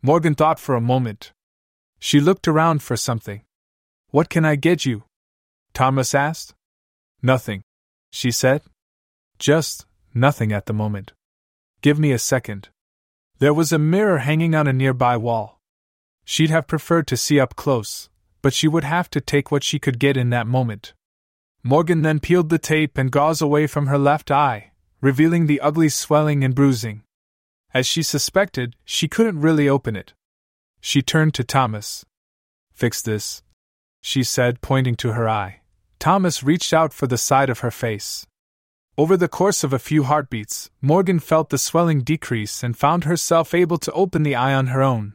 [0.00, 1.32] Morgan thought for a moment.
[2.04, 3.42] She looked around for something.
[4.10, 5.04] What can I get you?
[5.72, 6.52] Thomas asked.
[7.22, 7.62] Nothing,
[8.10, 8.62] she said.
[9.38, 11.12] Just nothing at the moment.
[11.80, 12.70] Give me a second.
[13.38, 15.60] There was a mirror hanging on a nearby wall.
[16.24, 18.10] She'd have preferred to see up close,
[18.42, 20.94] but she would have to take what she could get in that moment.
[21.62, 25.88] Morgan then peeled the tape and gauze away from her left eye, revealing the ugly
[25.88, 27.04] swelling and bruising.
[27.72, 30.14] As she suspected, she couldn't really open it.
[30.84, 32.04] She turned to Thomas.
[32.74, 33.42] Fix this,
[34.00, 35.60] she said, pointing to her eye.
[36.00, 38.26] Thomas reached out for the side of her face.
[38.98, 43.54] Over the course of a few heartbeats, Morgan felt the swelling decrease and found herself
[43.54, 45.14] able to open the eye on her own.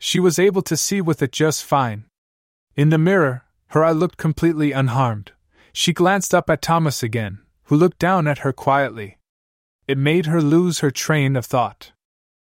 [0.00, 2.06] She was able to see with it just fine.
[2.74, 5.30] In the mirror, her eye looked completely unharmed.
[5.72, 9.18] She glanced up at Thomas again, who looked down at her quietly.
[9.86, 11.92] It made her lose her train of thought.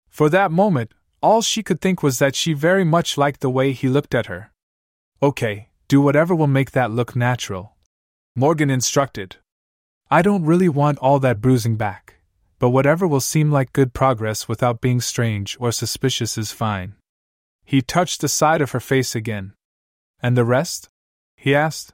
[0.08, 0.94] For that moment,
[1.28, 4.28] all she could think was that she very much liked the way he looked at
[4.28, 4.50] her.
[5.22, 7.76] Okay, do whatever will make that look natural.
[8.34, 9.36] Morgan instructed.
[10.10, 12.22] I don't really want all that bruising back,
[12.60, 16.96] but whatever will seem like good progress without being strange or suspicious is fine.
[17.66, 19.52] He touched the side of her face again.
[20.22, 20.88] And the rest?
[21.36, 21.94] he asked.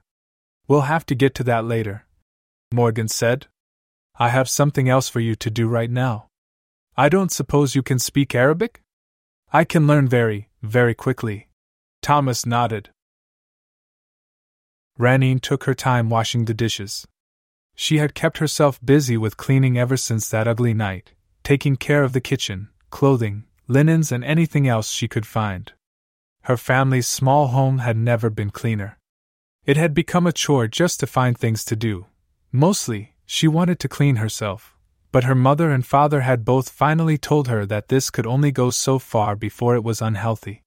[0.67, 2.05] We'll have to get to that later.
[2.71, 3.47] Morgan said.
[4.15, 6.27] I have something else for you to do right now.
[6.95, 8.83] I don't suppose you can speak Arabic?
[9.55, 11.47] I can learn very, very quickly.
[12.01, 12.89] Thomas nodded.
[14.99, 17.05] Ranine took her time washing the dishes.
[17.75, 21.11] She had kept herself busy with cleaning ever since that ugly night,
[21.43, 25.71] taking care of the kitchen, clothing, linens, and anything else she could find.
[26.45, 28.97] Her family's small home had never been cleaner.
[29.67, 32.07] It had become a chore just to find things to do.
[32.51, 34.72] Mostly, she wanted to clean herself,
[35.13, 38.71] but her mother and father had both finally told her that this could only go
[38.71, 40.63] so far before it was unhealthy.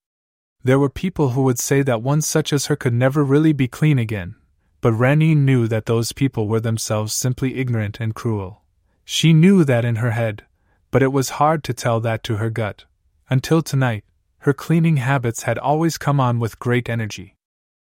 [0.62, 3.66] There were people who would say that one such as her could never really be
[3.66, 4.36] clean again,
[4.80, 8.62] but Ranine knew that those people were themselves simply ignorant and cruel.
[9.04, 10.44] She knew that in her head,
[10.92, 12.84] but it was hard to tell that to her gut.
[13.28, 14.04] Until tonight,
[14.38, 17.34] her cleaning habits had always come on with great energy.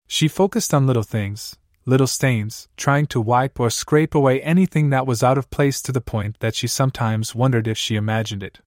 [0.05, 5.07] She focused on little things, little stains, trying to wipe or scrape away anything that
[5.07, 8.59] was out of place to the point that she sometimes wondered if she imagined it.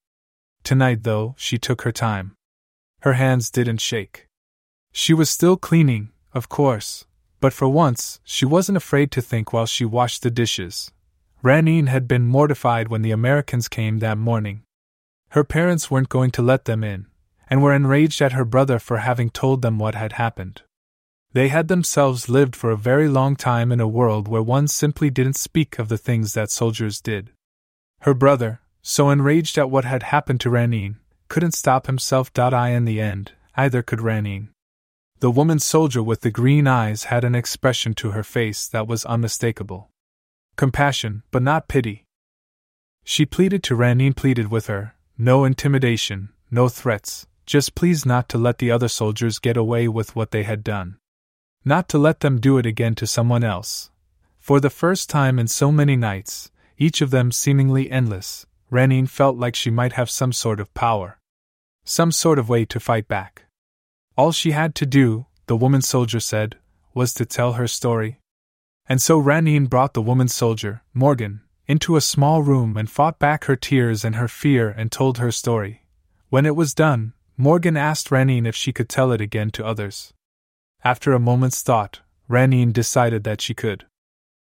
[0.63, 2.37] Tonight, though, she took her time.
[3.01, 4.27] Her hands didn't shake.
[4.93, 7.07] She was still cleaning, of course,
[7.41, 10.91] but for once, she wasn't afraid to think while she washed the dishes.
[11.43, 14.63] Ranine had been mortified when the Americans came that morning.
[15.31, 17.07] Her parents weren't going to let them in,
[17.49, 20.63] and were enraged at her brother for having told them what had happened.
[21.37, 25.11] They had themselves lived for a very long time in a world where one simply
[25.11, 27.31] didn't speak of the things that soldiers did.
[28.01, 30.97] Her brother, so enraged at what had happened to Ranine,
[31.29, 32.31] couldn't stop himself.
[32.39, 34.49] I in the end, either could Ranine.
[35.21, 39.05] The woman soldier with the green eyes had an expression to her face that was
[39.05, 39.91] unmistakable.
[40.57, 42.05] Compassion, but not pity.
[43.05, 48.39] She pleaded to Ranine pleaded with her, no intimidation, no threats, just please not to
[48.39, 50.97] let the other soldiers get away with what they had done.
[51.69, 53.91] Not to let them do it again to someone else.
[54.39, 59.37] For the first time in so many nights, each of them seemingly endless, Ranine felt
[59.37, 61.19] like she might have some sort of power.
[61.85, 63.47] Some sort of way to fight back.
[64.17, 66.57] All she had to do, the woman soldier said,
[66.95, 68.21] was to tell her story.
[68.89, 73.47] And so Ranine brought the woman soldier, Morgan, into a small room and fought back
[73.47, 75.83] her tears and her fear and told her story.
[76.29, 80.13] When it was done, Morgan asked Ranine if she could tell it again to others.
[80.87, 83.87] After a moment's thought, Ranine decided that she could.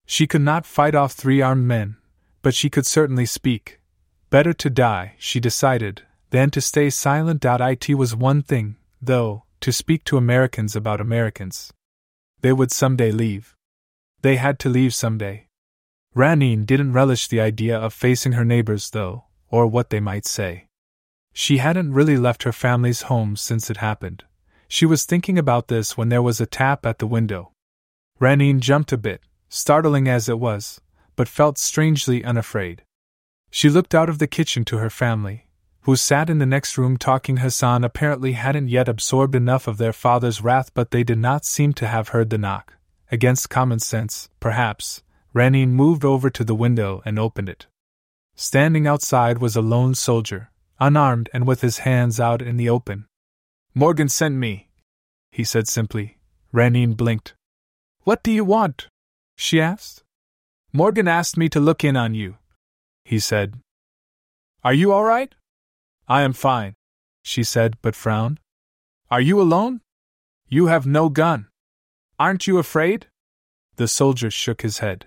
[0.06, 1.98] She could not fight off three armed men,
[2.42, 3.82] but she could certainly speak.
[4.30, 7.44] Better to die, she decided, than to stay silent.
[7.44, 11.74] It was one thing, though, to speak to Americans about Americans.
[12.40, 13.58] They would someday leave.
[14.22, 15.48] They had to leave someday.
[16.16, 20.68] Ranine didn't relish the idea of facing her neighbors, though, or what they might say.
[21.34, 24.24] She hadn't really left her family's home since it happened.
[24.72, 27.52] She was thinking about this when there was a tap at the window.
[28.22, 30.80] Ranine jumped a bit, startling as it was,
[31.16, 32.84] but felt strangely unafraid.
[33.50, 35.48] She looked out of the kitchen to her family,
[35.82, 37.38] who sat in the next room talking.
[37.38, 41.74] Hassan apparently hadn't yet absorbed enough of their father's wrath, but they did not seem
[41.74, 42.76] to have heard the knock.
[43.12, 45.02] Against common sense, perhaps,
[45.34, 47.66] Ranine moved over to the window and opened it.
[48.36, 53.08] Standing outside was a lone soldier, unarmed and with his hands out in the open.
[53.74, 54.70] Morgan sent me,
[55.32, 56.18] he said simply.
[56.54, 57.36] Ranine blinked.
[58.02, 58.88] What do you want?
[59.36, 60.04] she asked.
[60.74, 62.38] Morgan asked me to look in on you,
[63.06, 63.60] he said.
[64.64, 65.34] Are you all right?
[66.08, 66.74] I am fine,
[67.24, 68.40] she said, but frowned.
[69.12, 69.82] Are you alone?
[70.48, 71.48] You have no gun.
[72.18, 73.08] Aren't you afraid?
[73.76, 75.06] The soldier shook his head.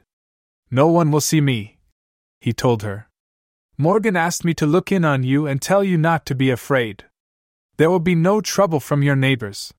[0.71, 1.79] No one will see me,
[2.41, 3.09] he told her.
[3.77, 7.05] Morgan asked me to look in on you and tell you not to be afraid.
[7.83, 9.75] There will be no trouble from your neighbors.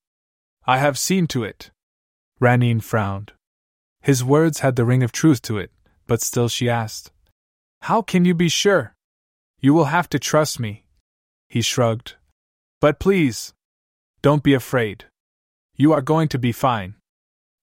[0.68, 1.72] I have seen to it.
[2.42, 3.32] Ranine frowned.
[4.02, 5.72] His words had the ring of truth to it,
[6.06, 7.14] but still she asked,
[7.84, 8.94] How can you be sure?
[9.62, 10.84] You will have to trust me.
[11.48, 12.16] He shrugged.
[12.82, 13.54] But please,
[14.22, 15.06] don't be afraid.
[15.78, 16.96] You are going to be fine.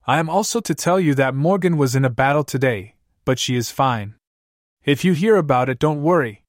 [0.07, 3.55] I am also to tell you that Morgan was in a battle today, but she
[3.55, 4.15] is fine.
[4.85, 6.41] If you hear about it, don't worry.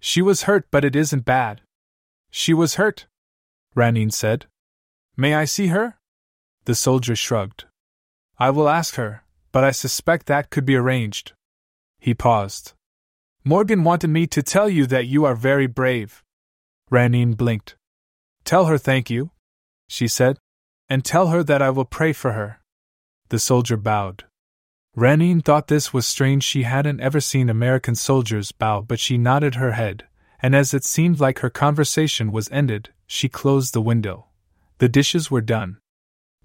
[0.00, 1.62] She was hurt, but it isn't bad.
[2.30, 3.06] She was hurt,
[3.76, 4.46] Ranine said.
[5.16, 5.96] May I see her?
[6.64, 7.64] The soldier shrugged.
[8.38, 11.32] I will ask her, but I suspect that could be arranged.
[11.98, 12.72] He paused.
[13.44, 16.22] Morgan wanted me to tell you that you are very brave.
[16.90, 17.76] Ranine blinked.
[18.44, 19.30] Tell her thank you,
[19.88, 20.38] she said,
[20.88, 22.60] and tell her that I will pray for her.
[23.28, 24.24] The soldier bowed.
[24.96, 26.44] Ranine thought this was strange.
[26.44, 30.06] She hadn't ever seen American soldiers bow, but she nodded her head,
[30.42, 34.26] and as it seemed like her conversation was ended, she closed the window.
[34.78, 35.78] The dishes were done.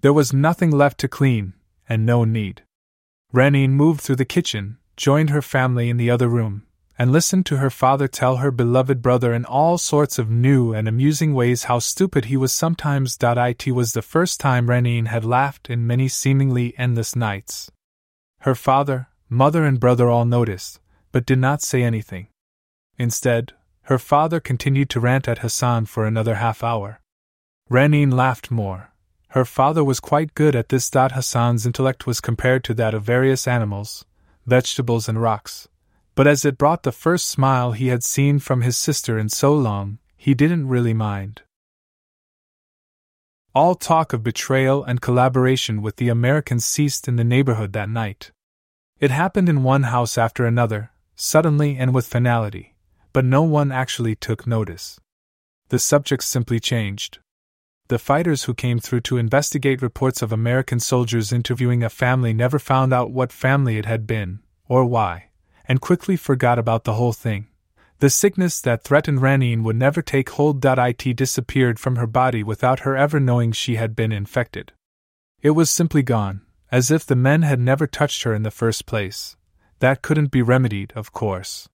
[0.00, 1.54] There was nothing left to clean,
[1.88, 2.62] and no need.
[3.34, 6.62] Ranine moved through the kitchen, joined her family in the other room,
[6.96, 10.86] and listened to her father tell her beloved brother in all sorts of new and
[10.86, 13.18] amusing ways how stupid he was sometimes.
[13.20, 17.70] It was the first time Ranine had laughed in many seemingly endless nights.
[18.40, 20.78] Her father, mother, and brother all noticed,
[21.10, 22.28] but did not say anything.
[22.98, 23.52] Instead,
[23.88, 27.00] her father continued to rant at Hassan for another half hour.
[27.70, 28.92] Ranine laughed more.
[29.28, 30.90] Her father was quite good at this.
[30.90, 34.04] That Hassan's intellect was compared to that of various animals,
[34.44, 35.68] vegetables, and rocks.
[36.14, 39.54] But as it brought the first smile he had seen from his sister in so
[39.54, 41.40] long, he didn't really mind.
[43.54, 48.32] All talk of betrayal and collaboration with the Americans ceased in the neighborhood that night.
[49.00, 52.74] It happened in one house after another, suddenly and with finality,
[53.12, 54.98] but no one actually took notice.
[55.68, 57.18] The subject simply changed.
[57.88, 62.58] The fighters who came through to investigate reports of American soldiers interviewing a family never
[62.58, 65.30] found out what family it had been, or why,
[65.66, 67.46] and quickly forgot about the whole thing.
[68.00, 70.64] The sickness that threatened Ranine would never take hold.
[70.64, 74.72] It disappeared from her body without her ever knowing she had been infected.
[75.42, 78.86] It was simply gone, as if the men had never touched her in the first
[78.86, 79.36] place.
[79.80, 81.68] That couldn't be remedied, of course.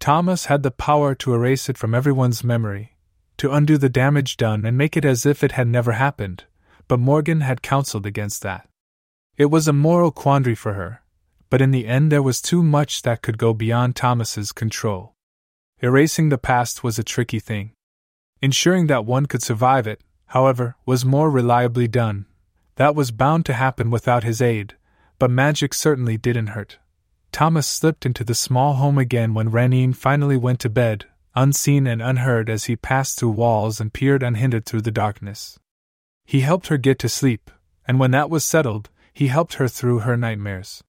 [0.00, 2.96] Thomas had the power to erase it from everyone's memory,
[3.36, 6.44] to undo the damage done and make it as if it had never happened,
[6.88, 8.66] but Morgan had counseled against that.
[9.36, 11.02] It was a moral quandary for her,
[11.50, 15.12] but in the end there was too much that could go beyond Thomas's control.
[15.80, 17.72] Erasing the past was a tricky thing.
[18.40, 22.24] Ensuring that one could survive it, however, was more reliably done.
[22.76, 24.76] That was bound to happen without his aid,
[25.18, 26.78] but magic certainly didn't hurt.
[27.32, 32.02] Thomas slipped into the small home again when Ranine finally went to bed, unseen and
[32.02, 35.58] unheard as he passed through walls and peered unhindered through the darkness.
[36.24, 37.50] He helped her get to sleep,
[37.86, 40.82] and when that was settled, he helped her through her nightmares.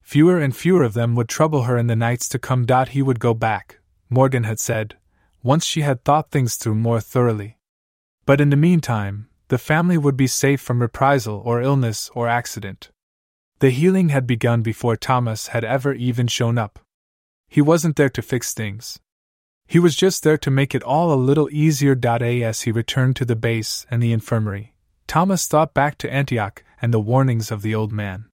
[0.00, 2.66] Fewer and fewer of them would trouble her in the nights to come.
[2.88, 3.78] He would go back,
[4.08, 4.96] Morgan had said,
[5.42, 7.58] once she had thought things through more thoroughly.
[8.26, 12.90] But in the meantime, the family would be safe from reprisal or illness or accident.
[13.62, 16.80] The healing had begun before Thomas had ever even shown up.
[17.48, 18.98] He wasn't there to fix things.
[19.68, 21.96] He was just there to make it all a little easier.
[22.04, 24.74] As he returned to the base and the infirmary,
[25.06, 28.24] Thomas thought back to Antioch and the warnings of the old man.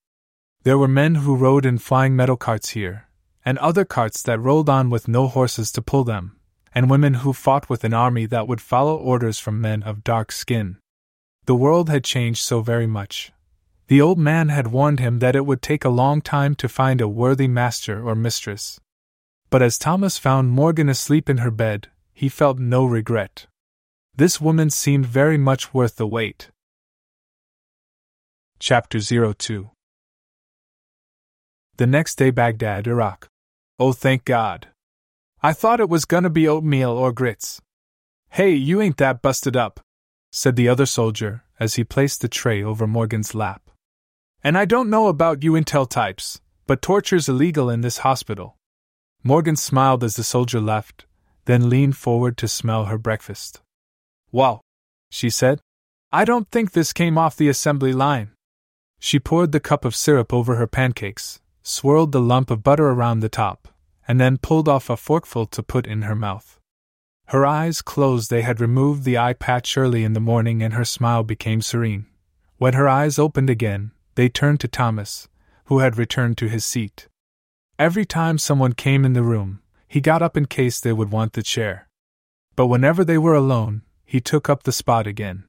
[0.63, 3.07] There were men who rode in flying metal carts here,
[3.45, 6.39] and other carts that rolled on with no horses to pull them,
[6.73, 10.31] and women who fought with an army that would follow orders from men of dark
[10.31, 10.77] skin.
[11.45, 13.31] The world had changed so very much.
[13.89, 17.01] The old man had warned him that it would take a long time to find
[17.01, 18.79] a worthy master or mistress.
[19.49, 23.47] But as Thomas found Morgan asleep in her bed, he felt no regret.
[24.15, 26.51] This woman seemed very much worth the wait.
[28.59, 29.71] Chapter 02
[31.77, 33.27] The next day, Baghdad, Iraq.
[33.79, 34.67] Oh, thank God.
[35.41, 37.59] I thought it was gonna be oatmeal or grits.
[38.29, 39.79] Hey, you ain't that busted up,
[40.31, 43.68] said the other soldier as he placed the tray over Morgan's lap.
[44.43, 48.55] And I don't know about you intel types, but torture's illegal in this hospital.
[49.23, 51.05] Morgan smiled as the soldier left,
[51.45, 53.61] then leaned forward to smell her breakfast.
[54.31, 54.61] Well,
[55.09, 55.59] she said,
[56.11, 58.31] I don't think this came off the assembly line.
[58.99, 63.19] She poured the cup of syrup over her pancakes, swirled the lump of butter around
[63.19, 63.67] the top,
[64.07, 66.59] and then pulled off a forkful to put in her mouth.
[67.27, 70.85] Her eyes closed, they had removed the eye patch early in the morning, and her
[70.85, 72.07] smile became serene.
[72.57, 75.29] When her eyes opened again, they turned to Thomas,
[75.67, 77.07] who had returned to his seat.
[77.87, 81.31] Every time someone came in the room, he got up in case they would want
[81.31, 81.87] the chair.
[82.57, 85.45] But whenever they were alone, he took up the spot again.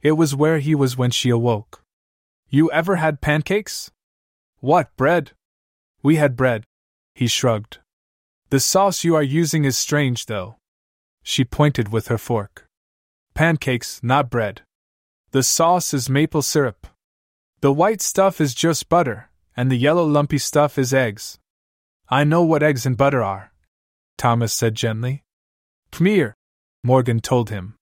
[0.00, 1.82] It was where he was when she awoke.
[2.48, 3.90] You ever had pancakes?
[4.60, 5.32] What, bread?
[6.02, 6.64] We had bread.
[7.14, 7.76] He shrugged.
[8.48, 10.56] The sauce you are using is strange, though.
[11.22, 12.64] She pointed with her fork.
[13.34, 14.62] Pancakes, not bread.
[15.32, 16.86] The sauce is maple syrup.
[17.60, 21.38] The white stuff is just butter, and the yellow lumpy stuff is eggs.
[22.08, 23.52] I know what eggs and butter are,
[24.16, 25.24] Thomas said gently.
[25.90, 26.34] Come
[26.84, 27.74] Morgan told him.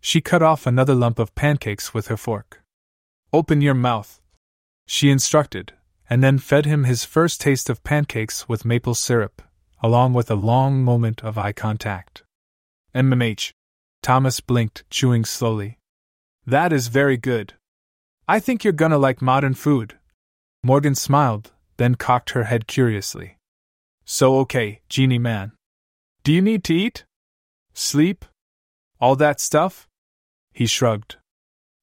[0.00, 2.62] She cut off another lump of pancakes with her fork.
[3.32, 4.20] Open your mouth,
[4.86, 5.74] she instructed,
[6.08, 9.42] and then fed him his first taste of pancakes with maple syrup,
[9.82, 12.22] along with a long moment of eye contact.
[12.94, 13.52] MMH.
[14.00, 15.78] Thomas blinked, chewing slowly.
[16.46, 17.54] That is very good.
[18.30, 19.98] I think you're gonna like modern food.
[20.62, 23.38] Morgan smiled, then cocked her head curiously.
[24.04, 25.52] So, okay, Genie Man.
[26.24, 27.06] Do you need to eat?
[27.72, 28.26] Sleep?
[29.00, 29.88] All that stuff?
[30.52, 31.16] He shrugged.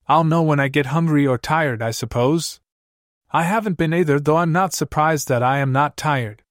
[0.08, 2.60] I'll know when I get hungry or tired, I suppose.
[3.32, 6.44] I haven't been either, though I'm not surprised that I am not tired.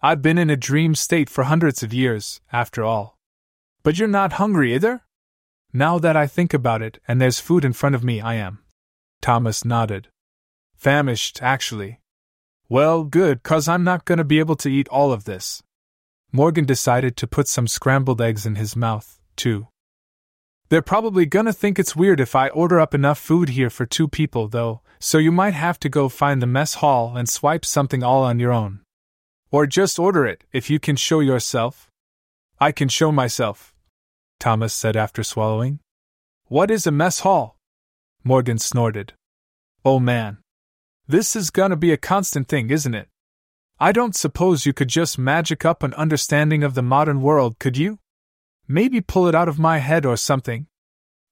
[0.00, 3.18] I've been in a dream state for hundreds of years, after all.
[3.82, 5.02] But you're not hungry either?
[5.72, 8.63] Now that I think about it, and there's food in front of me, I am.
[9.24, 10.08] Thomas nodded.
[10.76, 11.98] Famished, actually.
[12.68, 15.62] Well, good, cause I'm not gonna be able to eat all of this.
[16.30, 19.68] Morgan decided to put some scrambled eggs in his mouth, too.
[20.68, 24.08] They're probably gonna think it's weird if I order up enough food here for two
[24.08, 28.02] people, though, so you might have to go find the mess hall and swipe something
[28.02, 28.80] all on your own.
[29.50, 31.90] Or just order it, if you can show yourself.
[32.60, 33.72] I can show myself,
[34.38, 35.80] Thomas said after swallowing.
[36.48, 37.56] What is a mess hall?
[38.24, 39.12] Morgan snorted.
[39.84, 40.38] Oh man.
[41.06, 43.08] This is gonna be a constant thing, isn't it?
[43.78, 47.76] I don't suppose you could just magic up an understanding of the modern world, could
[47.76, 47.98] you?
[48.66, 50.66] Maybe pull it out of my head or something.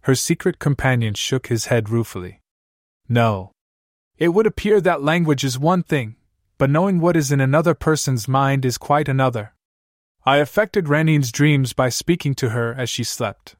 [0.02, 2.42] Her secret companion shook his head ruefully.
[3.08, 3.52] No.
[4.18, 6.16] It would appear that language is one thing,
[6.58, 9.54] but knowing what is in another person's mind is quite another.
[10.26, 13.56] I affected Ranine's dreams by speaking to her as she slept.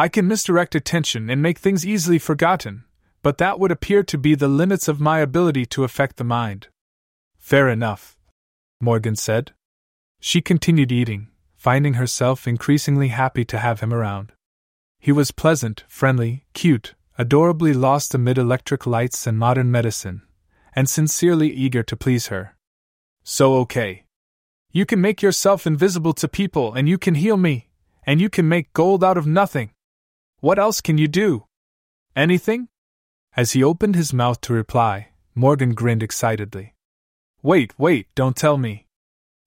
[0.00, 2.84] I can misdirect attention and make things easily forgotten,
[3.22, 6.68] but that would appear to be the limits of my ability to affect the mind.
[7.36, 8.16] Fair enough,
[8.80, 9.52] Morgan said.
[10.18, 14.32] She continued eating, finding herself increasingly happy to have him around.
[14.98, 20.22] He was pleasant, friendly, cute, adorably lost amid electric lights and modern medicine,
[20.74, 22.56] and sincerely eager to please her.
[23.22, 24.04] So, okay.
[24.72, 27.68] You can make yourself invisible to people and you can heal me,
[28.04, 29.72] and you can make gold out of nothing.
[30.40, 31.44] What else can you do?
[32.16, 32.68] Anything?
[33.36, 36.74] As he opened his mouth to reply, Morgan grinned excitedly.
[37.42, 38.86] Wait, wait, don't tell me.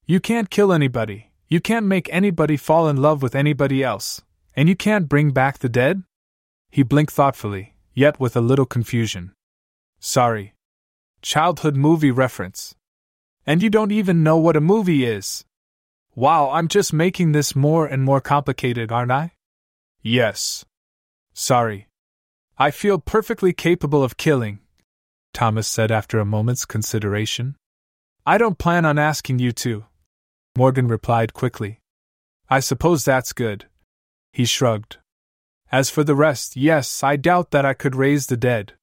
[0.05, 4.21] You can't kill anybody, you can't make anybody fall in love with anybody else,
[4.55, 6.03] and you can't bring back the dead?
[6.69, 9.33] He blinked thoughtfully, yet with a little confusion.
[9.99, 10.53] Sorry.
[11.21, 12.75] Childhood movie reference.
[13.47, 15.43] And you don't even know what a movie is.
[16.15, 19.31] Wow, I'm just making this more and more complicated, aren't I?
[20.01, 20.65] Yes.
[21.33, 21.87] Sorry.
[22.57, 24.59] I feel perfectly capable of killing,
[25.33, 27.55] Thomas said after a moment's consideration.
[28.25, 29.85] I don't plan on asking you to.
[30.55, 31.79] Morgan replied quickly.
[32.49, 33.65] I suppose that's good.
[34.31, 34.97] He shrugged.
[35.71, 38.73] As for the rest, yes, I doubt that I could raise the dead.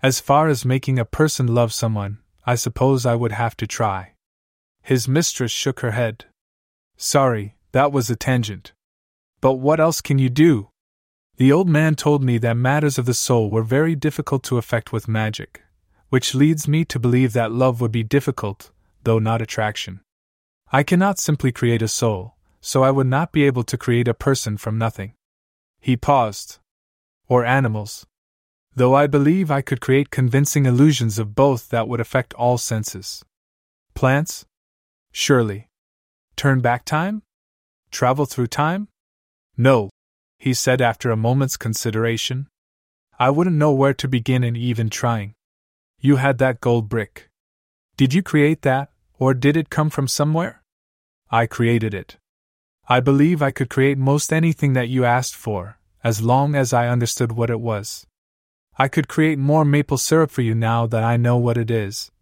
[0.00, 4.12] As far as making a person love someone, I suppose I would have to try.
[4.80, 6.26] His mistress shook her head.
[6.96, 8.72] Sorry, that was a tangent.
[9.40, 10.68] But what else can you do?
[11.38, 14.92] The old man told me that matters of the soul were very difficult to effect
[14.92, 15.62] with magic,
[16.08, 18.72] which leads me to believe that love would be difficult,
[19.04, 20.00] though not attraction.
[20.72, 24.14] I cannot simply create a soul, so I would not be able to create a
[24.14, 25.14] person from nothing.
[25.80, 26.58] He paused.
[27.28, 28.04] Or animals.
[28.74, 33.24] Though I believe I could create convincing illusions of both that would affect all senses.
[33.94, 34.44] Plants?
[35.12, 35.68] Surely.
[36.34, 37.22] Turn back time?
[37.92, 38.88] Travel through time?
[39.56, 39.88] No,
[40.38, 42.48] he said after a moment's consideration.
[43.18, 45.34] I wouldn't know where to begin in even trying.
[46.00, 47.28] You had that gold brick.
[47.96, 50.62] Did you create that, or did it come from somewhere?
[51.30, 52.16] I created it.
[52.88, 56.88] I believe I could create most anything that you asked for, as long as I
[56.88, 58.06] understood what it was.
[58.78, 62.12] I could create more maple syrup for you now that I know what it is.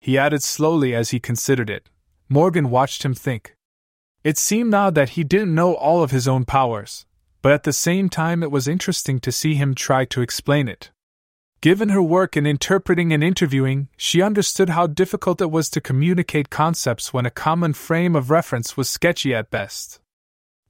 [0.00, 1.90] He added slowly as he considered it.
[2.30, 3.54] Morgan watched him think.
[4.24, 7.04] It seemed now that he didn't know all of his own powers,
[7.42, 10.90] but at the same time it was interesting to see him try to explain it.
[11.60, 16.48] Given her work in interpreting and interviewing, she understood how difficult it was to communicate
[16.48, 20.00] concepts when a common frame of reference was sketchy at best.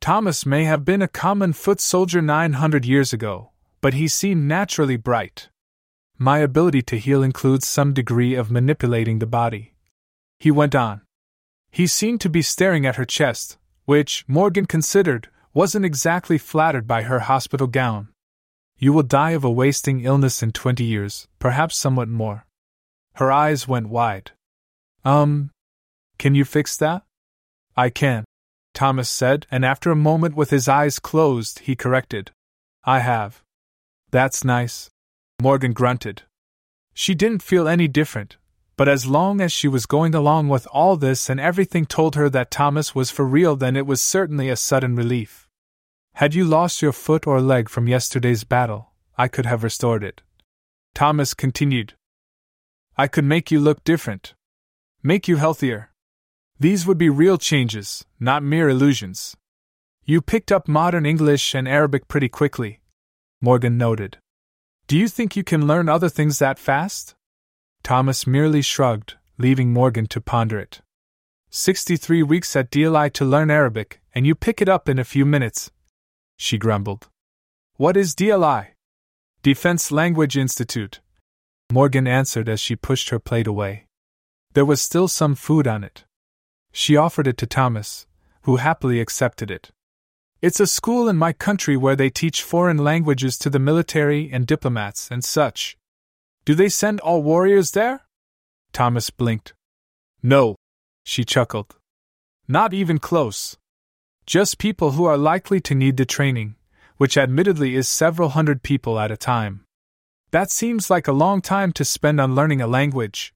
[0.01, 4.97] Thomas may have been a common foot soldier 900 years ago, but he seemed naturally
[4.97, 5.49] bright.
[6.19, 9.75] My ability to heal includes some degree of manipulating the body.
[10.39, 11.03] He went on.
[11.71, 17.03] He seemed to be staring at her chest, which, Morgan considered, wasn't exactly flattered by
[17.03, 18.09] her hospital gown.
[18.79, 22.47] You will die of a wasting illness in twenty years, perhaps somewhat more.
[23.15, 24.31] Her eyes went wide.
[25.05, 25.51] Um,
[26.19, 27.03] can you fix that?
[27.77, 28.25] I can,
[28.75, 32.31] Thomas said, and after a moment with his eyes closed, he corrected.
[32.85, 33.43] I have.
[34.11, 34.89] That's nice.
[35.43, 36.23] Morgan grunted.
[36.95, 38.37] She didn't feel any different,
[38.81, 42.31] but as long as she was going along with all this and everything told her
[42.31, 45.47] that Thomas was for real, then it was certainly a sudden relief.
[46.15, 50.23] Had you lost your foot or leg from yesterday's battle, I could have restored it.
[50.95, 51.93] Thomas continued.
[52.97, 54.33] I could make you look different.
[55.03, 55.91] Make you healthier.
[56.59, 59.37] These would be real changes, not mere illusions.
[60.07, 62.81] You picked up modern English and Arabic pretty quickly,
[63.43, 64.17] Morgan noted.
[64.87, 67.15] Do you think you can learn other things that fast?
[67.83, 70.81] Thomas merely shrugged, leaving Morgan to ponder it.
[71.51, 75.27] 63 weeks at DLI to learn Arabic, and you pick it up in a few
[75.27, 75.71] minutes,
[76.37, 77.09] she grumbled.
[77.77, 78.69] What is DLI?
[79.43, 81.01] Defense Language Institute.
[81.71, 83.87] Morgan answered as she pushed her plate away.
[84.55, 86.05] There was still some food on it.
[86.73, 88.07] She offered it to Thomas,
[88.43, 89.71] who happily accepted it.
[90.41, 94.47] It's a school in my country where they teach foreign languages to the military and
[94.47, 95.77] diplomats and such.
[96.51, 98.01] Do they send all warriors there?
[98.73, 99.55] Thomas blinked.
[100.21, 100.57] No,
[101.05, 101.77] she chuckled.
[102.49, 103.57] Not even close.
[104.27, 106.57] Just people who are likely to need the training,
[106.97, 109.65] which admittedly is several hundred people at a time.
[110.33, 113.33] That seems like a long time to spend on learning a language.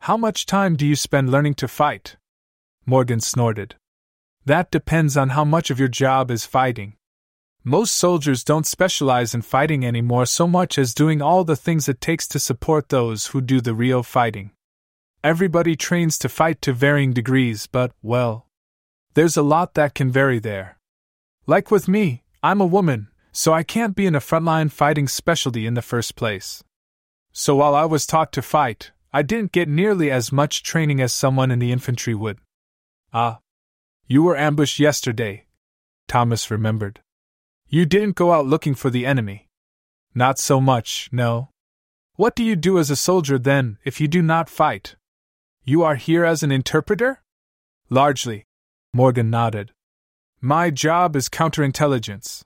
[0.00, 2.16] How much time do you spend learning to fight?
[2.84, 3.76] Morgan snorted.
[4.44, 6.96] That depends on how much of your job is fighting.
[7.64, 12.00] Most soldiers don't specialize in fighting anymore so much as doing all the things it
[12.00, 14.52] takes to support those who do the real fighting.
[15.22, 18.46] Everybody trains to fight to varying degrees, but, well,
[19.12, 20.78] there's a lot that can vary there.
[21.46, 25.66] Like with me, I'm a woman, so I can't be in a frontline fighting specialty
[25.66, 26.64] in the first place.
[27.32, 31.12] So while I was taught to fight, I didn't get nearly as much training as
[31.12, 32.38] someone in the infantry would.
[33.12, 33.40] Ah.
[34.06, 35.44] You were ambushed yesterday,
[36.08, 37.00] Thomas remembered.
[37.72, 39.46] You didn't go out looking for the enemy.
[40.12, 41.50] Not so much, no.
[42.16, 44.96] What do you do as a soldier then, if you do not fight?
[45.62, 47.22] You are here as an interpreter?
[47.88, 48.44] Largely,
[48.92, 49.70] Morgan nodded.
[50.40, 52.42] My job is counterintelligence.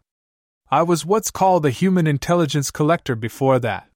[0.70, 3.88] I was what's called a human intelligence collector before that.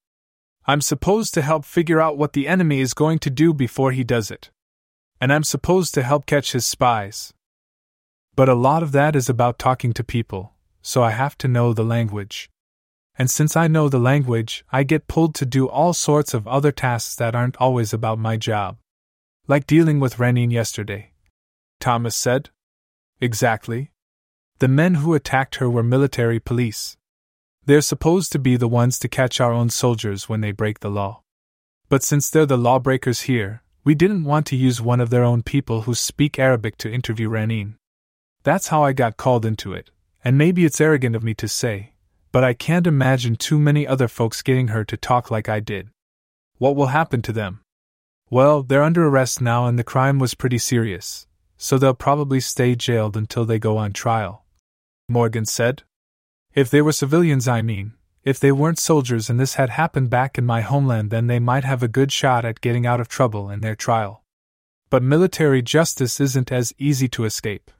[0.65, 4.03] I'm supposed to help figure out what the enemy is going to do before he
[4.03, 4.49] does it.
[5.21, 7.35] And I'm supposed to help catch his spies.
[8.35, 10.55] But a lot of that is about talking to people,
[10.89, 12.49] so I have to know the language.
[13.19, 16.73] And since I know the language, I get pulled to do all sorts of other
[16.73, 18.79] tasks that aren't always about my job.
[19.47, 21.13] Like dealing with Ranine yesterday.
[21.79, 22.49] Thomas said.
[23.21, 23.91] Exactly.
[24.61, 26.97] The men who attacked her were military police.
[27.67, 30.89] They're supposed to be the ones to catch our own soldiers when they break the
[30.91, 31.21] law.
[31.91, 35.43] But since they're the lawbreakers here, we didn't want to use one of their own
[35.43, 37.75] people who speak Arabic to interview Ranine.
[38.43, 39.91] That's how I got called into it,
[40.25, 41.93] and maybe it's arrogant of me to say,
[42.33, 45.89] but I can't imagine too many other folks getting her to talk like I did.
[46.59, 47.61] What will happen to them?
[48.31, 51.29] Well, they're under arrest now, and the crime was pretty serious
[51.59, 54.45] so they'll probably stay jailed until they go on trial.
[55.09, 55.83] Morgan said.
[56.55, 57.95] If they were civilians, I mean.
[58.25, 61.65] If they weren't soldiers and this had happened back in my homeland, then they might
[61.65, 64.23] have a good shot at getting out of trouble in their trial.
[64.89, 67.71] But military justice isn't as easy to escape.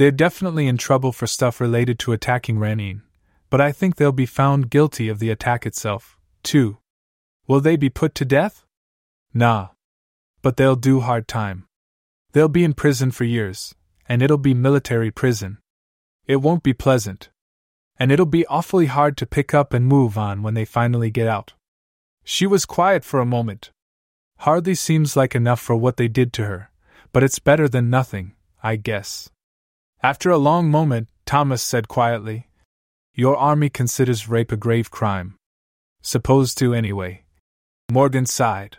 [0.00, 3.02] They're definitely in trouble for stuff related to attacking Ranine,
[3.50, 6.78] but I think they'll be found guilty of the attack itself, too.
[7.46, 8.64] Will they be put to death?
[9.34, 9.68] Nah.
[10.40, 11.66] But they'll do hard time.
[12.32, 13.74] They'll be in prison for years,
[14.08, 15.58] and it'll be military prison.
[16.26, 17.28] It won't be pleasant.
[17.98, 21.28] And it'll be awfully hard to pick up and move on when they finally get
[21.28, 21.52] out.
[22.24, 23.70] She was quiet for a moment.
[24.38, 26.70] Hardly seems like enough for what they did to her,
[27.12, 28.32] but it's better than nothing,
[28.62, 29.28] I guess.
[30.02, 32.48] After a long moment, Thomas said quietly,
[33.14, 35.36] Your army considers rape a grave crime.
[36.00, 37.24] Supposed to, anyway.
[37.90, 38.78] Morgan sighed.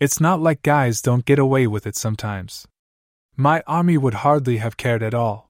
[0.00, 2.66] It's not like guys don't get away with it sometimes.
[3.36, 5.48] My army would hardly have cared at all.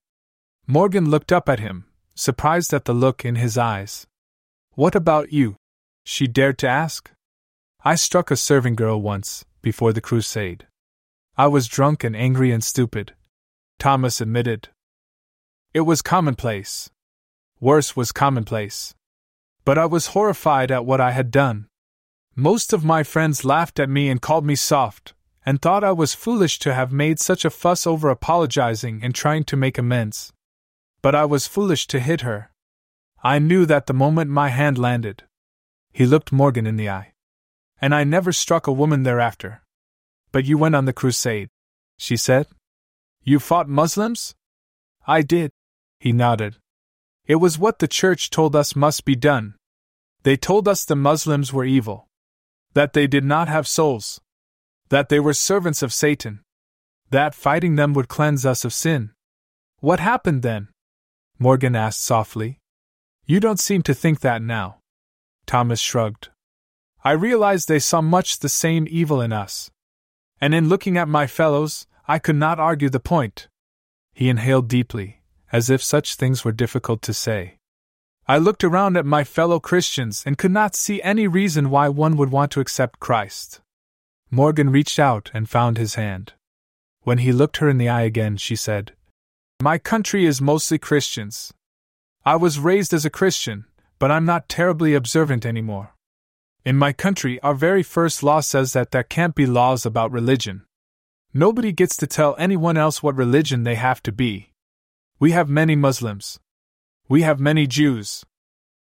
[0.67, 4.05] Morgan looked up at him, surprised at the look in his eyes.
[4.73, 5.55] What about you?
[6.03, 7.09] She dared to ask.
[7.83, 10.67] I struck a serving girl once, before the crusade.
[11.35, 13.15] I was drunk and angry and stupid.
[13.79, 14.69] Thomas admitted.
[15.73, 16.89] It was commonplace.
[17.61, 18.93] Worse was commonplace.
[19.63, 21.67] But I was horrified at what I had done.
[22.35, 25.13] Most of my friends laughed at me and called me soft,
[25.45, 29.45] and thought I was foolish to have made such a fuss over apologizing and trying
[29.45, 30.33] to make amends.
[31.01, 32.51] But I was foolish to hit her.
[33.23, 35.23] I knew that the moment my hand landed.
[35.93, 37.13] He looked Morgan in the eye.
[37.79, 39.61] And I never struck a woman thereafter.
[40.33, 41.47] But you went on the crusade,
[41.97, 42.47] she said.
[43.23, 44.35] You fought Muslims?
[45.07, 45.51] I did.
[46.01, 46.57] He nodded.
[47.27, 49.53] It was what the church told us must be done.
[50.23, 52.07] They told us the Muslims were evil.
[52.73, 54.19] That they did not have souls.
[54.89, 56.41] That they were servants of Satan.
[57.11, 59.11] That fighting them would cleanse us of sin.
[59.77, 60.69] What happened then?
[61.37, 62.57] Morgan asked softly.
[63.27, 64.79] You don't seem to think that now.
[65.45, 66.29] Thomas shrugged.
[67.03, 69.69] I realized they saw much the same evil in us.
[70.39, 73.49] And in looking at my fellows, I could not argue the point.
[74.15, 75.20] He inhaled deeply,
[75.51, 77.57] as if such things were difficult to say.
[78.27, 82.15] I looked around at my fellow Christians and could not see any reason why one
[82.17, 83.61] would want to accept Christ.
[84.29, 86.33] Morgan reached out and found his hand.
[87.01, 88.93] When he looked her in the eye again, she said,
[89.61, 91.51] My country is mostly Christians.
[92.23, 93.65] I was raised as a Christian,
[93.99, 95.93] but I'm not terribly observant anymore.
[96.63, 100.63] In my country, our very first law says that there can't be laws about religion.
[101.33, 104.50] Nobody gets to tell anyone else what religion they have to be.
[105.21, 106.39] We have many Muslims.
[107.07, 108.25] We have many Jews.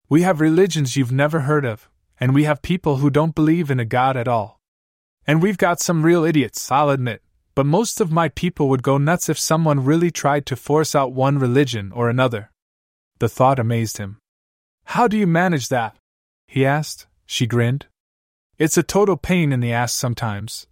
[0.09, 1.87] We have religions you've never heard of,
[2.19, 4.59] and we have people who don't believe in a God at all.
[5.25, 7.21] And we've got some real idiots, I'll admit,
[7.55, 11.13] but most of my people would go nuts if someone really tried to force out
[11.13, 12.51] one religion or another.
[13.19, 14.17] The thought amazed him.
[14.87, 15.95] How do you manage that?
[16.49, 17.07] he asked.
[17.25, 17.85] She grinned.
[18.57, 20.67] It's a total pain in the ass sometimes.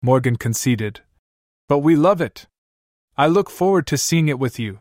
[0.00, 1.02] Morgan conceded.
[1.68, 2.46] But we love it.
[3.18, 4.80] I look forward to seeing it with you.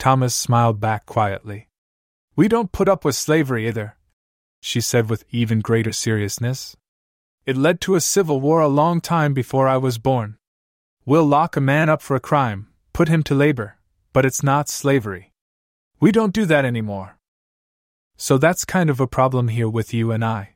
[0.00, 1.68] Thomas smiled back quietly.
[2.34, 3.98] We don't put up with slavery either,
[4.58, 6.74] she said with even greater seriousness.
[7.44, 10.38] It led to a civil war a long time before I was born.
[11.04, 13.76] We'll lock a man up for a crime, put him to labor,
[14.14, 15.32] but it's not slavery.
[16.00, 17.18] We don't do that anymore.
[18.16, 20.54] So that's kind of a problem here with you and I.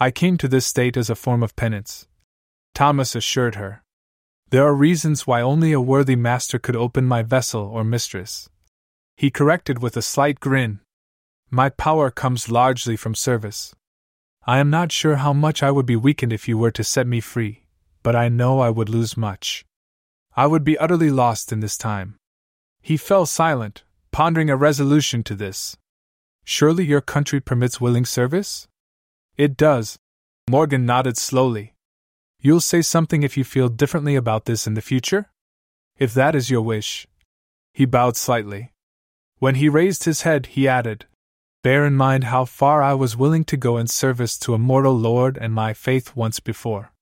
[0.00, 2.08] I came to this state as a form of penance.
[2.74, 3.84] Thomas assured her.
[4.50, 8.48] There are reasons why only a worthy master could open my vessel or mistress.
[9.16, 10.80] He corrected with a slight grin.
[11.50, 13.74] My power comes largely from service.
[14.46, 17.06] I am not sure how much I would be weakened if you were to set
[17.06, 17.64] me free,
[18.02, 19.64] but I know I would lose much.
[20.36, 22.16] I would be utterly lost in this time.
[22.82, 25.76] He fell silent, pondering a resolution to this.
[26.44, 28.68] Surely your country permits willing service?
[29.36, 29.96] It does.
[30.50, 31.72] Morgan nodded slowly.
[32.40, 35.30] You'll say something if you feel differently about this in the future?
[35.96, 37.06] If that is your wish.
[37.72, 38.73] He bowed slightly.
[39.44, 41.04] When he raised his head, he added,
[41.62, 44.98] Bear in mind how far I was willing to go in service to a mortal
[44.98, 46.94] lord and my faith once before.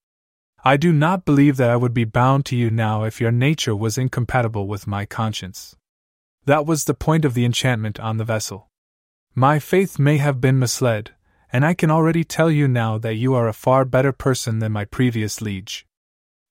[0.61, 3.73] I do not believe that I would be bound to you now if your nature
[3.73, 5.77] was incompatible with my conscience.
[6.43, 8.67] That was the point of the enchantment on the vessel.
[9.33, 11.11] My faith may have been misled,
[11.53, 14.73] and I can already tell you now that you are a far better person than
[14.73, 15.85] my previous liege.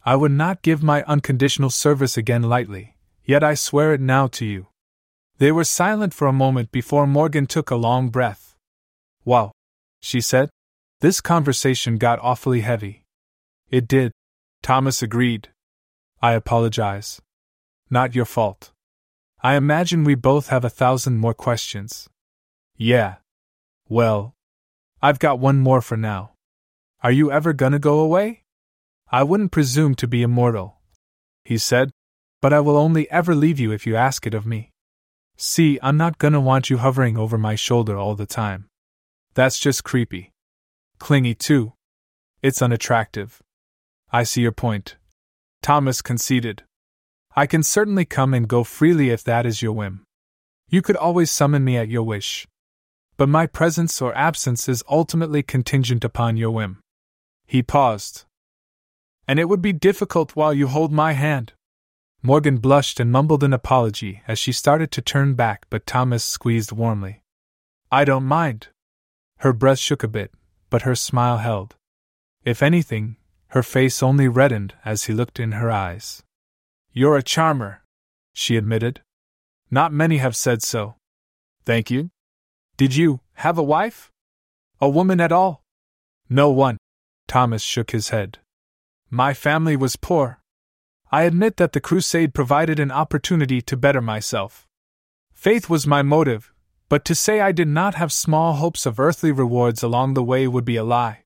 [0.06, 2.97] I would not give my unconditional service again lightly,
[3.27, 4.69] yet I swear it now to you.
[5.43, 8.55] They were silent for a moment before Morgan took a long breath.
[9.24, 9.51] Wow,
[10.01, 10.51] she said.
[11.01, 13.02] This conversation got awfully heavy.
[13.69, 14.12] It did,
[14.62, 15.48] Thomas agreed.
[16.23, 17.20] I apologize.
[17.90, 18.70] Not your fault.
[19.43, 22.09] I imagine we both have a thousand more questions.
[22.77, 23.16] Yeah.
[23.89, 24.36] Well,
[25.02, 26.35] I've got one more for now.
[27.02, 28.44] Are you ever gonna go away?
[29.10, 30.78] I wouldn't presume to be immortal,
[31.44, 31.90] he said,
[32.40, 34.72] but I will only ever leave you if you ask it of me.
[35.43, 38.69] See, I'm not gonna want you hovering over my shoulder all the time.
[39.35, 40.31] That's just creepy.
[40.98, 41.73] Clingy, too.
[42.43, 43.43] It's unattractive.
[44.12, 44.97] I see your point.
[45.62, 46.62] Thomas conceded.
[47.35, 50.05] I can certainly come and go freely if that is your whim.
[50.69, 52.47] You could always summon me at your wish
[53.16, 56.81] but my presence or absence is ultimately contingent upon your whim.
[57.47, 58.24] He paused.
[59.28, 61.52] And it would be difficult while you hold my hand.
[62.24, 66.70] Morgan blushed and mumbled an apology as she started to turn back, but Thomas squeezed
[66.70, 67.23] warmly.
[67.90, 68.69] I don't mind.
[69.39, 70.31] Her breath shook a bit,
[70.70, 71.74] but her smile held.
[72.44, 73.16] If anything,
[73.49, 76.23] her face only reddened as he looked in her eyes.
[76.93, 77.82] You're a charmer,
[78.32, 79.01] she admitted.
[79.70, 80.94] Not many have said so.
[81.65, 82.11] Thank you.
[82.77, 84.11] Did you have a wife?
[84.81, 85.62] A woman at all?
[86.28, 86.78] No one.
[87.27, 88.39] Thomas shook his head.
[89.11, 90.41] My family was poor.
[91.15, 94.67] I admit that the crusade provided an opportunity to better myself.
[95.35, 96.55] Faith was my motive,
[96.89, 100.49] but to say I did not have small hopes of earthly rewards along the way
[100.49, 101.25] would be a lie.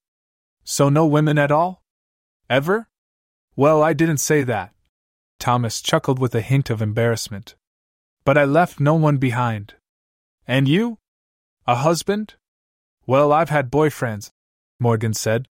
[0.65, 1.85] So, no women at all?
[2.51, 2.89] Ever?
[3.55, 4.75] Well, I didn't say that.
[5.39, 7.55] Thomas chuckled with a hint of embarrassment.
[8.25, 9.75] But I left no one behind.
[10.49, 10.99] And you?
[11.65, 12.35] A husband?
[13.07, 14.33] Well, I've had boyfriends,
[14.81, 15.47] Morgan said.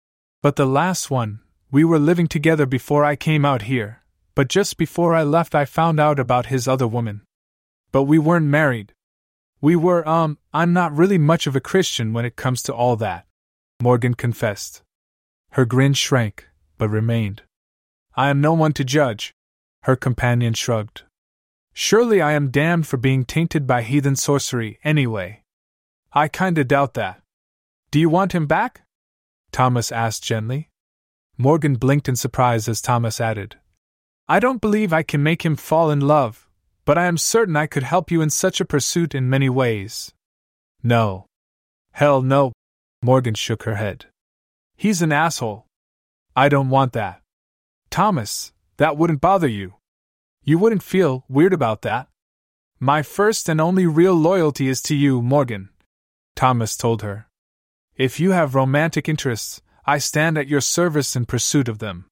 [0.41, 4.00] But the last one, we were living together before I came out here
[4.35, 7.21] but just before I left, I found out about his other woman.
[7.91, 8.93] But we weren't married.
[9.59, 12.95] We were, um, I'm not really much of a Christian when it comes to all
[12.97, 13.25] that,
[13.81, 14.81] Morgan confessed.
[15.51, 16.47] Her grin shrank,
[16.77, 17.43] but remained.
[18.15, 19.33] I am no one to judge,
[19.83, 21.03] her companion shrugged.
[21.73, 25.43] Surely I am damned for being tainted by heathen sorcery, anyway.
[26.13, 27.21] I kinda doubt that.
[27.91, 28.81] Do you want him back?
[29.51, 30.69] Thomas asked gently.
[31.37, 33.57] Morgan blinked in surprise as Thomas added,
[34.31, 36.47] I don't believe I can make him fall in love,
[36.85, 40.13] but I am certain I could help you in such a pursuit in many ways.
[40.81, 41.25] No.
[41.91, 42.53] Hell no.
[43.01, 44.05] Morgan shook her head.
[44.77, 45.65] He's an asshole.
[46.33, 47.19] I don't want that.
[47.89, 49.73] Thomas, that wouldn't bother you.
[50.45, 52.07] You wouldn't feel weird about that.
[52.79, 55.71] My first and only real loyalty is to you, Morgan,
[56.37, 57.27] Thomas told her.
[57.97, 62.05] If you have romantic interests, I stand at your service in pursuit of them.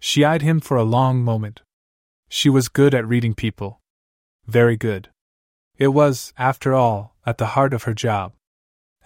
[0.00, 1.62] She eyed him for a long moment.
[2.28, 3.80] She was good at reading people.
[4.46, 5.10] Very good.
[5.76, 8.32] It was, after all, at the heart of her job.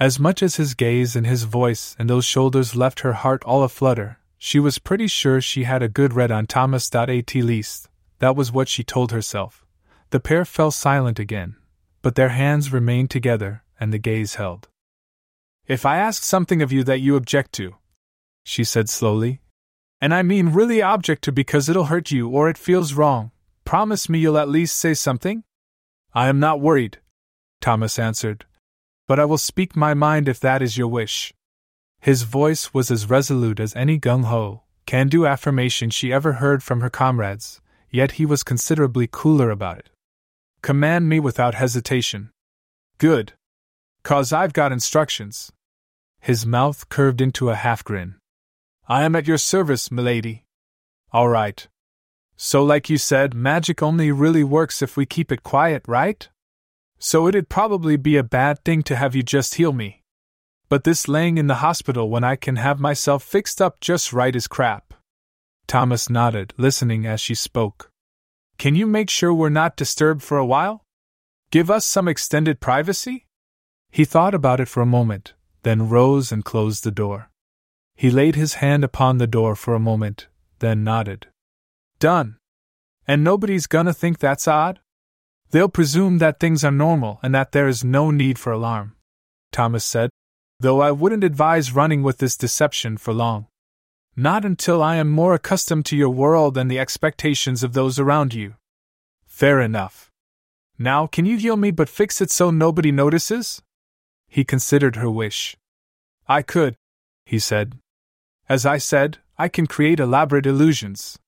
[0.01, 3.62] As much as his gaze and his voice and those shoulders left her heart all
[3.62, 6.93] aflutter, she was pretty sure she had a good read on Thomas.
[6.94, 7.89] At least,
[8.19, 9.64] that was what she told herself.
[10.10, 11.56] The pair fell silent again,
[12.02, 14.69] but their hands remained together and the gaze held.
[15.66, 17.77] If I ask something of you that you object to,
[18.44, 19.40] she said slowly,
[20.03, 23.31] and I mean really object to because it'll hurt you or it feels wrong.
[23.65, 25.45] Promise me you'll at least say something?
[26.12, 26.99] I am not worried,
[27.61, 28.45] Thomas answered.
[29.07, 31.33] But I will speak my mind if that is your wish.
[32.01, 36.65] His voice was as resolute as any gung ho, can do affirmation she ever heard
[36.65, 39.91] from her comrades, yet he was considerably cooler about it.
[40.62, 42.31] Command me without hesitation.
[42.99, 43.35] Good.
[44.03, 45.53] Cause I've got instructions.
[46.20, 48.16] His mouth curved into a half grin.
[48.93, 50.44] I am at your service, milady.
[51.14, 51.66] All right.
[52.36, 56.28] So, like you said, magic only really works if we keep it quiet, right?
[56.98, 60.02] So, it'd probably be a bad thing to have you just heal me.
[60.69, 64.36] But this laying in the hospital when I can have myself fixed up just right
[64.36, 64.93] is crap.
[65.66, 67.90] Thomas nodded, listening as she spoke.
[68.59, 70.85] Can you make sure we're not disturbed for a while?
[71.51, 73.24] Give us some extended privacy?
[73.90, 75.32] He thought about it for a moment,
[75.62, 77.31] then rose and closed the door.
[78.03, 80.27] He laid his hand upon the door for a moment,
[80.59, 81.29] then nodded.
[82.01, 82.37] Done.
[83.07, 84.81] And nobody's gonna think that's odd?
[85.53, 88.97] They'll presume that things are normal and that there is no need for alarm,
[89.53, 90.11] Thomas said,
[90.59, 93.47] though I wouldn't advise running with this deception for long.
[94.16, 98.35] Not until I am more accustomed to your world and the expectations of those around
[98.35, 98.55] you.
[99.27, 100.11] Fair enough.
[100.77, 103.62] Now, can you heal me but fix it so nobody notices?
[104.27, 105.57] He considered her wish.
[106.27, 106.74] I could,
[107.24, 107.79] he said,
[108.48, 111.19] as I said, I can create elaborate illusions.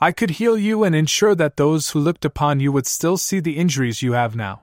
[0.00, 3.40] I could heal you and ensure that those who looked upon you would still see
[3.40, 4.62] the injuries you have now.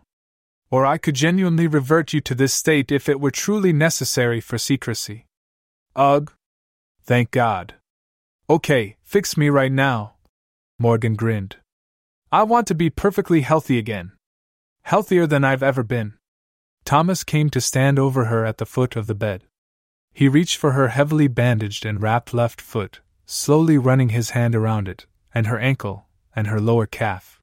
[0.69, 4.57] Or I could genuinely revert you to this state if it were truly necessary for
[4.57, 5.26] secrecy.
[5.95, 6.31] Ugh.
[7.03, 7.76] Thank God.
[8.49, 10.14] Okay, fix me right now.
[10.80, 11.57] Morgan grinned.
[12.31, 14.11] I want to be perfectly healthy again.
[14.84, 16.14] Healthier than I've ever been.
[16.84, 19.43] Thomas came to stand over her at the foot of the bed.
[20.18, 24.88] He reached for her heavily bandaged and wrapped left foot, slowly running his hand around
[24.88, 27.39] it, and her ankle, and her lower calf.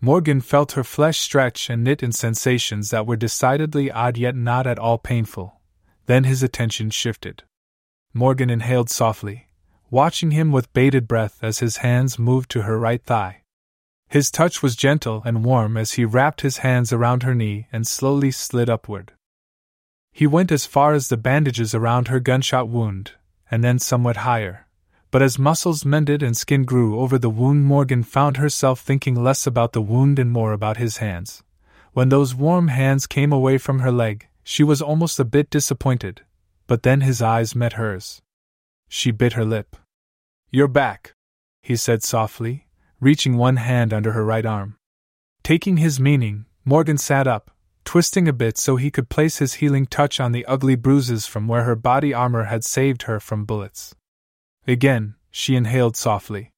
[0.00, 4.66] Morgan felt her flesh stretch and knit in sensations that were decidedly odd yet not
[4.66, 5.60] at all painful.
[6.06, 7.44] Then his attention shifted.
[8.12, 9.46] Morgan inhaled softly,
[9.88, 13.44] watching him with bated breath as his hands moved to her right thigh.
[14.08, 17.86] His touch was gentle and warm as he wrapped his hands around her knee and
[17.86, 19.12] slowly slid upward.
[20.12, 23.12] He went as far as the bandages around her gunshot wound,
[23.50, 24.66] and then somewhat higher.
[25.10, 29.46] But as muscles mended and skin grew over the wound, Morgan found herself thinking less
[29.46, 31.42] about the wound and more about his hands.
[31.92, 36.22] When those warm hands came away from her leg, she was almost a bit disappointed,
[36.66, 38.22] but then his eyes met hers.
[38.88, 39.76] She bit her lip.
[40.50, 41.14] You're back,
[41.62, 42.66] he said softly,
[43.00, 44.76] reaching one hand under her right arm.
[45.42, 47.50] Taking his meaning, Morgan sat up,
[47.84, 51.48] twisting a bit so he could place his healing touch on the ugly bruises from
[51.48, 53.94] where her body armor had saved her from bullets.
[54.66, 56.52] Again, she inhaled softly.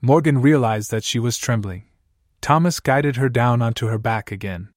[0.00, 1.84] Morgan realized that she was trembling.
[2.40, 4.70] Thomas guided her down onto her back again.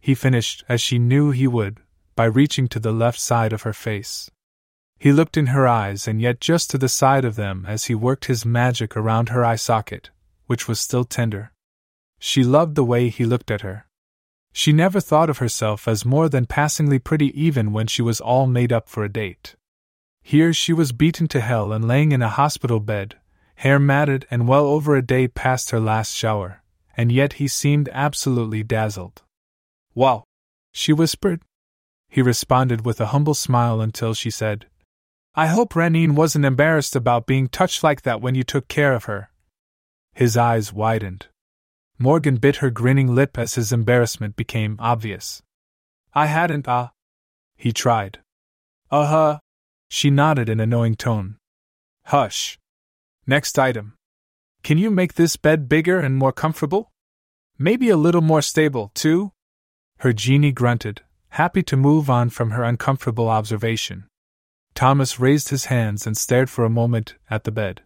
[0.00, 1.80] He finished, as she knew he would,
[2.14, 4.30] by reaching to the left side of her face.
[4.98, 7.94] He looked in her eyes and yet just to the side of them as he
[7.94, 10.10] worked his magic around her eye socket,
[10.46, 11.52] which was still tender.
[12.18, 13.85] She loved the way he looked at her.
[14.58, 18.46] She never thought of herself as more than passingly pretty even when she was all
[18.46, 19.54] made up for a date.
[20.22, 23.16] Here she was beaten to hell and laying in a hospital bed,
[23.56, 26.62] hair matted and well over a day past her last shower,
[26.96, 29.22] and yet he seemed absolutely dazzled.
[29.94, 30.24] Wow!
[30.72, 31.42] she whispered.
[32.08, 34.64] He responded with a humble smile until she said,
[35.34, 39.04] I hope Ranine wasn't embarrassed about being touched like that when you took care of
[39.04, 39.28] her.
[40.14, 41.26] His eyes widened.
[41.98, 45.42] Morgan bit her grinning lip as his embarrassment became obvious.
[46.14, 46.84] I hadn't, ah.
[46.84, 46.88] Uh,
[47.56, 48.20] he tried.
[48.90, 49.38] Uh huh.
[49.88, 51.36] She nodded in a knowing tone.
[52.04, 52.58] Hush.
[53.26, 53.94] Next item.
[54.62, 56.92] Can you make this bed bigger and more comfortable?
[57.58, 59.32] Maybe a little more stable, too?
[59.98, 64.04] Her genie grunted, happy to move on from her uncomfortable observation.
[64.74, 67.82] Thomas raised his hands and stared for a moment at the bed.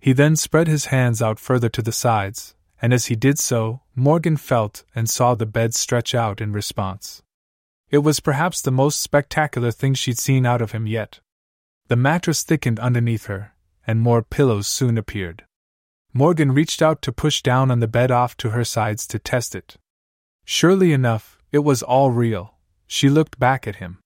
[0.00, 3.80] He then spread his hands out further to the sides, and as he did so,
[3.96, 7.22] Morgan felt and saw the bed stretch out in response.
[7.88, 11.20] It was perhaps the most spectacular thing she'd seen out of him yet.
[11.88, 13.54] The mattress thickened underneath her,
[13.86, 15.46] and more pillows soon appeared.
[16.12, 19.54] Morgan reached out to push down on the bed off to her sides to test
[19.54, 19.78] it.
[20.44, 22.56] Surely enough, it was all real.
[22.86, 24.00] She looked back at him.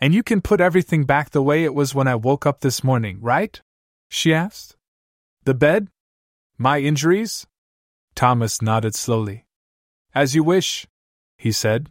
[0.00, 2.82] And you can put everything back the way it was when I woke up this
[2.82, 3.60] morning, right?
[4.08, 4.74] she asked.
[5.44, 5.88] The bed?
[6.56, 7.46] My injuries?
[8.16, 9.44] Thomas nodded slowly.
[10.14, 10.86] As you wish,
[11.36, 11.90] he said.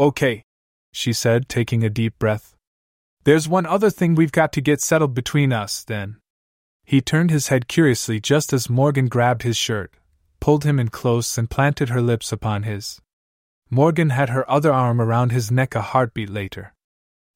[0.00, 0.44] Okay,
[0.92, 2.56] she said, taking a deep breath.
[3.24, 6.16] There's one other thing we've got to get settled between us, then.
[6.84, 9.94] He turned his head curiously just as Morgan grabbed his shirt,
[10.40, 13.00] pulled him in close, and planted her lips upon his.
[13.70, 16.74] Morgan had her other arm around his neck a heartbeat later.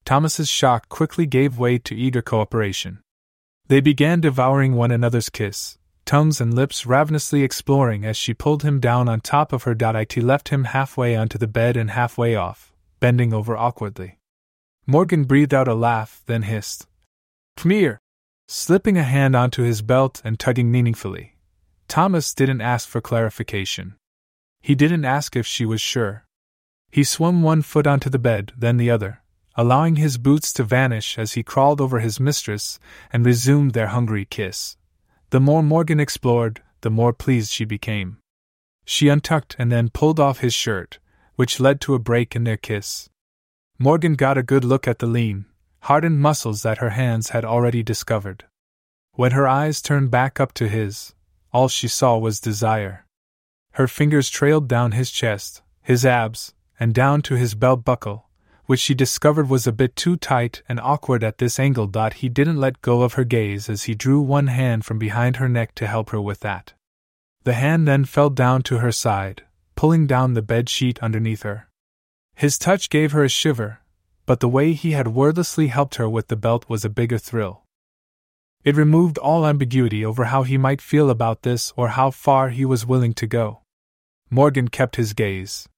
[0.04, 3.00] Thomas's shock quickly gave way to eager cooperation.
[3.68, 8.80] They began devouring one another's kiss, tongues and lips ravenously exploring as she pulled him
[8.80, 9.72] down on top of her.
[9.72, 14.18] It left him halfway onto the bed and halfway off, bending over awkwardly.
[14.86, 16.86] Morgan breathed out a laugh, then hissed,
[17.56, 17.98] Come here!
[18.48, 21.34] Slipping a hand onto his belt and tugging meaningfully.
[21.88, 23.96] Thomas didn't ask for clarification.
[24.60, 26.24] He didn't ask if she was sure.
[26.90, 29.22] He swung one foot onto the bed, then the other,
[29.56, 32.78] allowing his boots to vanish as he crawled over his mistress
[33.12, 34.76] and resumed their hungry kiss.
[35.36, 38.16] The more Morgan explored, the more pleased she became.
[38.86, 40.98] She untucked and then pulled off his shirt,
[41.34, 43.10] which led to a break in their kiss.
[43.78, 45.44] Morgan got a good look at the lean,
[45.80, 48.46] hardened muscles that her hands had already discovered.
[49.12, 51.14] When her eyes turned back up to his,
[51.52, 53.04] all she saw was desire.
[53.72, 58.25] Her fingers trailed down his chest, his abs, and down to his belt buckle,
[58.66, 61.90] which she discovered was a bit too tight and awkward at this angle.
[62.14, 65.48] He didn't let go of her gaze as he drew one hand from behind her
[65.48, 66.74] neck to help her with that.
[67.44, 69.44] The hand then fell down to her side,
[69.76, 71.68] pulling down the bed sheet underneath her.
[72.34, 73.80] His touch gave her a shiver,
[74.26, 77.62] but the way he had wordlessly helped her with the belt was a bigger thrill.
[78.64, 82.64] It removed all ambiguity over how he might feel about this or how far he
[82.64, 83.60] was willing to go.
[84.28, 85.68] Morgan kept his gaze.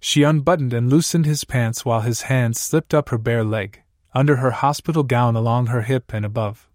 [0.00, 3.82] She unbuttoned and loosened his pants while his hand slipped up her bare leg,
[4.14, 6.68] under her hospital gown along her hip and above.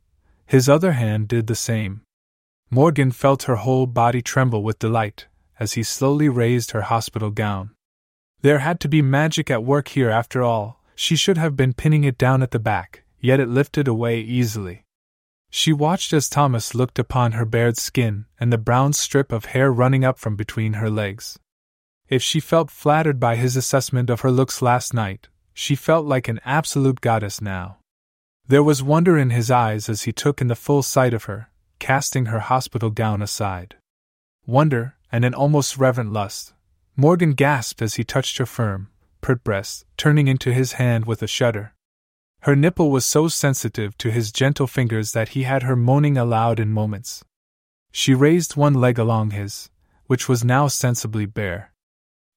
[0.45, 2.01] His other hand did the same.
[2.69, 5.27] Morgan felt her whole body tremble with delight
[5.59, 7.71] as he slowly raised her hospital gown.
[8.41, 12.03] There had to be magic at work here after all, she should have been pinning
[12.03, 14.85] it down at the back, yet it lifted away easily.
[15.49, 19.71] She watched as Thomas looked upon her bared skin and the brown strip of hair
[19.71, 21.39] running up from between her legs.
[22.07, 26.27] If she felt flattered by his assessment of her looks last night, she felt like
[26.27, 27.77] an absolute goddess now.
[28.47, 31.49] There was wonder in his eyes as he took in the full sight of her,
[31.79, 33.75] casting her hospital gown aside.
[34.45, 36.53] Wonder, and an almost reverent lust.
[36.95, 38.89] Morgan gasped as he touched her firm,
[39.21, 41.73] pert breast, turning into his hand with a shudder.
[42.41, 46.59] Her nipple was so sensitive to his gentle fingers that he had her moaning aloud
[46.59, 47.23] in moments.
[47.91, 49.71] She raised one leg along his,
[50.05, 51.71] which was now sensibly bare.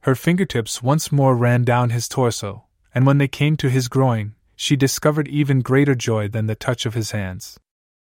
[0.08, 2.64] Her fingertips once more ran down his torso,
[2.94, 6.86] and when they came to his groin, she discovered even greater joy than the touch
[6.86, 7.60] of his hands.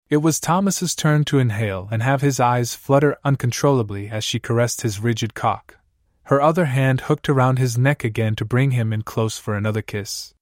[0.09, 4.83] It was Thomas's turn to inhale and have his eyes flutter uncontrollably as she caressed
[4.83, 5.79] his rigid cock.
[6.27, 9.83] Her other hand hooked around his neck again to bring him in close for another
[9.83, 10.33] kiss.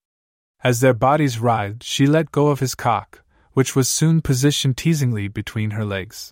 [0.63, 3.23] As their bodies writhed, she let go of his cock,
[3.53, 6.31] which was soon positioned teasingly between her legs.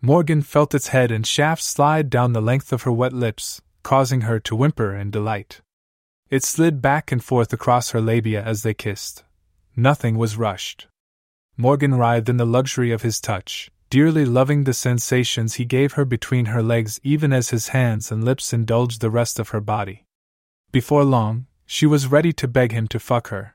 [0.00, 4.20] Morgan felt its head and shaft slide down the length of her wet lips, causing
[4.20, 5.62] her to whimper in delight.
[6.28, 9.24] It slid back and forth across her labia as they kissed.
[9.74, 10.88] Nothing was rushed.
[11.56, 16.04] Morgan writhed in the luxury of his touch, dearly loving the sensations he gave her
[16.04, 20.04] between her legs even as his hands and lips indulged the rest of her body.
[20.70, 23.54] Before long, she was ready to beg him to fuck her.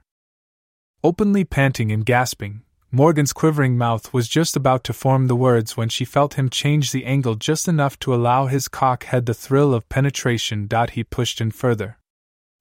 [1.03, 2.63] Openly panting and gasping,
[2.95, 6.91] Morgan's quivering mouth was just about to form the words when she felt him change
[6.91, 10.69] the angle just enough to allow his cock head the thrill of penetration.
[10.91, 11.97] He pushed in further.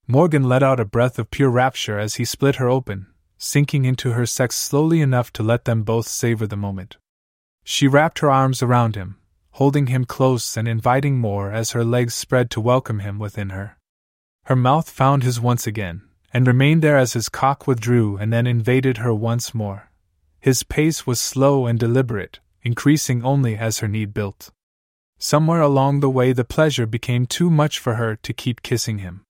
[0.07, 3.05] Morgan let out a breath of pure rapture as he split her open,
[3.37, 6.97] sinking into her sex slowly enough to let them both savor the moment.
[7.63, 9.19] She wrapped her arms around him,
[9.51, 13.77] holding him close and inviting more as her legs spread to welcome him within her.
[14.45, 16.01] Her mouth found his once again,
[16.33, 19.91] and remained there as his cock withdrew and then invaded her once more.
[20.43, 24.51] His pace was slow and deliberate, increasing only as her need built.
[25.17, 29.23] Somewhere along the way, the pleasure became too much for her to keep kissing him.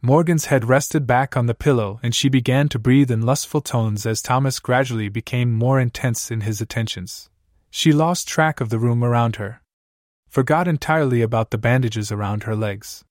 [0.00, 4.06] Morgan's head rested back on the pillow and she began to breathe in lustful tones
[4.06, 7.28] as Thomas gradually became more intense in his attentions.
[7.70, 9.60] She lost track of the room around her.
[10.28, 13.04] Forgot entirely about the bandages around her legs.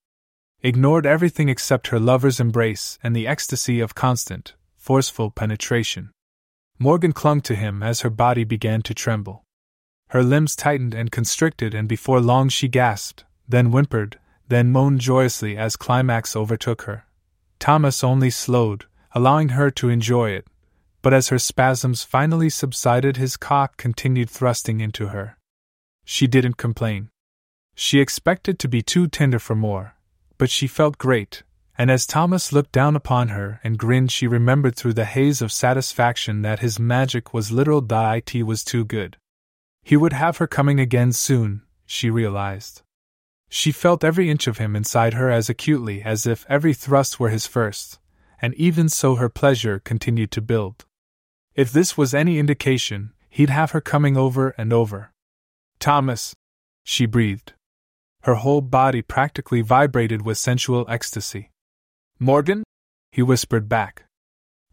[0.61, 6.11] Ignored everything except her lover's embrace and the ecstasy of constant, forceful penetration.
[6.79, 9.43] Morgan clung to him as her body began to tremble.
[10.09, 15.57] Her limbs tightened and constricted, and before long she gasped, then whimpered, then moaned joyously
[15.57, 17.05] as climax overtook her.
[17.59, 20.45] Thomas only slowed, allowing her to enjoy it,
[21.01, 25.37] but as her spasms finally subsided, his cock continued thrusting into her.
[26.05, 27.09] She didn't complain.
[27.75, 29.95] She expected to be too tender for more,
[30.37, 31.43] but she felt great,
[31.77, 35.51] and as Thomas looked down upon her and grinned, she remembered through the haze of
[35.51, 37.85] satisfaction that his magic was literal.
[37.89, 39.17] It was too good.
[39.81, 42.83] He would have her coming again soon, she realized.
[43.49, 47.29] She felt every inch of him inside her as acutely as if every thrust were
[47.29, 47.99] his first,
[48.41, 50.85] and even so her pleasure continued to build.
[51.55, 55.11] If this was any indication, he'd have her coming over and over.
[55.79, 56.35] Thomas,
[56.83, 57.53] she breathed.
[58.21, 61.49] Her whole body practically vibrated with sensual ecstasy.
[62.19, 62.64] Morgan?
[63.11, 64.06] he whispered back.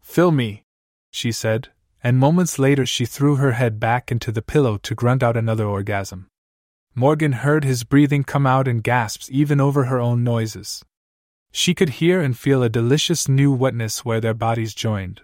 [0.01, 0.63] Fill me,
[1.11, 1.69] she said,
[2.03, 5.65] and moments later she threw her head back into the pillow to grunt out another
[5.65, 6.27] orgasm.
[6.95, 10.83] Morgan heard his breathing come out in gasps even over her own noises.
[11.51, 15.21] She could hear and feel a delicious new wetness where their bodies joined.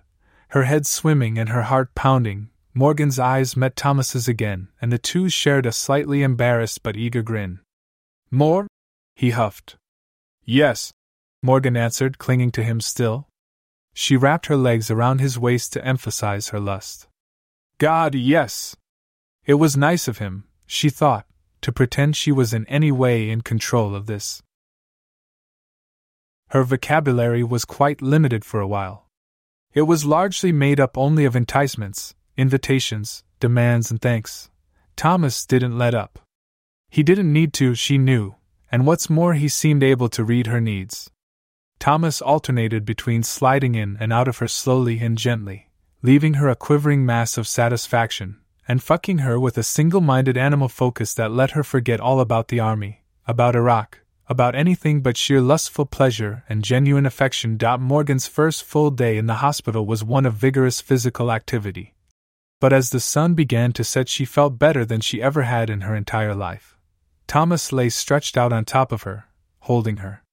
[0.49, 5.30] Her head swimming and her heart pounding, Morgan's eyes met Thomas's again, and the two
[5.30, 7.60] shared a slightly embarrassed but eager grin.
[8.30, 8.68] More?
[9.15, 9.77] he huffed.
[10.45, 10.91] Yes,
[11.47, 13.29] Morgan answered, clinging to him still.
[13.93, 17.07] She wrapped her legs around his waist to emphasize her lust.
[17.77, 18.75] God, yes!
[19.45, 21.25] It was nice of him, she thought,
[21.61, 24.43] to pretend she was in any way in control of this.
[26.49, 29.07] Her vocabulary was quite limited for a while.
[29.73, 34.49] It was largely made up only of enticements, invitations, demands, and thanks.
[34.97, 36.19] Thomas didn't let up.
[36.89, 38.35] He didn't need to, she knew,
[38.69, 41.09] and what's more, he seemed able to read her needs.
[41.79, 45.69] Thomas alternated between sliding in and out of her slowly and gently,
[46.01, 48.37] leaving her a quivering mass of satisfaction,
[48.67, 52.49] and fucking her with a single minded animal focus that let her forget all about
[52.49, 57.57] the army, about Iraq, about anything but sheer lustful pleasure and genuine affection.
[57.79, 61.93] Morgan's first full day in the hospital was one of vigorous physical activity.
[62.59, 65.81] But as the sun began to set, she felt better than she ever had in
[65.81, 66.75] her entire life.
[67.27, 69.25] Thomas lay stretched out on top of her,
[69.59, 70.23] holding her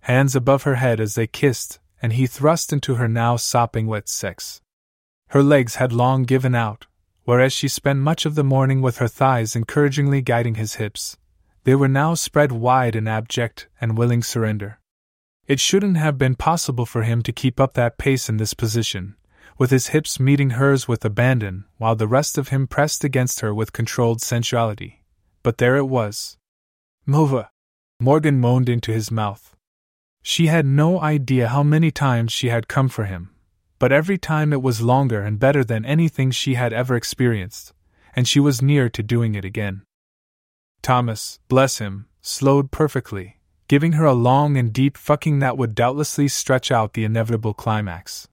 [0.00, 4.08] hands above her head as they kissed, and he thrust into her now sopping wet
[4.08, 4.60] sex.
[5.28, 6.86] Her legs had long given out,
[7.24, 11.16] whereas she spent much of the morning with her thighs encouragingly guiding his hips.
[11.64, 14.80] They were now spread wide in abject and willing surrender.
[15.46, 19.16] It shouldn't have been possible for him to keep up that pace in this position,
[19.58, 23.52] with his hips meeting hers with abandon, while the rest of him pressed against her
[23.52, 25.04] with controlled sensuality.
[25.42, 26.38] But there it was.
[27.06, 27.48] Mova!
[28.00, 29.56] Morgan moaned into his mouth.
[30.30, 33.30] She had no idea how many times she had come for him,
[33.78, 37.72] but every time it was longer and better than anything she had ever experienced,
[38.14, 39.84] and she was near to doing it again.
[40.82, 43.38] Thomas, bless him, slowed perfectly,
[43.68, 48.28] giving her a long and deep fucking that would doubtlessly stretch out the inevitable climax.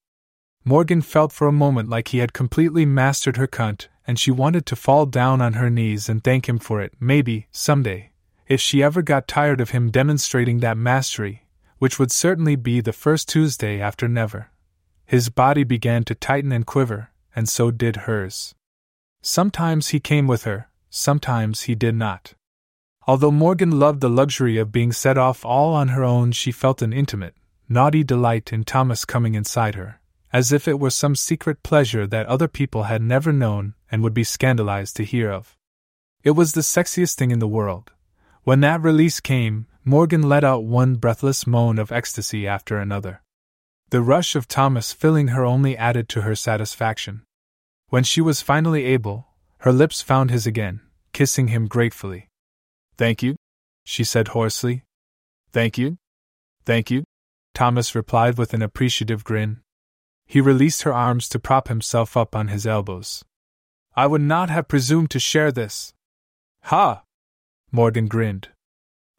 [0.66, 4.66] Morgan felt for a moment like he had completely mastered her cunt, and she wanted
[4.66, 8.12] to fall down on her knees and thank him for it, maybe, someday,
[8.50, 11.45] if she ever got tired of him demonstrating that mastery,
[11.78, 14.50] which would certainly be the first Tuesday after never.
[15.06, 18.56] His body began to tighten and quiver, and so did hers.
[19.22, 22.34] Sometimes he came with her, sometimes he did not.
[23.08, 26.82] Although Morgan loved the luxury of being set off all on her own, she felt
[26.82, 27.36] an intimate,
[27.70, 30.00] naughty delight in Thomas coming inside her,
[30.34, 34.14] as if it were some secret pleasure that other people had never known and would
[34.14, 35.56] be scandalized to hear of.
[36.24, 37.92] It was the sexiest thing in the world.
[38.44, 43.22] When that release came, Morgan let out one breathless moan of ecstasy after another.
[43.92, 47.22] The rush of Thomas filling her only added to her satisfaction.
[47.90, 49.28] When she was finally able,
[49.60, 50.82] her lips found his again,
[51.14, 52.30] kissing him gratefully.
[52.98, 53.36] Thank you,
[53.84, 54.82] she said hoarsely.
[55.52, 56.00] Thank you.
[56.66, 57.04] Thank you,
[57.54, 59.62] Thomas replied with an appreciative grin.
[60.26, 63.24] He released her arms to prop himself up on his elbows.
[63.96, 65.94] I would not have presumed to share this.
[66.64, 67.04] Ha!
[67.72, 68.50] Morgan grinned.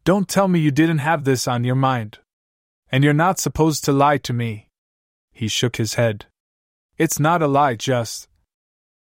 [0.07, 2.19] Don't tell me you didn't have this on your mind.
[2.89, 4.69] And you're not supposed to lie to me.
[5.33, 6.27] He shook his head.
[6.97, 8.29] It's not a lie, just.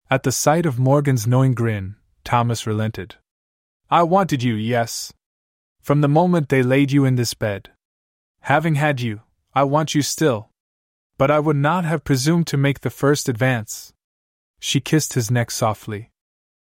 [0.10, 3.18] At the sight of Morgan's knowing grin, Thomas relented.
[3.88, 5.14] I wanted you, yes.
[5.80, 7.70] From the moment they laid you in this bed.
[8.40, 9.22] Having had you,
[9.54, 10.50] I want you still.
[11.20, 13.94] But I would not have presumed to make the first advance.
[14.60, 16.10] She kissed his neck softly.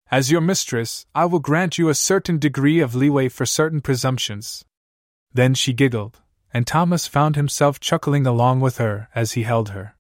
[0.09, 4.65] As your mistress, I will grant you a certain degree of leeway for certain presumptions.
[5.33, 6.21] Then she giggled,
[6.55, 9.97] and Thomas found himself chuckling along with her as he held her.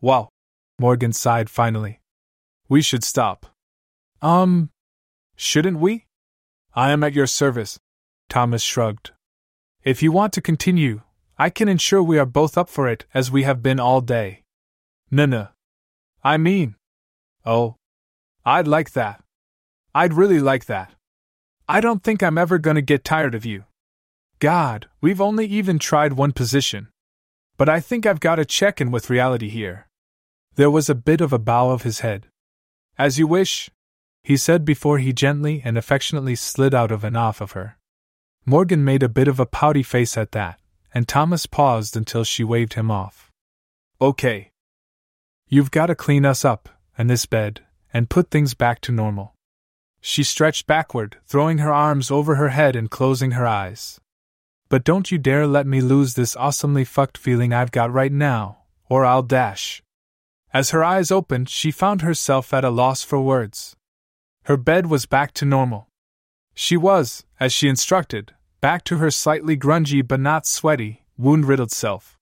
[0.00, 0.30] Well,
[0.78, 2.00] Morgan sighed finally.
[2.68, 3.46] We should stop.
[4.20, 4.70] Um,
[5.34, 6.06] shouldn't we?
[6.74, 7.80] I am at your service.
[8.28, 9.10] Thomas shrugged.
[9.82, 11.02] If you want to continue,
[11.36, 14.44] I can ensure we are both up for it as we have been all day.
[15.10, 15.52] Nana.
[16.22, 16.76] I mean.
[17.44, 17.74] Oh.
[18.44, 19.22] I'd like that.
[19.94, 20.94] I'd really like that.
[21.68, 23.64] I don't think I'm ever gonna get tired of you.
[24.38, 26.88] God, we've only even tried one position.
[27.56, 29.86] But I think I've got to check in with reality here.
[30.56, 32.26] There was a bit of a bow of his head.
[32.98, 33.70] As you wish,
[34.24, 37.78] he said before he gently and affectionately slid out of and off of her.
[38.44, 40.58] Morgan made a bit of a pouty face at that,
[40.92, 43.30] and Thomas paused until she waved him off.
[44.00, 44.50] Okay.
[45.48, 47.60] You've got to clean us up, and this bed,
[47.94, 49.34] and put things back to normal.
[50.04, 54.00] She stretched backward, throwing her arms over her head and closing her eyes.
[54.68, 58.58] But don't you dare let me lose this awesomely fucked feeling I've got right now,
[58.88, 59.80] or I'll dash.
[60.52, 63.76] As her eyes opened, she found herself at a loss for words.
[64.44, 65.86] Her bed was back to normal.
[66.52, 71.70] She was, as she instructed, back to her slightly grungy but not sweaty, wound riddled
[71.70, 72.18] self.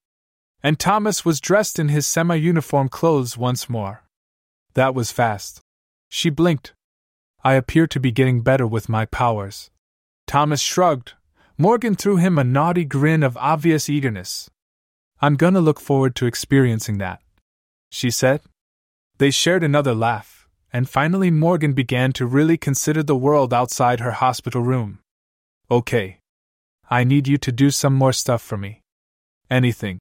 [0.62, 4.04] And Thomas was dressed in his semi uniform clothes once more.
[4.74, 5.62] That was fast.
[6.10, 6.74] She blinked.
[7.42, 9.70] I appear to be getting better with my powers.
[10.26, 11.14] Thomas shrugged.
[11.56, 14.50] Morgan threw him a naughty grin of obvious eagerness.
[15.20, 17.20] I'm gonna look forward to experiencing that,
[17.90, 18.40] she said.
[19.18, 20.40] They shared another laugh
[20.72, 25.00] and finally Morgan began to really consider the world outside her hospital room.
[25.70, 26.18] Okay.
[26.88, 28.82] I need you to do some more stuff for me.
[29.50, 29.98] Anything.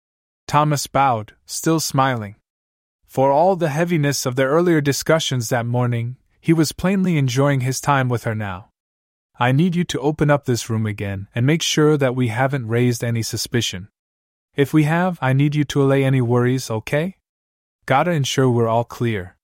[0.48, 2.36] Thomas bowed, still smiling.
[3.06, 7.82] For all the heaviness of their earlier discussions that morning, he was plainly enjoying his
[7.82, 8.70] time with her now.
[9.38, 12.68] I need you to open up this room again and make sure that we haven't
[12.68, 13.88] raised any suspicion.
[14.56, 17.18] If we have, I need you to allay any worries, okay?
[17.86, 19.38] Gotta ensure we're all clear.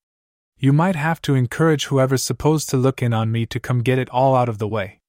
[0.57, 3.99] You might have to encourage whoever's supposed to look in on me to come get
[3.99, 5.01] it all out of the way.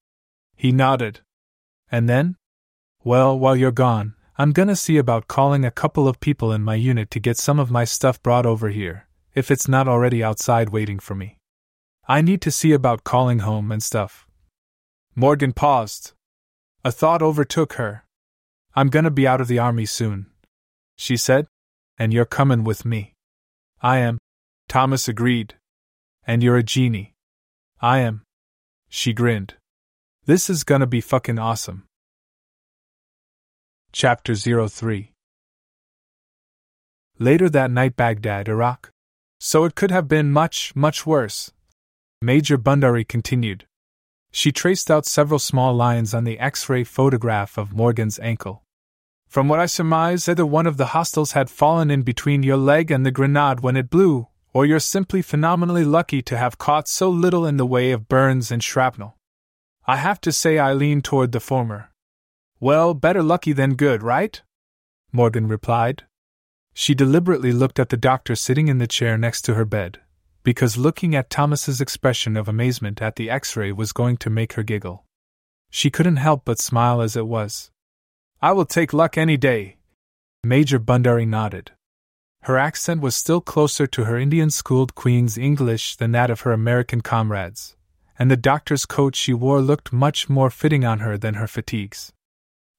[0.54, 1.20] He nodded.
[1.90, 2.36] And then?
[3.04, 6.74] Well, while you're gone, I'm gonna see about calling a couple of people in my
[6.74, 10.70] unit to get some of my stuff brought over here, if it's not already outside
[10.70, 11.35] waiting for me.
[12.08, 14.28] I need to see about calling home and stuff.
[15.16, 16.12] Morgan paused.
[16.84, 18.04] A thought overtook her.
[18.76, 20.26] I'm gonna be out of the army soon,
[20.96, 21.48] she said,
[21.98, 23.14] and you're comin' with me.
[23.80, 24.18] I am,
[24.68, 25.54] Thomas agreed.
[26.28, 27.14] And you're a genie.
[27.80, 28.22] I am.
[28.88, 29.54] She grinned.
[30.26, 31.84] This is gonna be fucking awesome.
[33.92, 35.12] Chapter 03
[37.18, 38.90] Later that night, Baghdad, Iraq.
[39.40, 41.52] So it could have been much, much worse.
[42.22, 43.66] Major Bundari continued.
[44.30, 48.62] She traced out several small lines on the X ray photograph of Morgan's ankle.
[49.28, 52.90] From what I surmise, either one of the hostiles had fallen in between your leg
[52.90, 57.10] and the grenade when it blew, or you're simply phenomenally lucky to have caught so
[57.10, 59.18] little in the way of burns and shrapnel.
[59.86, 61.90] I have to say I lean toward the former.
[62.58, 64.40] Well, better lucky than good, right?
[65.12, 66.04] Morgan replied.
[66.72, 70.00] She deliberately looked at the doctor sitting in the chair next to her bed,
[70.46, 74.52] because looking at Thomas's expression of amazement at the x ray was going to make
[74.52, 75.04] her giggle.
[75.70, 77.72] She couldn't help but smile as it was.
[78.40, 79.78] I will take luck any day.
[80.44, 81.72] Major Bundari nodded.
[82.42, 86.52] Her accent was still closer to her Indian schooled Queen's English than that of her
[86.52, 87.74] American comrades,
[88.16, 92.12] and the doctor's coat she wore looked much more fitting on her than her fatigues.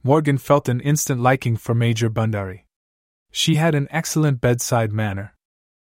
[0.04, 2.62] Morgan felt an instant liking for Major Bundari.
[3.30, 5.34] She had an excellent bedside manner.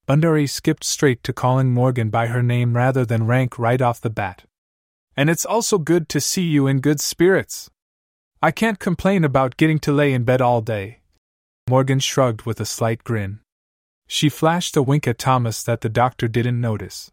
[0.08, 4.10] Bundari skipped straight to calling Morgan by her name rather than rank right off the
[4.10, 4.44] bat.
[5.16, 7.70] And it's also good to see you in good spirits.
[8.42, 11.00] I can't complain about getting to lay in bed all day.
[11.68, 13.38] Morgan shrugged with a slight grin.
[14.08, 17.12] She flashed a wink at Thomas that the doctor didn't notice.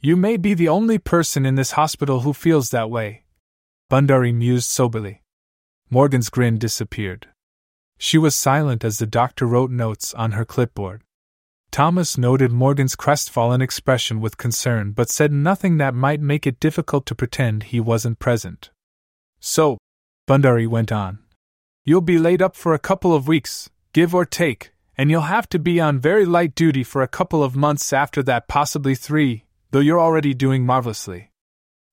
[0.00, 3.24] You may be the only person in this hospital who feels that way.
[3.90, 5.22] Bundari mused soberly.
[5.90, 7.28] Morgan's grin disappeared.
[7.98, 11.02] She was silent as the doctor wrote notes on her clipboard.
[11.72, 17.06] Thomas noted Morgan's crestfallen expression with concern but said nothing that might make it difficult
[17.06, 18.68] to pretend he wasn't present.
[19.40, 19.78] So,
[20.28, 21.20] Bundari went on,
[21.82, 25.48] you'll be laid up for a couple of weeks, give or take, and you'll have
[25.48, 29.46] to be on very light duty for a couple of months after that, possibly three,
[29.70, 31.30] though you're already doing marvelously.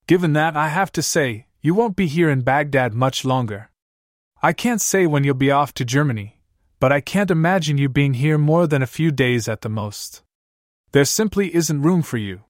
[0.06, 3.70] Given that, I have to say, you won't be here in Baghdad much longer.
[4.42, 6.39] I can't say when you'll be off to Germany,
[6.80, 10.22] but I can't imagine you being here more than a few days at the most.
[10.92, 12.40] There simply isn't room for you.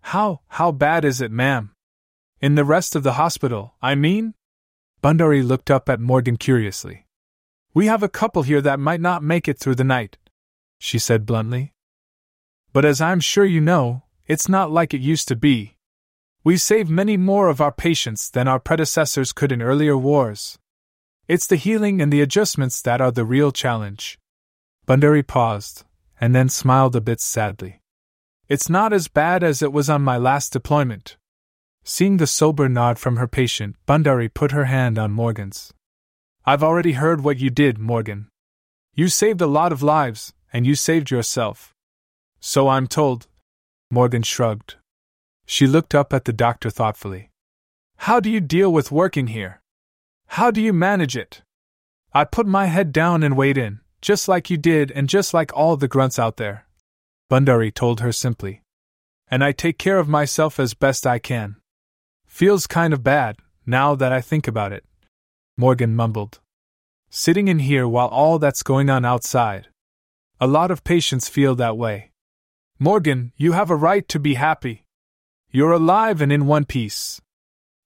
[0.00, 1.72] How, how bad is it, ma'am?
[2.40, 4.34] In the rest of the hospital, I mean?
[5.02, 7.06] Bundari looked up at Morgan curiously.
[7.74, 10.16] We have a couple here that might not make it through the night,
[10.78, 11.74] she said bluntly.
[12.72, 15.76] But as I'm sure you know, it's not like it used to be.
[16.42, 20.58] We save many more of our patients than our predecessors could in earlier wars.
[21.28, 24.18] It's the healing and the adjustments that are the real challenge.
[24.86, 25.84] Bundari paused,
[26.18, 27.82] and then smiled a bit sadly.
[28.48, 31.18] It's not as bad as it was on my last deployment.
[31.84, 35.74] Seeing the sober nod from her patient, Bundari put her hand on Morgan's.
[36.46, 38.28] I've already heard what you did, Morgan.
[38.94, 41.74] You saved a lot of lives, and you saved yourself.
[42.40, 43.26] So I'm told.
[43.90, 44.76] Morgan shrugged.
[45.44, 47.30] She looked up at the doctor thoughtfully.
[47.98, 49.57] How do you deal with working here?
[50.28, 51.42] How do you manage it?
[52.12, 55.54] I put my head down and wade in, just like you did and just like
[55.54, 56.66] all the grunts out there.
[57.30, 58.62] Bundari told her simply.
[59.30, 61.56] And I take care of myself as best I can.
[62.26, 63.36] Feels kind of bad,
[63.66, 64.84] now that I think about it.
[65.56, 66.40] Morgan mumbled.
[67.10, 69.68] Sitting in here while all that's going on outside.
[70.40, 72.10] A lot of patients feel that way.
[72.78, 74.84] Morgan, you have a right to be happy.
[75.50, 77.20] You're alive and in one piece.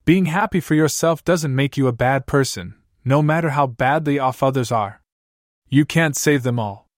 [0.04, 2.74] Being happy for yourself doesn't make you a bad person,
[3.04, 5.00] no matter how badly off others are.
[5.68, 6.88] You can't save them all.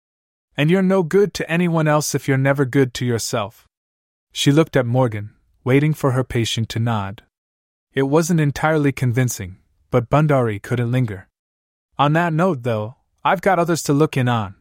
[0.56, 3.66] And you're no good to anyone else if you're never good to yourself.
[4.32, 7.22] She looked at Morgan, waiting for her patient to nod.
[7.92, 9.58] It wasn't entirely convincing,
[9.90, 11.28] but Bundari couldn't linger.
[11.98, 14.54] On that note, though, I've got others to look in on.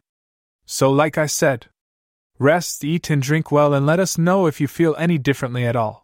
[0.66, 1.66] So, like I said,
[2.38, 5.76] rest, eat, and drink well, and let us know if you feel any differently at
[5.76, 6.03] all.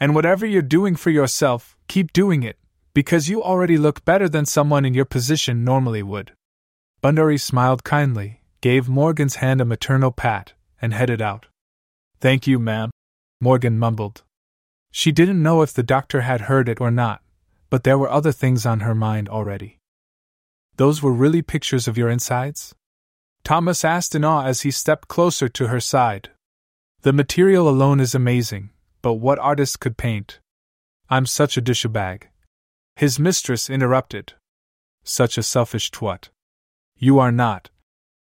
[0.00, 2.56] And whatever you're doing for yourself, keep doing it,
[2.94, 6.32] because you already look better than someone in your position normally would.
[7.02, 11.46] Bundari smiled kindly, gave Morgan's hand a maternal pat, and headed out.
[12.18, 12.90] Thank you, ma'am,
[13.40, 14.22] Morgan mumbled.
[14.90, 17.22] She didn't know if the doctor had heard it or not,
[17.68, 19.78] but there were other things on her mind already.
[20.76, 22.74] Those were really pictures of your insides?
[23.44, 26.30] Thomas asked in awe as he stepped closer to her side.
[27.02, 28.70] The material alone is amazing,
[29.02, 30.40] but what artist could paint?
[31.08, 32.24] I'm such a dishabag.
[32.96, 34.34] His mistress interrupted.
[35.04, 36.28] Such a selfish twat.
[36.96, 37.70] You are not.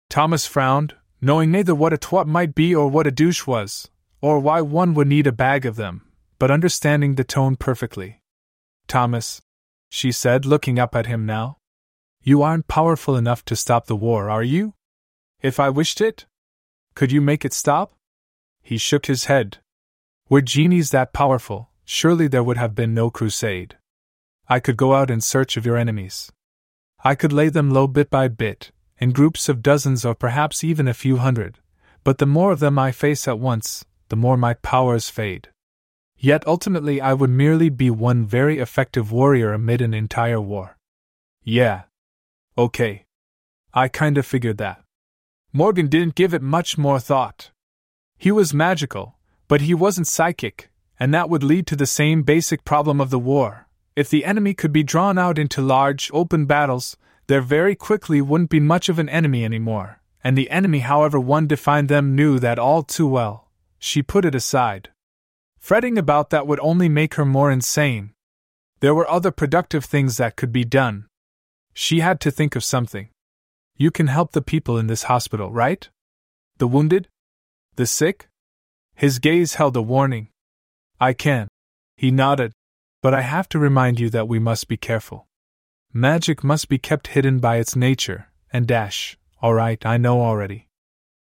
[0.09, 3.91] Thomas frowned, knowing neither what a twat might be or what a douche was,
[4.21, 6.03] or why one would need a bag of them,
[6.39, 8.21] but understanding the tone perfectly.
[8.87, 9.43] Thomas,
[9.89, 11.59] she said, looking up at him now.
[12.23, 14.75] You aren't powerful enough to stop the war, are you?
[15.41, 16.27] If I wished it?
[16.95, 17.95] Could you make it stop?
[18.63, 19.59] He shook his head.
[20.31, 23.79] Were genies that powerful, surely there would have been no crusade.
[24.47, 26.31] I could go out in search of your enemies.
[27.03, 30.87] I could lay them low bit by bit, in groups of dozens or perhaps even
[30.87, 31.59] a few hundred,
[32.05, 35.49] but the more of them I face at once, the more my powers fade.
[36.19, 40.77] Yet ultimately, I would merely be one very effective warrior amid an entire war.
[41.43, 41.83] Yeah.
[42.57, 43.07] Okay.
[43.73, 44.83] I kinda figured that.
[45.53, 47.51] Morgan didn't give it much more thought.
[48.19, 49.18] He was magical,
[49.49, 50.71] but he wasn't psychic,
[51.01, 53.67] and that would lead to the same basic problem of the war.
[53.97, 56.97] If the enemy could be drawn out into large, open battles,
[57.27, 61.47] there very quickly wouldn't be much of an enemy anymore, and the enemy, however one
[61.47, 63.49] defined them, knew that all too well.
[63.79, 64.91] She put it aside.
[65.59, 68.13] Fretting about that would only make her more insane.
[68.81, 71.07] There were other productive things that could be done.
[71.75, 73.09] She had to think of something.
[73.77, 75.89] You can help the people in this hospital, right?
[76.59, 77.09] The wounded?
[77.77, 78.29] The sick?
[78.99, 80.27] His gaze held a warning.
[81.01, 81.47] I can.
[81.97, 82.51] He nodded.
[83.01, 85.29] But I have to remind you that we must be careful.
[85.93, 90.67] Magic must be kept hidden by its nature, and dash, alright, I know already.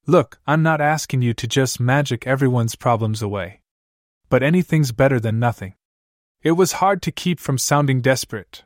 [0.05, 3.61] Look, I'm not asking you to just magic everyone's problems away.
[4.29, 5.75] But anything's better than nothing.
[6.43, 8.65] It was hard to keep from sounding desperate.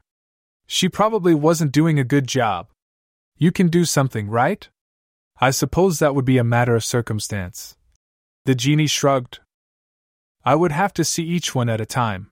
[0.66, 2.68] She probably wasn't doing a good job.
[3.36, 4.66] You can do something, right?
[5.42, 7.76] I suppose that would be a matter of circumstance.
[8.46, 9.40] The genie shrugged.
[10.44, 12.30] I would have to see each one at a time.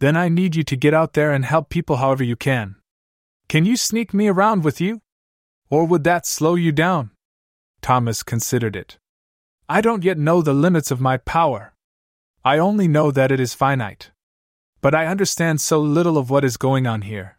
[0.00, 2.76] Then I need you to get out there and help people however you can.
[3.48, 5.02] Can you sneak me around with you?
[5.70, 7.10] Or would that slow you down?
[7.80, 8.98] Thomas considered it.
[9.68, 11.74] I don't yet know the limits of my power.
[12.44, 14.10] I only know that it is finite.
[14.80, 17.38] But I understand so little of what is going on here.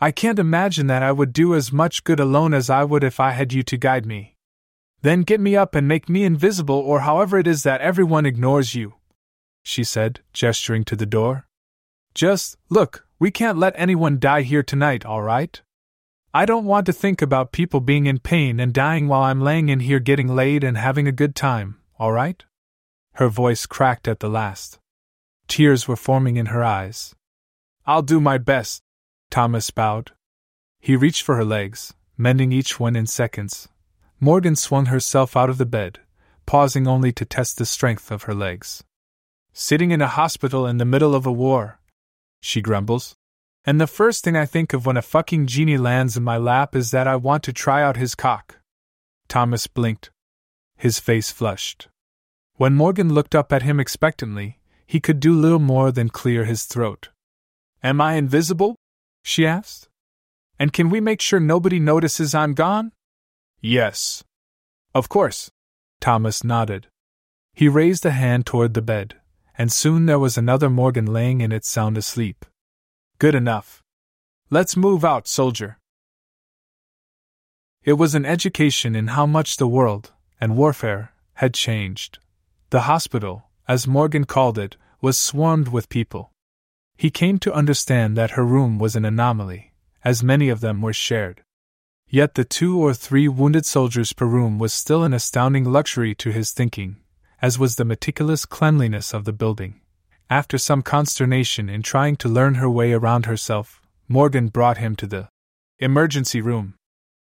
[0.00, 3.20] I can't imagine that I would do as much good alone as I would if
[3.20, 4.36] I had you to guide me.
[5.02, 8.74] Then get me up and make me invisible, or however it is that everyone ignores
[8.74, 8.94] you,
[9.62, 11.46] she said, gesturing to the door.
[12.14, 15.60] Just, look, we can't let anyone die here tonight, all right?
[16.34, 19.68] I don't want to think about people being in pain and dying while I'm laying
[19.68, 22.44] in here getting laid and having a good time, all right?
[23.14, 24.78] Her voice cracked at the last.
[25.46, 27.14] Tears were forming in her eyes.
[27.86, 28.82] I'll do my best,
[29.30, 30.12] Thomas bowed.
[30.80, 33.68] He reached for her legs, mending each one in seconds.
[34.20, 36.00] Morgan swung herself out of the bed,
[36.44, 38.82] pausing only to test the strength of her legs.
[39.52, 41.78] Sitting in a hospital in the middle of a war,
[42.40, 43.14] she grumbles.
[43.64, 46.74] And the first thing I think of when a fucking genie lands in my lap
[46.74, 48.58] is that I want to try out his cock.
[49.28, 50.10] Thomas blinked.
[50.76, 51.88] His face flushed.
[52.54, 56.64] When Morgan looked up at him expectantly, he could do little more than clear his
[56.64, 57.10] throat.
[57.82, 58.74] Am I invisible?
[59.22, 59.88] she asked.
[60.58, 62.92] And can we make sure nobody notices I'm gone?
[63.60, 64.24] Yes.
[64.94, 65.50] Of course.
[66.00, 66.86] Thomas nodded.
[67.54, 69.16] He raised a hand toward the bed,
[69.56, 72.44] and soon there was another Morgan laying in it sound asleep.
[73.18, 73.82] Good enough.
[74.48, 75.78] Let's move out, soldier.
[77.82, 82.18] It was an education in how much the world, and warfare, had changed.
[82.70, 86.30] The hospital, as Morgan called it, was swarmed with people.
[86.96, 89.72] He came to understand that her room was an anomaly,
[90.04, 91.42] as many of them were shared.
[92.10, 96.30] Yet the two or three wounded soldiers per room was still an astounding luxury to
[96.30, 96.96] his thinking,
[97.42, 99.80] as was the meticulous cleanliness of the building.
[100.30, 105.06] After some consternation in trying to learn her way around herself, Morgan brought him to
[105.06, 105.28] the
[105.78, 106.74] emergency room.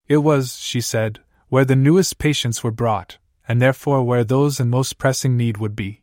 [0.07, 1.19] It was, she said,
[1.49, 5.75] where the newest patients were brought, and therefore where those in most pressing need would
[5.75, 6.01] be.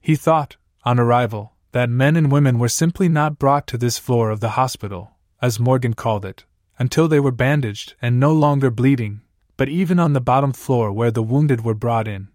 [0.00, 4.30] He thought, on arrival, that men and women were simply not brought to this floor
[4.30, 6.44] of the hospital, as Morgan called it,
[6.80, 9.20] until they were bandaged and no longer bleeding,
[9.56, 12.28] but even on the bottom floor where the wounded were brought in,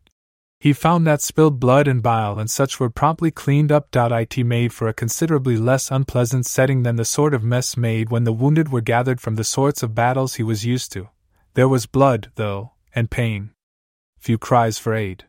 [0.59, 3.89] he found that spilled blood and bile and such were promptly cleaned up.
[3.93, 8.23] It made for a considerably less unpleasant setting than the sort of mess made when
[8.23, 11.09] the wounded were gathered from the sorts of battles he was used to.
[11.55, 13.51] There was blood, though, and pain.
[14.17, 15.25] Few cries for aid.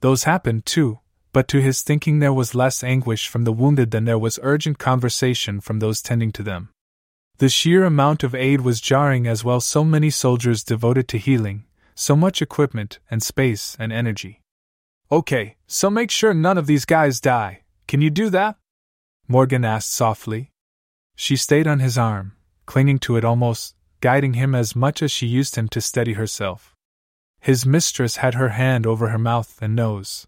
[0.00, 1.00] Those happened, too,
[1.32, 4.78] but to his thinking there was less anguish from the wounded than there was urgent
[4.78, 6.70] conversation from those tending to them.
[7.40, 11.64] The sheer amount of aid was jarring as well, so many soldiers devoted to healing,
[11.94, 14.42] so much equipment and space and energy.
[15.10, 17.62] Okay, so make sure none of these guys die.
[17.88, 18.56] Can you do that?
[19.26, 20.50] Morgan asked softly.
[21.16, 22.32] She stayed on his arm,
[22.66, 26.76] clinging to it almost, guiding him as much as she used him to steady herself.
[27.40, 30.26] His mistress had her hand over her mouth and nose.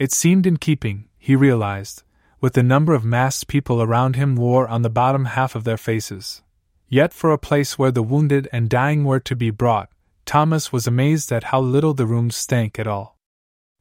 [0.00, 2.02] It seemed in keeping, he realized,
[2.42, 5.76] with the number of masked people around him wore on the bottom half of their
[5.78, 6.42] faces.
[6.88, 9.88] Yet, for a place where the wounded and dying were to be brought,
[10.26, 13.16] Thomas was amazed at how little the room stank at all.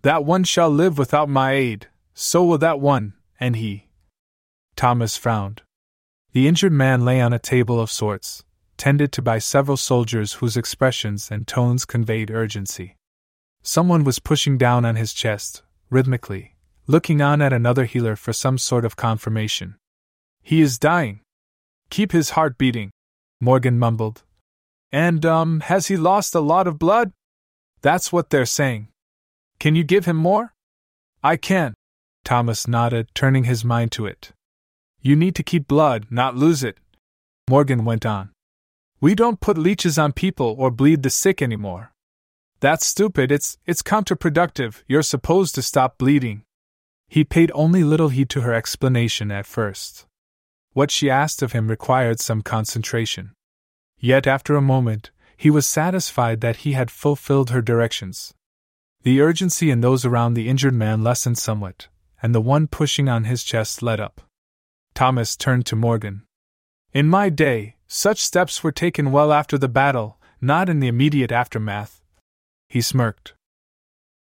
[0.04, 3.90] That one shall live without my aid, so will that one, and he.
[4.76, 5.64] Thomas frowned.
[6.32, 8.44] The injured man lay on a table of sorts,
[8.78, 12.96] tended to by several soldiers whose expressions and tones conveyed urgency.
[13.64, 16.51] Someone was pushing down on his chest, rhythmically,
[16.92, 19.76] looking on at another healer for some sort of confirmation.
[20.44, 21.22] He is dying.
[21.90, 22.92] Keep his heart beating,
[23.40, 24.24] Morgan mumbled.
[24.92, 27.14] And, um, has he lost a lot of blood?
[27.82, 28.90] That's what they're saying.
[29.58, 30.54] Can you give him more?
[31.24, 31.74] I can.
[32.26, 34.34] Thomas nodded, turning his mind to it.
[35.02, 36.78] You need to keep blood, not lose it.
[37.50, 38.32] Morgan went on.
[39.00, 41.94] We don't put leeches on people or bleed the sick anymore.
[42.60, 46.44] That's stupid, it's, it's counterproductive, you're supposed to stop bleeding.
[47.12, 50.06] He paid only little heed to her explanation at first.
[50.72, 53.34] What she asked of him required some concentration.
[54.00, 58.34] Yet after a moment, he was satisfied that he had fulfilled her directions.
[59.04, 61.90] The urgency in those around the injured man lessened somewhat,
[62.24, 64.22] and the one pushing on his chest let up.
[64.94, 66.22] Thomas turned to Morgan.
[66.94, 71.34] In my day, such steps were taken well after the battle, not in the immediate
[71.34, 72.02] aftermath.
[72.70, 73.34] He smirked.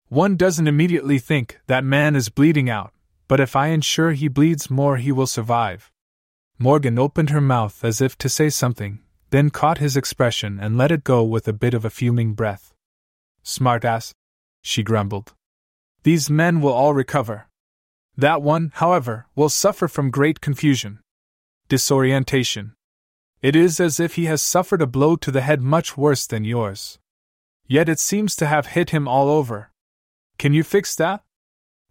[0.09, 2.93] One doesn't immediately think that man is bleeding out,
[3.27, 5.91] but if I ensure he bleeds more, he will survive.
[6.59, 8.99] Morgan opened her mouth as if to say something,
[9.31, 12.73] then caught his expression and let it go with a bit of a fuming breath.
[13.43, 14.13] Smartass,
[14.61, 15.33] she grumbled.
[16.03, 17.47] These men will all recover.
[18.15, 20.99] That one, however, will suffer from great confusion.
[21.67, 22.73] Disorientation.
[23.41, 26.45] It is as if he has suffered a blow to the head much worse than
[26.45, 26.99] yours.
[27.67, 29.71] Yet it seems to have hit him all over.
[30.37, 31.23] Can you fix that?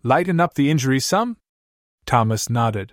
[0.03, 1.37] Lighten up the injury some?
[2.07, 2.93] Thomas nodded.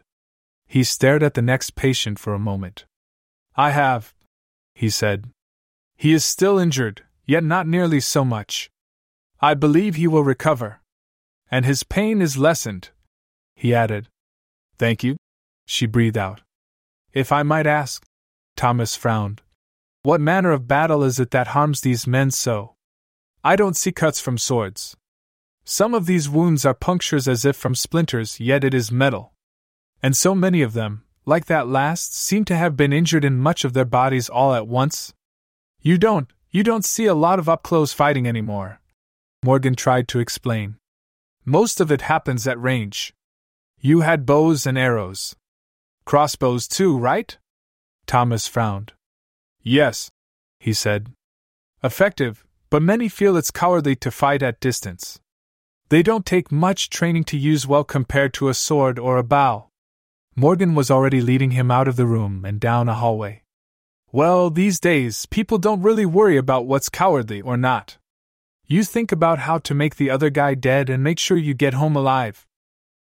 [0.67, 2.85] He stared at the next patient for a moment.
[3.55, 4.13] I have,
[4.73, 5.29] he said.
[5.97, 8.71] He is still injured, yet not nearly so much.
[9.41, 10.79] I believe he will recover.
[11.49, 12.91] And his pain is lessened,
[13.55, 14.07] he added.
[14.77, 15.17] Thank you,
[15.65, 16.41] she breathed out.
[17.11, 18.05] If I might ask,
[18.55, 19.41] Thomas frowned,
[20.03, 22.75] what manner of battle is it that harms these men so?
[23.43, 24.95] I don't see cuts from swords.
[25.71, 29.31] Some of these wounds are punctures as if from splinters, yet it is metal.
[30.03, 33.63] And so many of them, like that last, seem to have been injured in much
[33.63, 35.13] of their bodies all at once.
[35.79, 38.81] You don't, you don't see a lot of up close fighting anymore.
[39.45, 40.75] Morgan tried to explain.
[41.45, 43.13] Most of it happens at range.
[43.79, 45.37] You had bows and arrows.
[46.03, 47.37] Crossbows too, right?
[48.05, 48.91] Thomas frowned.
[49.61, 50.11] Yes,
[50.59, 51.13] he said.
[51.81, 55.20] Effective, but many feel it's cowardly to fight at distance.
[55.91, 59.67] They don't take much training to use well compared to a sword or a bow.
[60.37, 63.43] Morgan was already leading him out of the room and down a hallway.
[64.09, 67.97] Well, these days, people don't really worry about what's cowardly or not.
[68.65, 71.73] You think about how to make the other guy dead and make sure you get
[71.73, 72.47] home alive.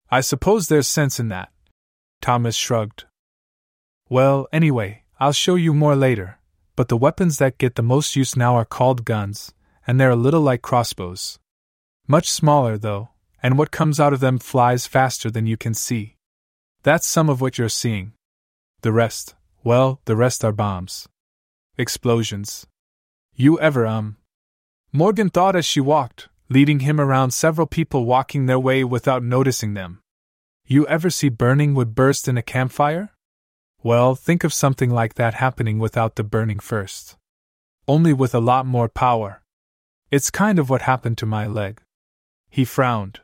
[0.09, 1.51] I suppose there's sense in that.
[2.21, 3.07] Thomas shrugged.
[4.09, 6.39] Well, anyway, I'll show you more later,
[6.77, 9.53] but the weapons that get the most use now are called guns,
[9.89, 11.41] and they're a little like crossbows.
[12.09, 13.11] Much smaller, though,
[13.43, 16.17] and what comes out of them flies faster than you can see.
[16.83, 18.13] That's some of what you're seeing.
[18.83, 19.35] The rest,
[19.65, 21.09] well, the rest are bombs.
[21.77, 22.67] Explosions.
[23.35, 24.17] You ever, um.
[24.93, 29.75] Morgan thought as she walked, leading him around several people walking their way without noticing
[29.75, 30.01] them.
[30.65, 33.11] You ever see burning wood burst in a campfire?
[33.83, 37.17] Well, think of something like that happening without the burning first.
[37.89, 39.43] Only with a lot more power.
[40.11, 41.81] It's kind of what happened to my leg.
[42.51, 43.21] He frowned.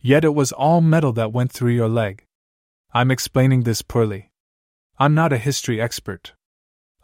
[0.00, 2.24] Yet it was all metal that went through your leg.
[2.92, 4.30] I'm explaining this poorly.
[4.98, 6.32] I'm not a history expert.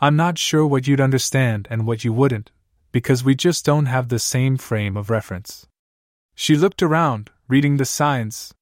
[0.00, 2.50] I'm not sure what you'd understand and what you wouldn't,
[2.90, 5.66] because we just don't have the same frame of reference.
[6.34, 8.54] She looked around, reading the signs.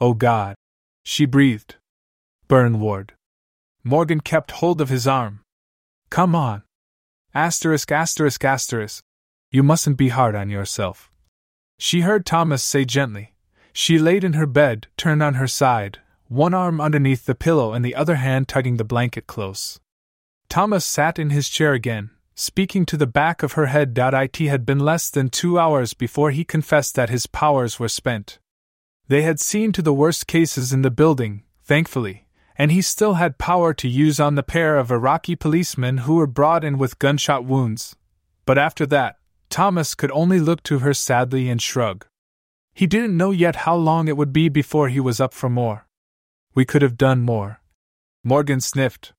[0.00, 0.54] Oh God.
[1.02, 1.76] She breathed.
[2.46, 3.14] Burn Ward.
[3.82, 5.40] Morgan kept hold of his arm.
[6.10, 6.62] Come on.
[7.34, 9.02] Asterisk, asterisk, asterisk.
[9.50, 11.10] You mustn't be hard on yourself.
[11.78, 13.34] She heard Thomas say gently.
[13.72, 17.84] She laid in her bed, turned on her side, one arm underneath the pillow and
[17.84, 19.78] the other hand tugging the blanket close.
[20.48, 23.96] Thomas sat in his chair again, speaking to the back of her head.
[23.96, 28.38] It had been less than two hours before he confessed that his powers were spent.
[29.06, 32.26] They had seen to the worst cases in the building, thankfully,
[32.56, 36.26] and he still had power to use on the pair of Iraqi policemen who were
[36.26, 37.94] brought in with gunshot wounds.
[38.44, 39.17] But after that,
[39.50, 42.06] Thomas could only look to her sadly and shrug.
[42.74, 45.86] He didn't know yet how long it would be before he was up for more.
[46.54, 47.60] We could have done more.
[48.22, 49.12] Morgan sniffed.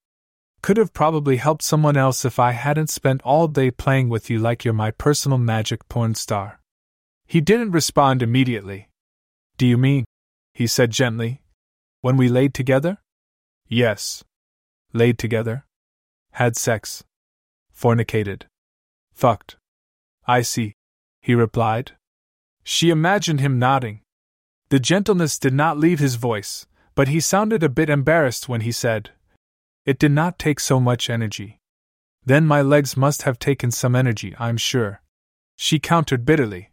[0.62, 4.40] Could have probably helped someone else if I hadn't spent all day playing with you
[4.40, 6.60] like you're my personal magic porn star.
[7.26, 8.90] He didn't respond immediately.
[9.58, 10.06] Do you mean?
[10.54, 11.42] He said gently.
[12.02, 12.98] When we laid together?
[13.68, 14.24] Yes.
[14.94, 15.66] Laid together?
[16.32, 17.04] Had sex.
[17.72, 18.48] Fornicated.
[19.14, 19.59] Fucked.
[20.30, 20.76] I see,
[21.24, 21.94] he replied.
[22.64, 24.02] She imagined him nodding.
[24.70, 28.72] The gentleness did not leave his voice, but he sounded a bit embarrassed when he
[28.72, 29.10] said,
[29.88, 31.58] It did not take so much energy.
[32.24, 35.02] Then my legs must have taken some energy, I'm sure.
[35.56, 36.70] She countered bitterly,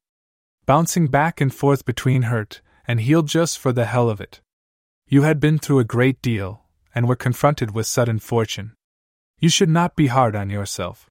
[0.66, 4.42] bouncing back and forth between hurt and healed just for the hell of it.
[5.08, 8.74] You had been through a great deal, and were confronted with sudden fortune.
[9.40, 11.08] You should not be hard on yourself.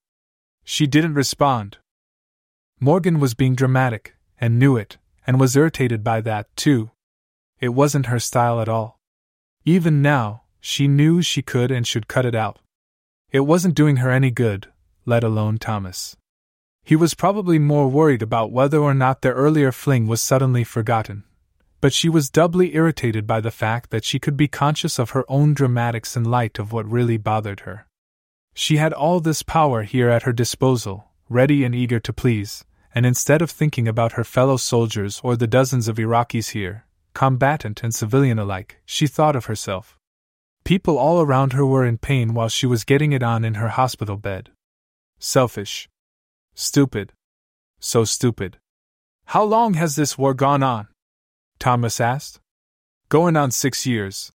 [0.63, 1.79] She didn't respond.
[2.79, 6.91] Morgan was being dramatic, and knew it, and was irritated by that, too.
[7.59, 8.99] It wasn't her style at all.
[9.63, 12.59] Even now, she knew she could and should cut it out.
[13.31, 14.67] It wasn't doing her any good,
[15.05, 16.17] let alone Thomas.
[16.83, 21.23] He was probably more worried about whether or not their earlier fling was suddenly forgotten.
[21.81, 25.25] But she was doubly irritated by the fact that she could be conscious of her
[25.27, 27.87] own dramatics in light of what really bothered her.
[28.53, 33.05] She had all this power here at her disposal, ready and eager to please, and
[33.05, 37.93] instead of thinking about her fellow soldiers or the dozens of Iraqis here, combatant and
[37.93, 39.97] civilian alike, she thought of herself.
[40.63, 43.69] People all around her were in pain while she was getting it on in her
[43.69, 44.49] hospital bed.
[45.19, 45.87] Selfish.
[46.55, 47.13] Stupid.
[47.79, 48.57] So stupid.
[49.25, 50.87] How long has this war gone on?
[51.59, 52.39] Thomas asked.
[53.09, 54.31] Going on six years,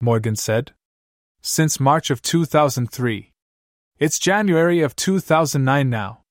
[0.00, 0.72] Morgan said.
[1.42, 3.32] Since March of 2003.
[3.98, 6.23] It's January of 2009 now.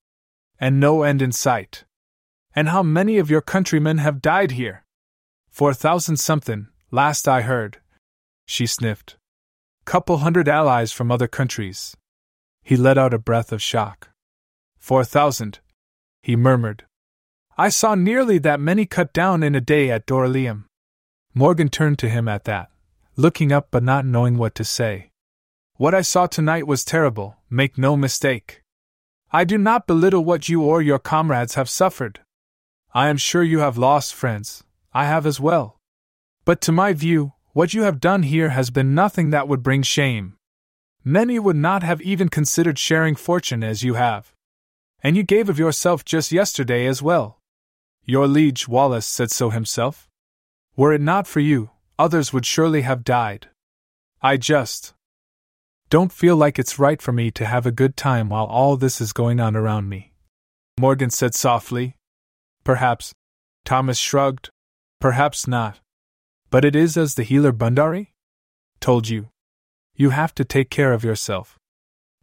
[0.64, 1.84] And no end in sight.
[2.56, 4.86] And how many of your countrymen have died here?
[5.50, 7.82] Four thousand something, last I heard.
[8.46, 9.18] She sniffed.
[9.84, 11.98] Couple hundred allies from other countries.
[12.62, 14.12] He let out a breath of shock.
[14.78, 15.60] Four thousand,
[16.22, 16.86] he murmured.
[17.58, 20.64] I saw nearly that many cut down in a day at Dorylaeum.
[21.34, 22.72] Morgan turned to him at that,
[23.18, 25.12] looking up but not knowing what to say.
[25.76, 28.63] What I saw tonight was terrible, make no mistake.
[29.36, 32.20] I do not belittle what you or your comrades have suffered.
[32.94, 35.80] I am sure you have lost friends, I have as well.
[36.46, 39.82] But to my view, what you have done here has been nothing that would bring
[39.82, 40.36] shame.
[41.04, 44.36] Many would not have even considered sharing fortune as you have.
[45.02, 47.40] And you gave of yourself just yesterday as well.
[48.06, 50.08] Your liege Wallace said so himself.
[50.76, 53.48] Were it not for you, others would surely have died.
[54.22, 54.94] I just
[55.94, 59.00] don't feel like it's right for me to have a good time while all this
[59.00, 60.12] is going on around me.
[60.80, 61.98] Morgan said softly.
[62.64, 63.14] Perhaps.
[63.64, 64.50] Thomas shrugged.
[65.00, 65.82] Perhaps not.
[66.50, 68.08] But it is as the healer Bundari?
[68.80, 69.30] Told you.
[69.96, 71.60] You have to take care of yourself.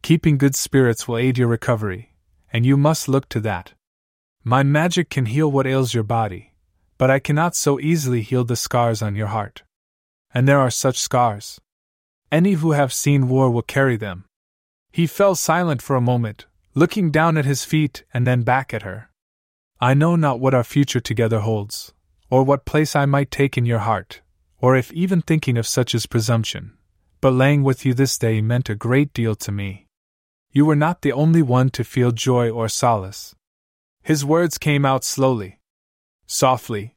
[0.02, 2.16] Keeping good spirits will aid your recovery,
[2.52, 3.74] and you must look to that.
[4.42, 6.54] My magic can heal what ails your body,
[6.98, 9.62] but I cannot so easily heal the scars on your heart.
[10.34, 11.60] And there are such scars.
[12.32, 14.24] Any who have seen war will carry them.
[14.92, 18.82] He fell silent for a moment, looking down at his feet and then back at
[18.82, 19.10] her.
[19.80, 21.92] I know not what our future together holds,
[22.28, 24.20] or what place I might take in your heart,
[24.58, 26.76] or if even thinking of such is presumption,
[27.20, 29.86] but laying with you this day meant a great deal to me.
[30.52, 33.34] You were not the only one to feel joy or solace.
[34.02, 35.60] His words came out slowly,
[36.26, 36.94] softly.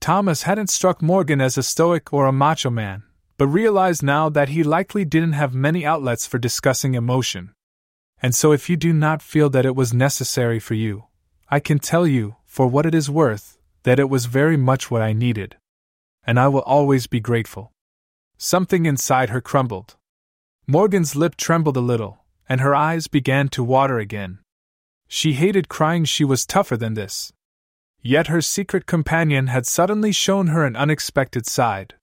[0.00, 3.02] Thomas hadn't struck Morgan as a stoic or a macho man,
[3.38, 7.52] but realized now that he likely didn't have many outlets for discussing emotion.
[8.20, 11.04] And so, if you do not feel that it was necessary for you,
[11.48, 15.02] I can tell you, for what it is worth, that it was very much what
[15.02, 15.56] I needed.
[16.26, 17.72] And I will always be grateful.
[18.36, 19.96] Something inside her crumbled.
[20.66, 24.40] Morgan's lip trembled a little, and her eyes began to water again.
[25.06, 27.32] She hated crying she was tougher than this.
[28.02, 31.94] Yet her secret companion had suddenly shown her an unexpected side.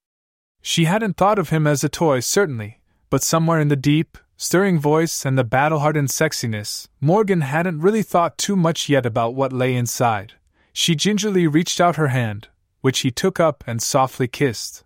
[0.68, 2.82] She hadn't thought of him as a toy, certainly,
[3.12, 8.02] but somewhere in the deep, stirring voice and the battle hardened sexiness, Morgan hadn't really
[8.02, 10.34] thought too much yet about what lay inside.
[10.74, 12.48] She gingerly reached out her hand,
[12.82, 14.84] which he took up and softly kissed.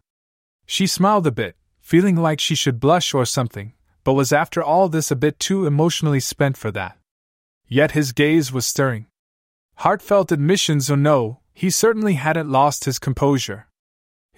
[0.66, 3.72] She smiled a bit, feeling like she should blush or something,
[4.04, 6.98] but was after all this a bit too emotionally spent for that.
[7.70, 9.06] Yet his gaze was stirring.
[9.76, 13.69] Heartfelt admissions or no, he certainly hadn't lost his composure.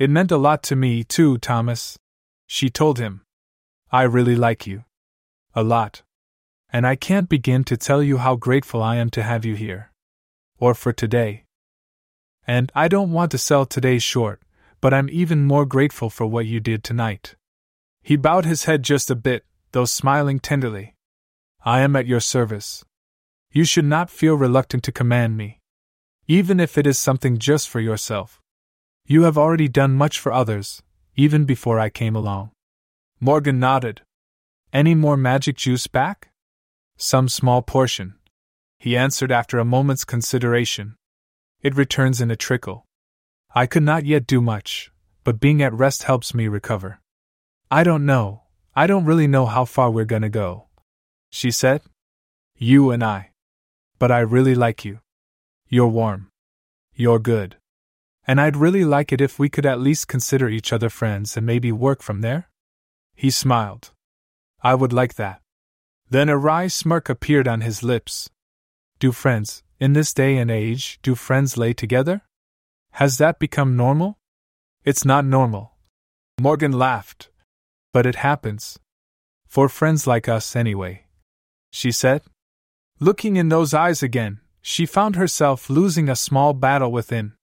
[0.01, 1.99] It meant a lot to me, too, Thomas.
[2.47, 3.21] She told him.
[3.91, 4.85] I really like you.
[5.53, 6.01] A lot.
[6.73, 9.91] And I can't begin to tell you how grateful I am to have you here.
[10.57, 11.43] Or for today.
[12.47, 14.41] And I don't want to sell today short,
[14.81, 17.35] but I'm even more grateful for what you did tonight.
[18.01, 20.95] He bowed his head just a bit, though smiling tenderly.
[21.63, 22.83] I am at your service.
[23.51, 25.59] You should not feel reluctant to command me,
[26.27, 28.40] even if it is something just for yourself.
[29.05, 30.81] You have already done much for others,
[31.15, 32.51] even before I came along.
[33.19, 34.01] Morgan nodded.
[34.73, 36.29] Any more magic juice back?
[36.97, 38.15] Some small portion.
[38.79, 40.95] He answered after a moment's consideration.
[41.61, 42.85] It returns in a trickle.
[43.53, 44.91] I could not yet do much,
[45.23, 46.99] but being at rest helps me recover.
[47.69, 48.43] I don't know,
[48.75, 50.67] I don't really know how far we're gonna go.
[51.29, 51.81] She said.
[52.57, 53.31] You and I.
[53.99, 54.99] But I really like you.
[55.67, 56.29] You're warm.
[56.95, 57.57] You're good.
[58.31, 61.45] And I'd really like it if we could at least consider each other friends and
[61.45, 62.47] maybe work from there?
[63.13, 63.91] He smiled.
[64.63, 65.41] I would like that.
[66.09, 68.29] Then a wry smirk appeared on his lips.
[68.99, 72.21] Do friends, in this day and age, do friends lay together?
[72.91, 74.17] Has that become normal?
[74.85, 75.73] It's not normal.
[76.39, 77.29] Morgan laughed.
[77.91, 78.79] But it happens.
[79.45, 81.03] For friends like us, anyway.
[81.73, 82.21] She said.
[82.97, 87.33] Looking in those eyes again, she found herself losing a small battle within.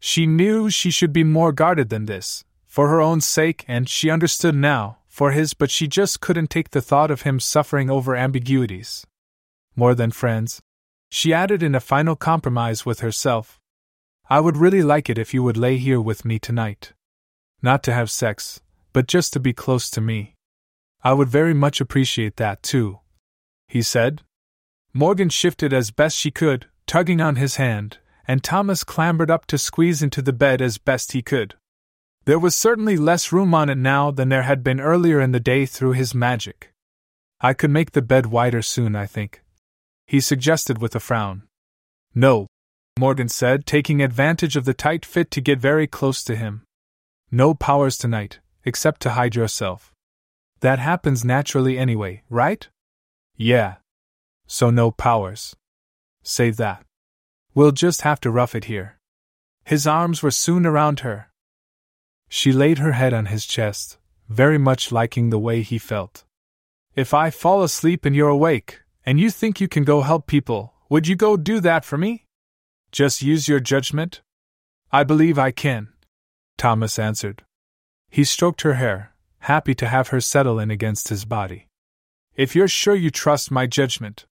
[0.00, 4.10] She knew she should be more guarded than this, for her own sake, and she
[4.10, 8.14] understood now, for his, but she just couldn't take the thought of him suffering over
[8.14, 9.06] ambiguities.
[9.74, 10.60] More than friends,
[11.10, 13.58] she added in a final compromise with herself.
[14.30, 16.92] I would really like it if you would lay here with me tonight.
[17.62, 18.60] Not to have sex,
[18.92, 20.34] but just to be close to me.
[21.02, 23.00] I would very much appreciate that, too.
[23.66, 24.22] He said.
[24.92, 27.98] Morgan shifted as best she could, tugging on his hand,
[28.28, 31.54] and Thomas clambered up to squeeze into the bed as best he could.
[32.26, 35.40] There was certainly less room on it now than there had been earlier in the
[35.40, 36.70] day through his magic.
[37.40, 39.42] I could make the bed wider soon, I think.
[40.06, 41.44] He suggested with a frown.
[42.14, 42.46] No,
[42.98, 46.64] Morgan said, taking advantage of the tight fit to get very close to him.
[47.30, 49.92] No powers tonight, except to hide yourself.
[50.60, 52.68] That happens naturally anyway, right?
[53.36, 53.76] Yeah.
[54.46, 55.54] So no powers.
[56.22, 56.84] Save that.
[57.58, 59.00] We'll just have to rough it here.
[59.64, 61.28] His arms were soon around her.
[62.28, 63.98] She laid her head on his chest,
[64.28, 66.22] very much liking the way he felt.
[66.94, 70.72] If I fall asleep and you're awake, and you think you can go help people,
[70.88, 72.26] would you go do that for me?
[72.92, 74.20] Just use your judgment?
[74.92, 75.88] I believe I can,
[76.58, 77.42] Thomas answered.
[78.08, 81.66] He stroked her hair, happy to have her settle in against his body.
[82.36, 84.26] If you're sure you trust my judgment,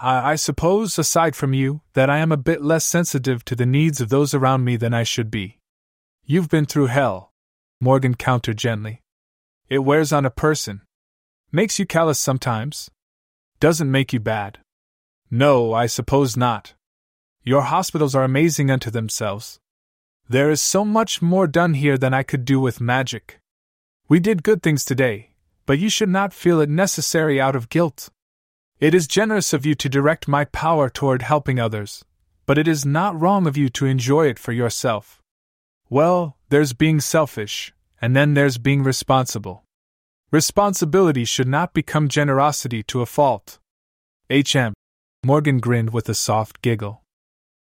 [0.00, 3.66] I, I suppose, aside from you, that I am a bit less sensitive to the
[3.66, 5.58] needs of those around me than I should be.
[6.24, 7.32] You've been through hell,
[7.80, 9.02] Morgan countered gently.
[9.68, 10.82] It wears on a person.
[11.50, 12.90] Makes you callous sometimes.
[13.60, 14.58] Doesn't make you bad.
[15.30, 16.74] No, I suppose not.
[17.42, 19.58] Your hospitals are amazing unto themselves.
[20.28, 23.38] There is so much more done here than I could do with magic.
[24.08, 25.30] We did good things today,
[25.64, 28.08] but you should not feel it necessary out of guilt.
[28.78, 32.04] It is generous of you to direct my power toward helping others,
[32.44, 35.22] but it is not wrong of you to enjoy it for yourself.
[35.88, 37.72] Well, there's being selfish,
[38.02, 39.64] and then there's being responsible.
[40.30, 43.58] Responsibility should not become generosity to a fault.
[44.28, 44.74] H.M.
[45.24, 47.02] Morgan grinned with a soft giggle.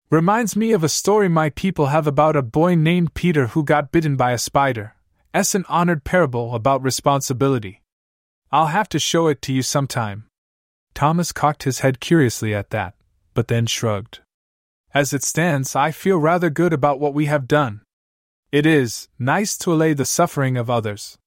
[0.09, 3.91] Reminds me of a story my people have about a boy named Peter who got
[3.91, 4.95] bitten by a spider.
[5.33, 5.55] S.
[5.55, 7.81] an honored parable about responsibility.
[8.51, 10.25] I'll have to show it to you sometime.
[10.95, 12.95] Thomas cocked his head curiously at that,
[13.34, 14.22] but then shrugged.
[14.93, 17.81] As it stands, I feel rather good about what we have done.
[18.51, 21.17] It is nice to allay the suffering of others.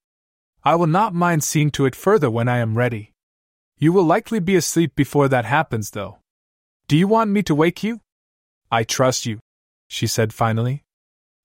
[0.63, 3.11] I will not mind seeing to it further when I am ready.
[3.77, 6.17] You will likely be asleep before that happens, though.
[6.87, 8.01] Do you want me to wake you?
[8.71, 9.39] I trust you,
[9.87, 10.81] she said finally.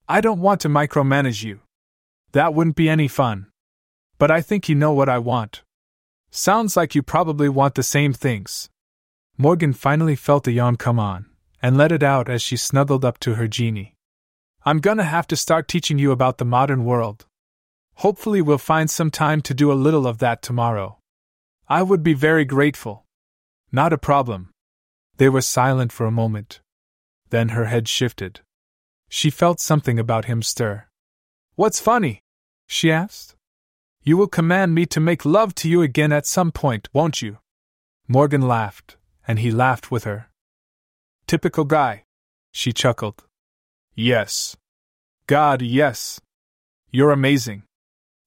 [0.08, 1.60] I don't want to micromanage you.
[2.32, 3.46] That wouldn't be any fun.
[4.18, 5.62] But I think you know what I want.
[6.36, 8.68] Sounds like you probably want the same things.
[9.38, 11.26] Morgan finally felt a yawn come on,
[11.62, 13.94] and let it out as she snuggled up to her genie.
[14.64, 17.26] I'm gonna have to start teaching you about the modern world.
[17.98, 20.98] Hopefully, we'll find some time to do a little of that tomorrow.
[21.68, 23.04] I would be very grateful.
[23.70, 24.50] Not a problem.
[25.18, 26.60] They were silent for a moment.
[27.30, 28.40] Then her head shifted.
[29.08, 30.86] She felt something about him stir.
[31.54, 32.22] What's funny?
[32.66, 33.36] she asked.
[34.06, 37.38] You will command me to make love to you again at some point, won't you?
[38.06, 40.28] Morgan laughed, and he laughed with her.
[41.26, 42.04] Typical guy.
[42.52, 43.24] She chuckled.
[43.94, 44.56] Yes.
[45.26, 46.20] God, yes.
[46.90, 47.62] You're amazing.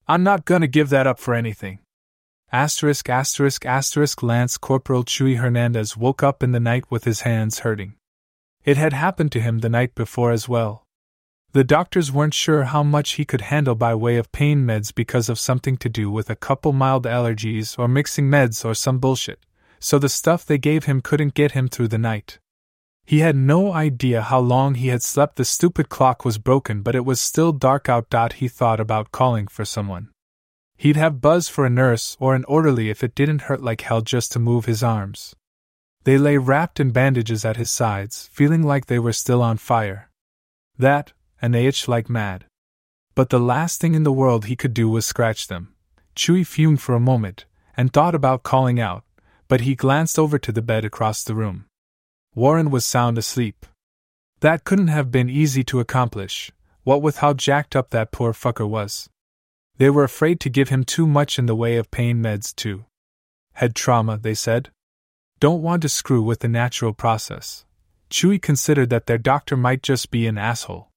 [0.07, 1.77] I'm not gonna give that up for anything.
[2.51, 7.59] Asterisk, asterisk, asterisk, Lance Corporal Chuy Hernandez woke up in the night with his hands
[7.59, 7.93] hurting.
[8.65, 10.86] It had happened to him the night before as well.
[11.53, 15.29] The doctors weren't sure how much he could handle by way of pain meds because
[15.29, 19.45] of something to do with a couple mild allergies or mixing meds or some bullshit,
[19.79, 22.39] so the stuff they gave him couldn't get him through the night.
[23.05, 25.37] He had no idea how long he had slept.
[25.37, 28.33] The stupid clock was broken, but it was still dark out.
[28.33, 30.09] He thought about calling for someone.
[30.75, 34.01] He'd have Buzz for a nurse or an orderly if it didn't hurt like hell
[34.01, 35.35] just to move his arms.
[36.03, 40.09] They lay wrapped in bandages at his sides, feeling like they were still on fire.
[40.77, 42.45] That, and they itched like mad.
[43.15, 45.73] But the last thing in the world he could do was scratch them.
[46.15, 47.45] Chuy fumed for a moment,
[47.75, 49.03] and thought about calling out,
[49.47, 51.65] but he glanced over to the bed across the room.
[52.35, 53.65] Warren was sound asleep.
[54.41, 56.51] That couldn't have been easy to accomplish,
[56.83, 59.09] what with how jacked up that poor fucker was.
[59.77, 62.85] They were afraid to give him too much in the way of pain meds, too.
[63.53, 64.69] Head trauma, they said.
[65.39, 67.65] Don't want to screw with the natural process.
[68.09, 70.89] Chuy considered that their doctor might just be an asshole.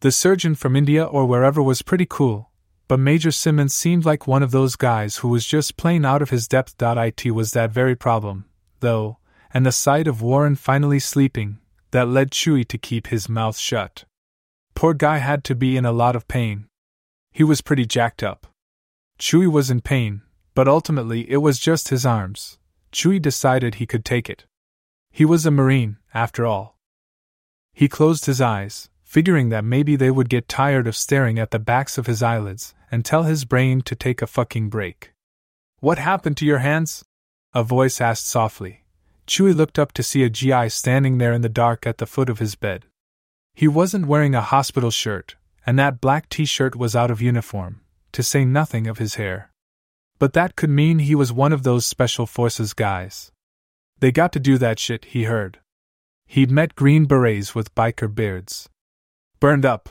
[0.00, 2.50] The surgeon from India or wherever was pretty cool,
[2.88, 6.30] but Major Simmons seemed like one of those guys who was just plain out of
[6.30, 6.74] his depth.
[6.80, 8.46] It was that very problem,
[8.80, 9.18] though,
[9.52, 11.58] and the sight of Warren finally sleeping,
[11.90, 14.04] that led Chuy to keep his mouth shut.
[14.74, 16.66] Poor guy had to be in a lot of pain.
[17.30, 18.46] He was pretty jacked up.
[19.18, 20.22] Chuy was in pain,
[20.54, 22.58] but ultimately it was just his arms.
[22.90, 24.46] Chuy decided he could take it.
[25.10, 26.78] He was a Marine, after all.
[27.74, 31.58] He closed his eyes, figuring that maybe they would get tired of staring at the
[31.58, 35.12] backs of his eyelids and tell his brain to take a fucking break.
[35.80, 37.04] What happened to your hands?
[37.52, 38.84] A voice asked softly.
[39.26, 42.30] Chuy looked up to see a GI standing there in the dark at the foot
[42.30, 42.84] of his bed.
[43.52, 45.34] He wasn't wearing a hospital shirt,
[45.66, 47.80] and that black t shirt was out of uniform,
[48.12, 49.50] to say nothing of his hair.
[50.20, 53.32] But that could mean he was one of those Special Forces guys.
[53.98, 55.58] They got to do that shit, he heard.
[56.26, 58.68] He'd met Green Berets with biker beards.
[59.40, 59.88] Burned up,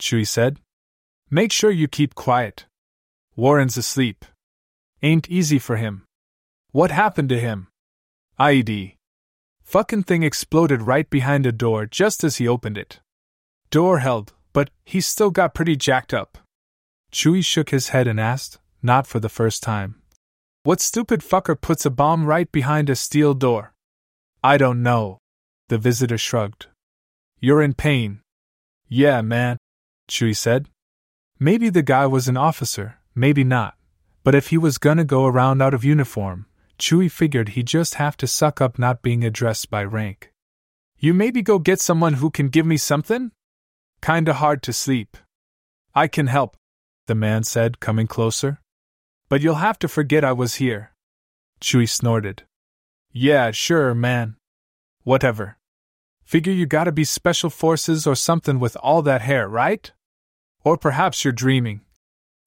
[0.00, 0.60] Chuy said.
[1.28, 2.66] Make sure you keep quiet.
[3.34, 4.24] Warren's asleep.
[5.02, 6.04] Ain't easy for him.
[6.70, 7.66] What happened to him?
[8.38, 8.94] IED.
[9.64, 13.00] Fucking thing exploded right behind a door just as he opened it.
[13.70, 16.38] Door held, but he's still got pretty jacked up.
[17.10, 19.96] Chuy shook his head and asked, not for the first time.
[20.62, 23.74] What stupid fucker puts a bomb right behind a steel door?
[24.42, 25.18] I don't know.
[25.68, 26.66] The visitor shrugged.
[27.40, 28.20] You're in pain.
[28.88, 29.58] Yeah, man,
[30.08, 30.68] Chuy said.
[31.38, 33.74] Maybe the guy was an officer, maybe not.
[34.22, 36.46] But if he was gonna go around out of uniform,
[36.78, 40.32] Chuy figured he'd just have to suck up not being addressed by rank.
[40.98, 43.32] You maybe go get someone who can give me something?
[44.00, 45.16] Kinda hard to sleep.
[45.94, 46.56] I can help,
[47.06, 48.60] the man said, coming closer.
[49.28, 50.92] But you'll have to forget I was here.
[51.60, 52.44] Chuy snorted.
[53.12, 54.36] Yeah, sure, man.
[55.02, 55.58] Whatever.
[56.24, 59.92] Figure you gotta be special forces or something with all that hair, right?
[60.64, 61.82] Or perhaps you're dreaming.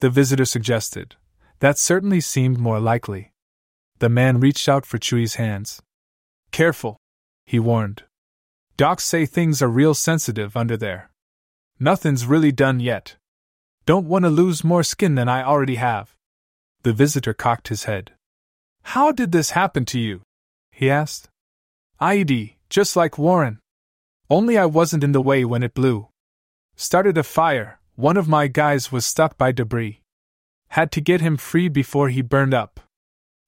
[0.00, 1.16] The visitor suggested.
[1.60, 3.32] That certainly seemed more likely.
[3.98, 5.82] The man reached out for Chuy's hands.
[6.50, 6.98] Careful,
[7.46, 8.04] he warned.
[8.76, 11.10] Docs say things are real sensitive under there.
[11.80, 13.16] Nothing's really done yet.
[13.86, 16.14] Don't want to lose more skin than I already have.
[16.82, 18.12] The visitor cocked his head.
[18.82, 20.22] How did this happen to you?
[20.70, 21.28] he asked.
[22.00, 23.58] IED, just like Warren.
[24.30, 26.08] Only I wasn't in the way when it blew.
[26.76, 30.02] Started a fire, one of my guys was stuck by debris.
[30.68, 32.80] Had to get him free before he burned up.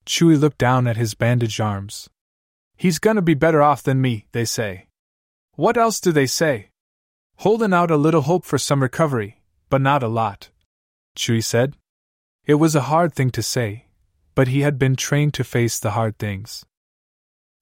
[0.06, 2.08] Chuy looked down at his bandaged arms.
[2.76, 4.86] He's gonna be better off than me, they say.
[5.54, 6.70] What else do they say?
[7.36, 10.48] Holding out a little hope for some recovery, but not a lot.
[11.14, 11.76] Chuy said.
[12.46, 13.84] It was a hard thing to say,
[14.34, 16.64] but he had been trained to face the hard things.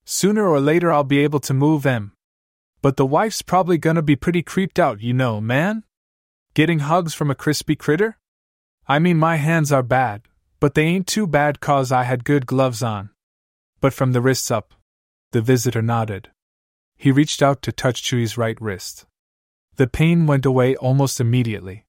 [0.05, 2.13] Sooner or later I'll be able to move them.
[2.81, 5.85] But the wife's probably gonna be pretty creeped out, you know, man?
[6.55, 8.19] Getting hugs from a crispy critter?
[8.87, 10.23] I mean, my hands are bad,
[10.61, 13.11] but they ain't too bad cause I had good gloves on.
[13.81, 14.75] But from the wrists up.
[15.33, 16.31] The visitor nodded.
[16.97, 19.07] He reached out to touch Chuy's right wrist.
[19.77, 21.85] The pain went away almost immediately.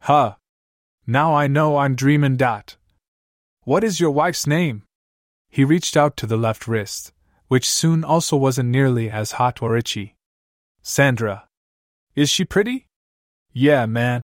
[0.00, 0.34] Huh.
[1.06, 2.76] Now I know I'm dreamin' dot.
[3.62, 4.82] What is your wife's name?
[5.48, 7.12] He reached out to the left wrist,
[7.48, 10.15] which soon also wasn't nearly as hot or itchy.
[10.88, 11.48] Sandra.
[12.14, 12.86] Is she pretty?
[13.52, 14.22] Yeah, man.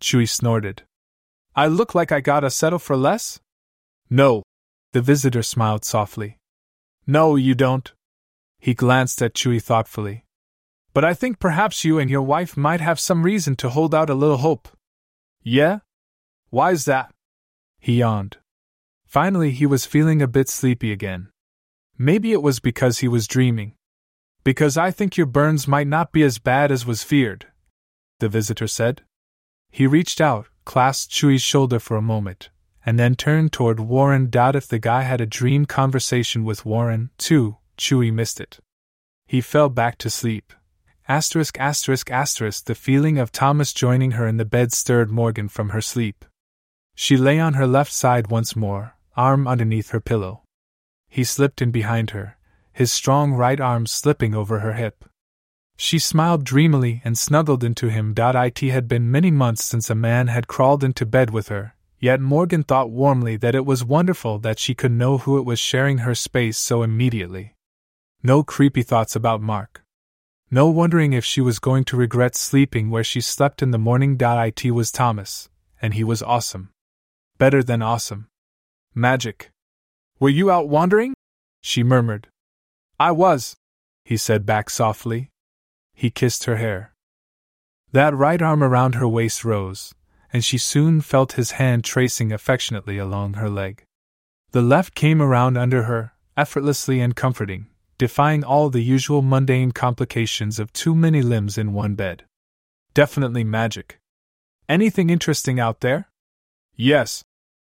[0.00, 0.84] Chuy snorted.
[1.56, 3.40] I look like I gotta settle for less?
[4.08, 4.44] No.
[4.92, 6.38] The visitor smiled softly.
[7.04, 7.92] No, you don't.
[8.60, 10.24] He glanced at Chuy thoughtfully.
[10.92, 14.08] But I think perhaps you and your wife might have some reason to hold out
[14.08, 14.68] a little hope.
[15.42, 15.80] Yeah?
[16.50, 17.12] Why's that?
[17.80, 18.36] He yawned.
[19.04, 21.30] Finally, he was feeling a bit sleepy again.
[21.98, 23.74] Maybe it was because he was dreaming.
[24.44, 27.46] Because I think your burns might not be as bad as was feared,
[28.20, 29.02] the visitor said.
[29.70, 32.50] He reached out, clasped Chuy's shoulder for a moment,
[32.84, 34.28] and then turned toward Warren.
[34.28, 38.60] Doubt if the guy had a dream conversation with Warren, too, Chuy missed it.
[39.26, 40.52] He fell back to sleep.
[41.08, 45.70] Asterisk, asterisk, asterisk, the feeling of Thomas joining her in the bed stirred Morgan from
[45.70, 46.24] her sleep.
[46.94, 50.42] She lay on her left side once more, arm underneath her pillow.
[51.08, 52.36] He slipped in behind her,
[52.74, 55.04] his strong right arm slipping over her hip.
[55.76, 58.14] She smiled dreamily and snuggled into him.
[58.16, 62.20] It had been many months since a man had crawled into bed with her, yet
[62.20, 65.98] Morgan thought warmly that it was wonderful that she could know who it was sharing
[65.98, 67.54] her space so immediately.
[68.22, 69.82] No creepy thoughts about Mark.
[70.50, 74.16] No wondering if she was going to regret sleeping where she slept in the morning.
[74.20, 75.48] It was Thomas,
[75.80, 76.70] and he was awesome.
[77.38, 78.28] Better than awesome.
[78.94, 79.50] Magic.
[80.20, 81.14] Were you out wandering?
[81.60, 82.28] She murmured.
[82.98, 83.56] I was,
[84.04, 85.30] he said back softly.
[85.94, 86.92] He kissed her hair.
[87.92, 89.94] That right arm around her waist rose,
[90.32, 93.84] and she soon felt his hand tracing affectionately along her leg.
[94.50, 97.66] The left came around under her, effortlessly and comforting,
[97.98, 102.24] defying all the usual mundane complications of too many limbs in one bed.
[102.94, 103.98] Definitely magic.
[104.68, 106.08] Anything interesting out there?
[106.74, 107.24] Yes,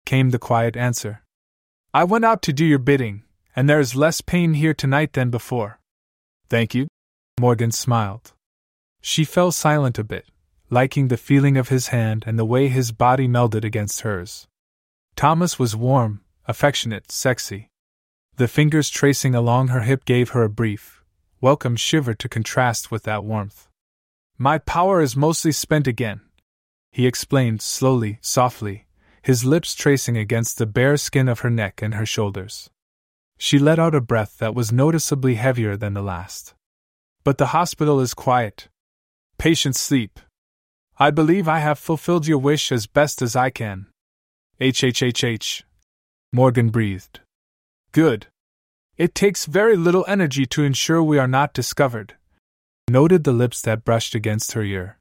[0.06, 1.24] came the quiet answer.
[1.94, 3.24] I went out to do your bidding,
[3.56, 5.80] and there is less pain here tonight than before.
[6.50, 6.88] Thank you.
[7.40, 8.34] Morgan smiled.
[9.02, 10.26] She fell silent a bit,
[10.70, 14.48] liking the feeling of his hand and the way his body melded against hers.
[15.16, 17.70] Thomas was warm, affectionate, sexy.
[18.36, 21.04] The fingers tracing along her hip gave her a brief,
[21.40, 23.70] welcome shiver to contrast with that warmth.
[24.38, 26.22] My power is mostly spent again,
[26.96, 28.86] he explained slowly, softly,
[29.22, 32.70] his lips tracing against the bare skin of her neck and her shoulders.
[33.38, 36.54] She let out a breath that was noticeably heavier than the last.
[37.24, 38.70] But the hospital is quiet.
[39.38, 40.20] Patients sleep.
[40.98, 43.88] I believe I have fulfilled your wish as best as I can.
[44.62, 45.64] HHHH.
[46.32, 47.20] Morgan breathed.
[47.92, 48.28] Good.
[48.96, 52.16] It takes very little energy to ensure we are not discovered.
[52.90, 54.98] Noted the lips that brushed against her ear.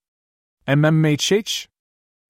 [0.66, 1.68] MMHH?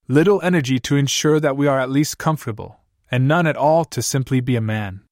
[0.08, 4.02] Little energy to ensure that we are at least comfortable, and none at all to
[4.02, 5.03] simply be a man.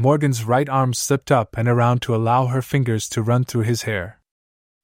[0.00, 3.82] Morgan's right arm slipped up and around to allow her fingers to run through his
[3.82, 4.20] hair.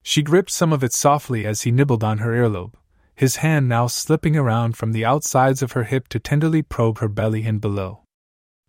[0.03, 2.75] She gripped some of it softly as he nibbled on her earlobe,
[3.15, 7.07] his hand now slipping around from the outsides of her hip to tenderly probe her
[7.07, 8.03] belly and below.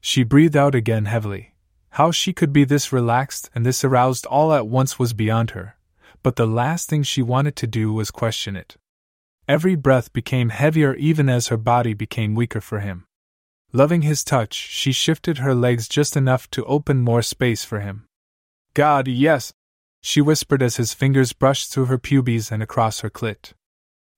[0.01, 1.55] She breathed out again heavily.
[1.89, 5.77] How she could be this relaxed and this aroused all at once was beyond her,
[6.21, 8.77] but the last thing she wanted to do was question it.
[9.47, 13.05] Every breath became heavier even as her body became weaker for him.
[13.75, 18.07] Loving his touch, she shifted her legs just enough to open more space for him.
[18.73, 19.51] God, yes!
[20.01, 23.51] she whispered as his fingers brushed through her pubes and across her clit.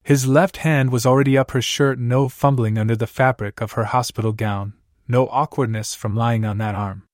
[0.03, 3.85] His left hand was already up her shirt, no fumbling under the fabric of her
[3.85, 4.73] hospital gown,
[5.07, 7.05] no awkwardness from lying on that arm.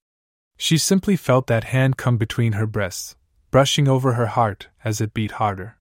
[0.57, 3.15] She simply felt that hand come between her breasts,
[3.51, 5.77] brushing over her heart as it beat harder.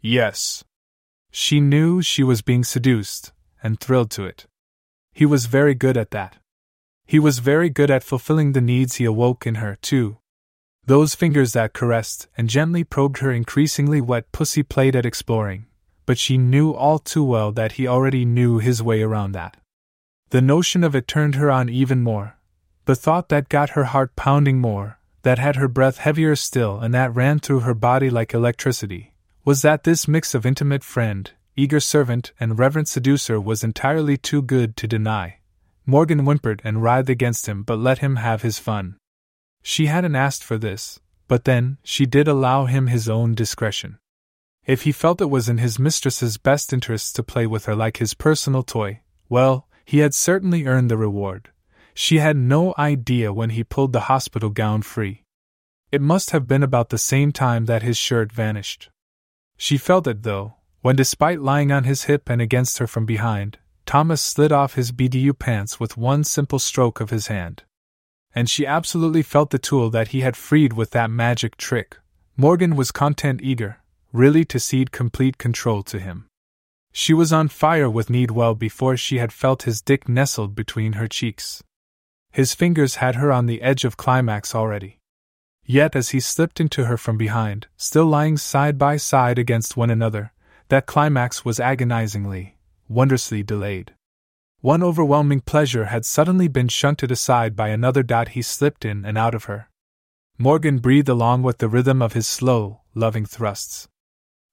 [0.00, 0.62] Yes.
[1.32, 3.32] She knew she was being seduced,
[3.64, 4.46] and thrilled to it.
[5.16, 6.36] He was very good at that.
[7.06, 10.18] He was very good at fulfilling the needs he awoke in her, too.
[10.84, 15.64] Those fingers that caressed and gently probed her increasingly wet pussy played at exploring,
[16.04, 19.56] but she knew all too well that he already knew his way around that.
[20.28, 22.36] The notion of it turned her on even more.
[22.84, 26.92] The thought that got her heart pounding more, that had her breath heavier still, and
[26.92, 29.14] that ran through her body like electricity,
[29.46, 34.42] was that this mix of intimate friend, eager servant, and reverent seducer was entirely too
[34.42, 35.38] good to deny.
[35.86, 38.96] Morgan whimpered and writhed against him, but let him have his fun.
[39.62, 43.98] She hadn't asked for this, but then, she did allow him his own discretion.
[44.66, 47.98] If he felt it was in his mistress's best interests to play with her like
[47.98, 51.50] his personal toy, well, he had certainly earned the reward.
[51.94, 55.22] She had no idea when he pulled the hospital gown free.
[55.92, 58.90] It must have been about the same time that his shirt vanished.
[59.56, 60.55] She felt it, though,
[60.86, 64.92] when despite lying on his hip and against her from behind, Thomas slid off his
[64.92, 67.64] BDU pants with one simple stroke of his hand.
[68.36, 71.96] And she absolutely felt the tool that he had freed with that magic trick.
[72.36, 73.80] Morgan was content eager,
[74.12, 76.28] really to cede complete control to him.
[76.92, 80.92] She was on fire with need well before she had felt his dick nestled between
[80.92, 81.64] her cheeks.
[82.30, 85.00] His fingers had her on the edge of climax already.
[85.64, 89.90] Yet, as he slipped into her from behind, still lying side by side against one
[89.90, 90.30] another,
[90.68, 92.56] that climax was agonizingly,
[92.88, 93.94] wondrously delayed.
[94.60, 99.16] One overwhelming pleasure had suddenly been shunted aside by another dot he slipped in and
[99.16, 99.68] out of her.
[100.38, 103.88] Morgan breathed along with the rhythm of his slow, loving thrusts.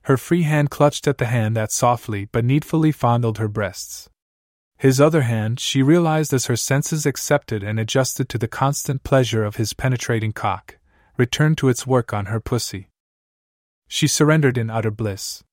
[0.04, 4.10] Her free hand clutched at the hand that softly but needfully fondled her breasts.
[4.78, 9.46] His other hand, she realized as her senses accepted and adjusted to the constant pleasure
[9.46, 10.78] of his penetrating cock,
[11.18, 12.90] returned to its work on her pussy.
[13.88, 15.44] She surrendered in utter bliss.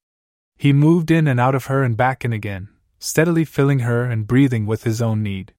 [0.61, 4.27] He moved in and out of her and back in again, steadily filling her and
[4.27, 5.55] breathing with his own need.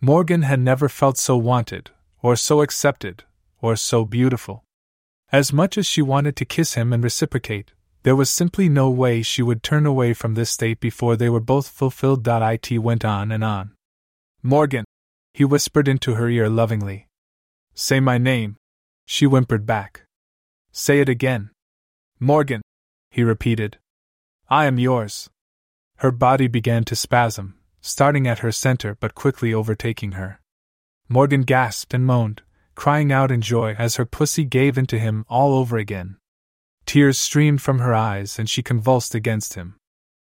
[0.00, 1.90] Morgan had never felt so wanted,
[2.22, 3.24] or so accepted,
[3.60, 4.62] or so beautiful.
[5.32, 7.72] As much as she wanted to kiss him and reciprocate,
[8.04, 11.40] there was simply no way she would turn away from this state before they were
[11.40, 12.24] both fulfilled.
[12.24, 13.72] It went on and on.
[14.40, 14.84] Morgan,
[15.34, 17.08] he whispered into her ear lovingly.
[17.74, 18.54] Say my name,
[19.04, 20.02] she whimpered back.
[20.70, 21.50] Say it again.
[22.20, 22.62] Morgan,
[23.10, 23.78] he repeated.
[24.50, 25.28] I am yours.
[25.96, 30.40] Her body began to spasm, starting at her center but quickly overtaking her.
[31.06, 32.40] Morgan gasped and moaned,
[32.74, 36.16] crying out in joy as her pussy gave in to him all over again.
[36.86, 39.76] Tears streamed from her eyes and she convulsed against him.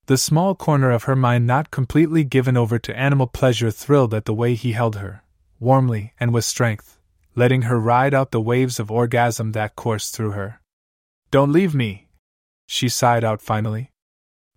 [0.07, 4.25] The small corner of her mind not completely given over to animal pleasure thrilled at
[4.25, 5.23] the way he held her,
[5.57, 6.99] warmly and with strength,
[7.33, 10.59] letting her ride out the waves of orgasm that coursed through her.
[11.29, 12.09] Don't leave me!
[12.65, 13.90] She sighed out finally.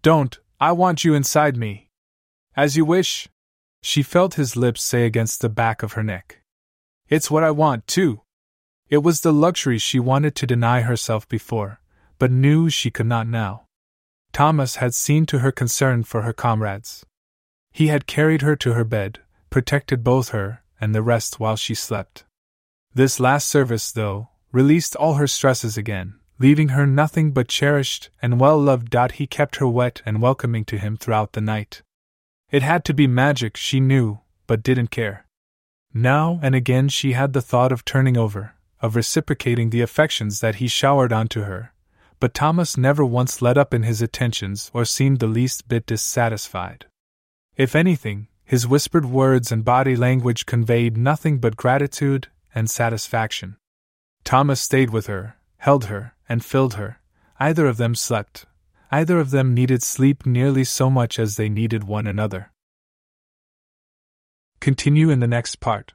[0.04, 1.88] Don't, I want you inside me.
[2.54, 3.26] As you wish.
[3.80, 6.42] She felt his lips say against the back of her neck.
[7.08, 8.20] It's what I want, too.
[8.90, 11.80] It was the luxury she wanted to deny herself before,
[12.18, 13.64] but knew she could not now.
[14.30, 17.06] Thomas had seen to her concern for her comrades.
[17.72, 21.74] He had carried her to her bed, protected both her and the rest while she
[21.74, 22.26] slept.
[22.92, 28.38] This last service, though, released all her stresses again, leaving her nothing but cherished and
[28.38, 28.94] well loved.
[29.12, 31.80] He kept her wet and welcoming to him throughout the night.
[32.50, 35.24] It had to be magic, she knew, but didn't care.
[35.94, 40.56] Now and again she had the thought of turning over, of reciprocating the affections that
[40.56, 41.72] he showered onto her,
[42.20, 46.84] but Thomas never once let up in his attentions or seemed the least bit dissatisfied.
[47.56, 53.56] If anything, his whispered words and body language conveyed nothing but gratitude and satisfaction.
[54.24, 57.00] Thomas stayed with her, held her, and filled her.
[57.38, 58.46] Either of them slept.
[58.90, 62.52] Either of them needed sleep nearly so much as they needed one another.
[64.60, 65.94] Continue in the next part.